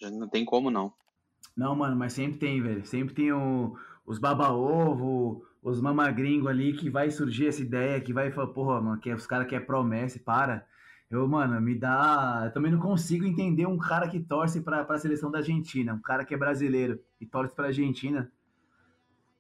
Já 0.01 0.09
não 0.11 0.29
tem 0.29 0.45
como, 0.45 0.71
não. 0.71 0.95
Não, 1.57 1.75
mano, 1.75 1.97
mas 1.97 2.13
sempre 2.13 2.39
tem, 2.39 2.63
velho. 2.63 2.87
Sempre 2.87 3.15
tem 3.15 3.33
o, 3.33 3.77
os 4.07 4.19
baba-ovo, 4.19 5.45
os 5.63 5.81
mamagringo 5.81 6.49
ali 6.49 6.73
que 6.73 6.89
vai 6.89 7.11
surgir 7.11 7.49
essa 7.49 7.61
ideia, 7.61 8.01
que 8.01 8.13
vai 8.13 8.31
falar, 8.31 8.49
porra, 8.49 8.81
mano, 8.81 9.01
que 9.01 9.13
os 9.13 9.27
caras 9.27 9.47
que 9.47 9.55
é 9.55 9.61
promessa, 9.61 10.19
para. 10.19 10.67
Eu, 11.11 11.27
mano, 11.27 11.61
me 11.61 11.75
dá. 11.75 12.43
Eu 12.45 12.53
também 12.53 12.71
não 12.71 12.79
consigo 12.79 13.27
entender 13.27 13.67
um 13.67 13.77
cara 13.77 14.09
que 14.09 14.21
torce 14.21 14.61
pra, 14.61 14.85
pra 14.85 14.99
seleção 14.99 15.31
da 15.31 15.39
Argentina, 15.39 15.93
um 15.93 16.01
cara 16.01 16.25
que 16.25 16.35
é 16.35 16.37
brasileiro 16.37 17.01
e 17.21 17.27
torce 17.27 17.55
pra 17.55 17.67
Argentina. 17.67 18.31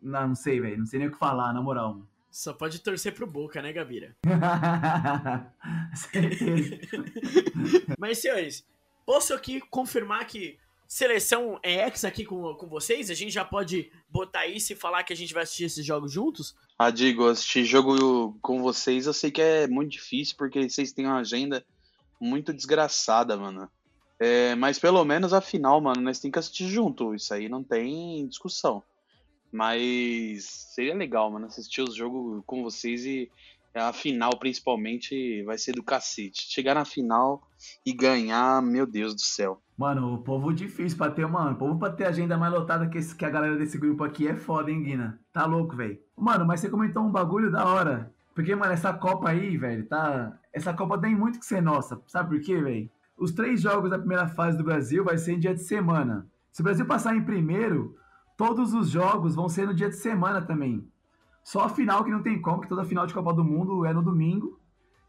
Não, 0.02 0.28
não 0.28 0.34
sei, 0.34 0.60
velho. 0.60 0.78
Não 0.78 0.86
sei 0.86 0.98
nem 0.98 1.08
o 1.08 1.12
que 1.12 1.18
falar, 1.18 1.52
na 1.52 1.62
moral. 1.62 1.94
Mano. 1.94 2.08
Só 2.30 2.52
pode 2.52 2.80
torcer 2.80 3.14
pro 3.14 3.26
Boca, 3.26 3.60
né, 3.60 3.72
Gabira? 3.72 4.16
Mas, 7.98 8.18
senhores, 8.18 8.66
posso 9.04 9.34
aqui 9.34 9.60
confirmar 9.60 10.24
que 10.26 10.58
seleção 10.90 11.60
ex 11.62 12.04
aqui 12.04 12.24
com, 12.24 12.52
com 12.54 12.66
vocês? 12.66 13.10
A 13.10 13.14
gente 13.14 13.30
já 13.30 13.44
pode 13.44 13.92
botar 14.08 14.48
isso 14.48 14.72
e 14.72 14.76
falar 14.76 15.04
que 15.04 15.12
a 15.12 15.16
gente 15.16 15.32
vai 15.32 15.44
assistir 15.44 15.64
esses 15.64 15.86
jogos 15.86 16.10
juntos? 16.10 16.56
Ah, 16.76 16.90
digo, 16.90 17.28
assistir 17.28 17.64
jogo 17.64 18.36
com 18.42 18.60
vocês 18.60 19.06
eu 19.06 19.12
sei 19.12 19.30
que 19.30 19.40
é 19.40 19.68
muito 19.68 19.92
difícil, 19.92 20.34
porque 20.36 20.68
vocês 20.68 20.92
têm 20.92 21.06
uma 21.06 21.20
agenda 21.20 21.64
muito 22.20 22.52
desgraçada, 22.52 23.36
mano. 23.36 23.70
É, 24.18 24.56
mas 24.56 24.80
pelo 24.80 25.04
menos 25.04 25.32
a 25.32 25.40
final, 25.40 25.80
mano, 25.80 26.02
nós 26.02 26.18
temos 26.18 26.32
que 26.32 26.38
assistir 26.40 26.66
junto. 26.66 27.14
Isso 27.14 27.32
aí 27.32 27.48
não 27.48 27.62
tem 27.62 28.26
discussão. 28.26 28.82
Mas 29.52 30.44
seria 30.74 30.94
legal, 30.94 31.30
mano, 31.30 31.46
assistir 31.46 31.82
os 31.82 31.94
jogos 31.94 32.42
com 32.44 32.64
vocês 32.64 33.06
e 33.06 33.30
a 33.72 33.92
final, 33.92 34.36
principalmente, 34.40 35.44
vai 35.44 35.56
ser 35.56 35.72
do 35.72 35.84
cacete. 35.84 36.50
Chegar 36.50 36.74
na 36.74 36.84
final 36.84 37.46
e 37.86 37.92
ganhar, 37.92 38.60
meu 38.60 38.84
Deus 38.84 39.14
do 39.14 39.20
céu. 39.20 39.62
Mano, 39.80 40.12
o 40.12 40.18
povo 40.18 40.52
difícil 40.52 40.98
pra 40.98 41.10
ter, 41.10 41.26
mano. 41.26 41.52
O 41.52 41.56
povo 41.56 41.78
pra 41.78 41.88
ter 41.88 42.04
agenda 42.04 42.36
mais 42.36 42.52
lotada 42.52 42.86
que, 42.86 42.98
esse, 42.98 43.16
que 43.16 43.24
a 43.24 43.30
galera 43.30 43.56
desse 43.56 43.78
grupo 43.78 44.04
aqui 44.04 44.28
é 44.28 44.36
foda, 44.36 44.70
hein, 44.70 44.82
Guina? 44.82 45.18
Tá 45.32 45.46
louco, 45.46 45.74
velho. 45.74 45.98
Mano, 46.14 46.44
mas 46.44 46.60
você 46.60 46.68
comentou 46.68 47.02
um 47.02 47.10
bagulho 47.10 47.50
da 47.50 47.64
hora. 47.64 48.12
Porque, 48.34 48.54
mano, 48.54 48.74
essa 48.74 48.92
Copa 48.92 49.30
aí, 49.30 49.56
velho, 49.56 49.86
tá. 49.86 50.38
Essa 50.52 50.74
Copa 50.74 50.98
tem 50.98 51.16
muito 51.16 51.38
que 51.38 51.46
ser 51.46 51.62
nossa. 51.62 51.98
Sabe 52.06 52.28
por 52.28 52.44
quê, 52.44 52.60
velho? 52.60 52.90
Os 53.16 53.32
três 53.32 53.62
jogos 53.62 53.88
da 53.88 53.98
primeira 53.98 54.28
fase 54.28 54.58
do 54.58 54.64
Brasil 54.64 55.02
vai 55.02 55.16
ser 55.16 55.32
em 55.32 55.38
dia 55.38 55.54
de 55.54 55.62
semana. 55.62 56.26
Se 56.52 56.60
o 56.60 56.64
Brasil 56.64 56.84
passar 56.84 57.16
em 57.16 57.24
primeiro, 57.24 57.96
todos 58.36 58.74
os 58.74 58.90
jogos 58.90 59.34
vão 59.34 59.48
ser 59.48 59.66
no 59.66 59.72
dia 59.72 59.88
de 59.88 59.96
semana 59.96 60.42
também. 60.42 60.86
Só 61.42 61.64
a 61.64 61.70
final 61.70 62.04
que 62.04 62.10
não 62.10 62.22
tem 62.22 62.38
como, 62.38 62.60
que 62.60 62.68
toda 62.68 62.84
final 62.84 63.06
de 63.06 63.14
Copa 63.14 63.32
do 63.32 63.42
Mundo 63.42 63.86
é 63.86 63.94
no 63.94 64.02
domingo. 64.02 64.60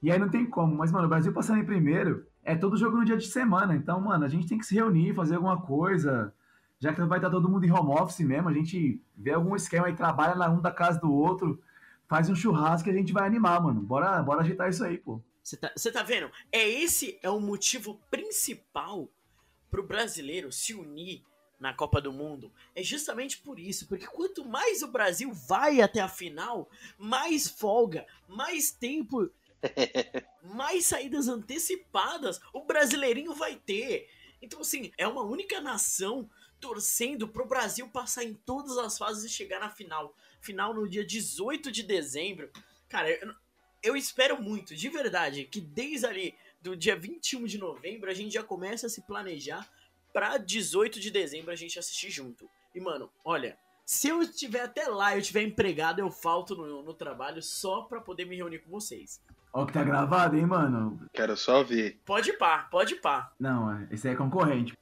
E 0.01 0.09
aí 0.09 0.17
não 0.17 0.29
tem 0.29 0.45
como. 0.45 0.77
Mas, 0.77 0.93
mano, 0.93 1.07
o 1.07 1.09
Brasil 1.09 1.33
passando 1.33 1.59
em 1.59 1.65
primeiro 1.65 2.25
é 2.43 2.55
todo 2.55 2.77
jogo 2.77 2.97
no 2.97 3.05
dia 3.05 3.17
de 3.17 3.27
semana. 3.27 3.75
Então, 3.75 3.99
mano, 4.01 4.25
a 4.25 4.29
gente 4.29 4.47
tem 4.47 4.57
que 4.57 4.65
se 4.65 4.75
reunir, 4.75 5.13
fazer 5.13 5.35
alguma 5.35 5.61
coisa. 5.61 6.33
Já 6.79 6.93
que 6.93 7.01
vai 7.01 7.19
estar 7.19 7.29
todo 7.29 7.49
mundo 7.49 7.65
em 7.65 7.71
home 7.71 7.91
office 7.91 8.19
mesmo, 8.21 8.49
a 8.49 8.53
gente 8.53 9.01
vê 9.15 9.33
algum 9.33 9.55
esquema 9.55 9.89
e 9.89 9.95
trabalha 9.95 10.35
lá 10.35 10.49
um 10.49 10.61
da 10.61 10.71
casa 10.71 10.99
do 10.99 11.13
outro, 11.13 11.61
faz 12.07 12.29
um 12.29 12.35
churrasco 12.35 12.89
e 12.89 12.91
a 12.91 12.95
gente 12.95 13.13
vai 13.13 13.27
animar, 13.27 13.61
mano. 13.61 13.81
Bora, 13.81 14.21
bora 14.23 14.41
agitar 14.41 14.69
isso 14.69 14.83
aí, 14.83 14.97
pô. 14.97 15.21
Você 15.43 15.57
tá, 15.57 15.71
tá 15.93 16.03
vendo? 16.03 16.31
É 16.51 16.67
esse 16.67 17.19
é 17.21 17.29
o 17.29 17.39
motivo 17.39 17.99
principal 18.09 19.09
pro 19.69 19.85
brasileiro 19.85 20.51
se 20.51 20.73
unir 20.73 21.23
na 21.61 21.73
Copa 21.73 22.01
do 22.01 22.11
Mundo 22.11 22.51
é 22.73 22.81
justamente 22.81 23.37
por 23.37 23.59
isso, 23.59 23.87
porque 23.87 24.07
quanto 24.07 24.43
mais 24.43 24.81
o 24.81 24.87
Brasil 24.87 25.31
vai 25.31 25.79
até 25.79 25.99
a 26.01 26.09
final, 26.09 26.67
mais 26.97 27.47
folga, 27.47 28.05
mais 28.27 28.71
tempo, 28.71 29.29
mais 30.43 30.85
saídas 30.85 31.27
antecipadas 31.27 32.39
o 32.53 32.63
brasileirinho 32.63 33.33
vai 33.33 33.55
ter. 33.55 34.09
Então, 34.41 34.61
assim, 34.61 34.91
é 34.97 35.07
uma 35.07 35.21
única 35.21 35.61
nação 35.61 36.29
torcendo 36.59 37.27
pro 37.27 37.47
Brasil 37.47 37.87
passar 37.89 38.23
em 38.23 38.33
todas 38.33 38.77
as 38.77 38.97
fases 38.97 39.23
e 39.23 39.29
chegar 39.29 39.59
na 39.59 39.69
final. 39.69 40.15
Final 40.39 40.73
no 40.73 40.87
dia 40.87 41.05
18 41.05 41.71
de 41.71 41.83
dezembro. 41.83 42.51
Cara, 42.87 43.09
eu, 43.09 43.33
eu 43.83 43.95
espero 43.95 44.41
muito, 44.41 44.75
de 44.75 44.89
verdade, 44.89 45.45
que 45.45 45.59
desde 45.59 46.05
ali 46.05 46.35
do 46.61 46.75
dia 46.75 46.95
21 46.95 47.45
de 47.45 47.57
novembro 47.57 48.09
a 48.09 48.13
gente 48.13 48.33
já 48.33 48.43
comece 48.43 48.85
a 48.85 48.89
se 48.89 49.01
planejar 49.01 49.67
pra 50.13 50.37
18 50.37 50.99
de 50.99 51.09
dezembro 51.09 51.51
a 51.51 51.55
gente 51.55 51.79
assistir 51.79 52.11
junto. 52.11 52.49
E, 52.75 52.79
mano, 52.79 53.11
olha, 53.25 53.57
se 53.85 54.07
eu 54.07 54.21
estiver 54.21 54.61
até 54.61 54.87
lá, 54.87 55.15
eu 55.15 55.19
estiver 55.19 55.41
empregado, 55.41 55.99
eu 55.99 56.11
falto 56.11 56.55
no, 56.55 56.83
no 56.83 56.93
trabalho 56.93 57.41
só 57.41 57.81
pra 57.81 57.99
poder 57.99 58.25
me 58.25 58.35
reunir 58.35 58.59
com 58.59 58.69
vocês. 58.69 59.21
Ó 59.53 59.65
que 59.65 59.73
tá 59.73 59.83
gravado, 59.83 60.37
hein, 60.37 60.45
mano? 60.45 61.05
Quero 61.13 61.35
só 61.35 61.61
ver. 61.63 61.99
Pode 62.05 62.31
pá, 62.33 62.67
pode 62.71 62.95
pá. 62.95 63.33
Não, 63.37 63.85
esse 63.91 64.07
aí 64.07 64.13
é 64.13 64.17
concorrente. 64.17 64.73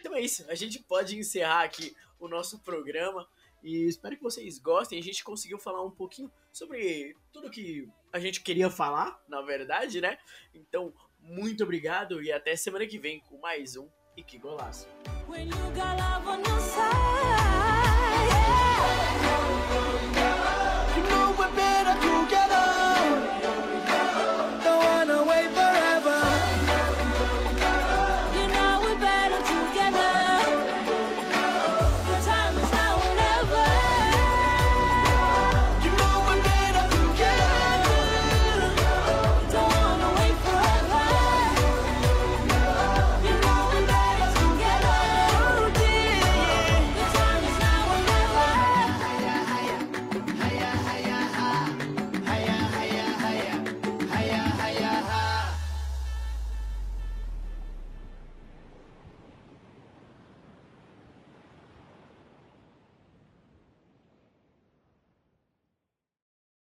então 0.00 0.14
é 0.14 0.20
isso, 0.20 0.44
a 0.50 0.54
gente 0.56 0.80
pode 0.80 1.16
encerrar 1.16 1.62
aqui 1.62 1.94
o 2.18 2.28
nosso 2.28 2.58
programa. 2.60 3.26
E 3.62 3.88
espero 3.88 4.16
que 4.16 4.22
vocês 4.22 4.58
gostem. 4.58 4.98
A 4.98 5.02
gente 5.02 5.24
conseguiu 5.24 5.58
falar 5.58 5.84
um 5.84 5.90
pouquinho 5.90 6.30
sobre 6.52 7.16
tudo 7.32 7.50
que 7.50 7.88
a 8.12 8.18
gente 8.18 8.40
queria 8.40 8.70
falar, 8.70 9.20
na 9.28 9.42
verdade, 9.42 10.00
né? 10.00 10.18
Então, 10.54 10.92
muito 11.20 11.64
obrigado 11.64 12.22
e 12.22 12.30
até 12.30 12.54
semana 12.54 12.86
que 12.86 12.98
vem 12.98 13.20
com 13.20 13.38
mais 13.38 13.76
um 13.76 13.88
E 14.16 14.22
Que 14.22 14.38
Golaço. 14.38 14.86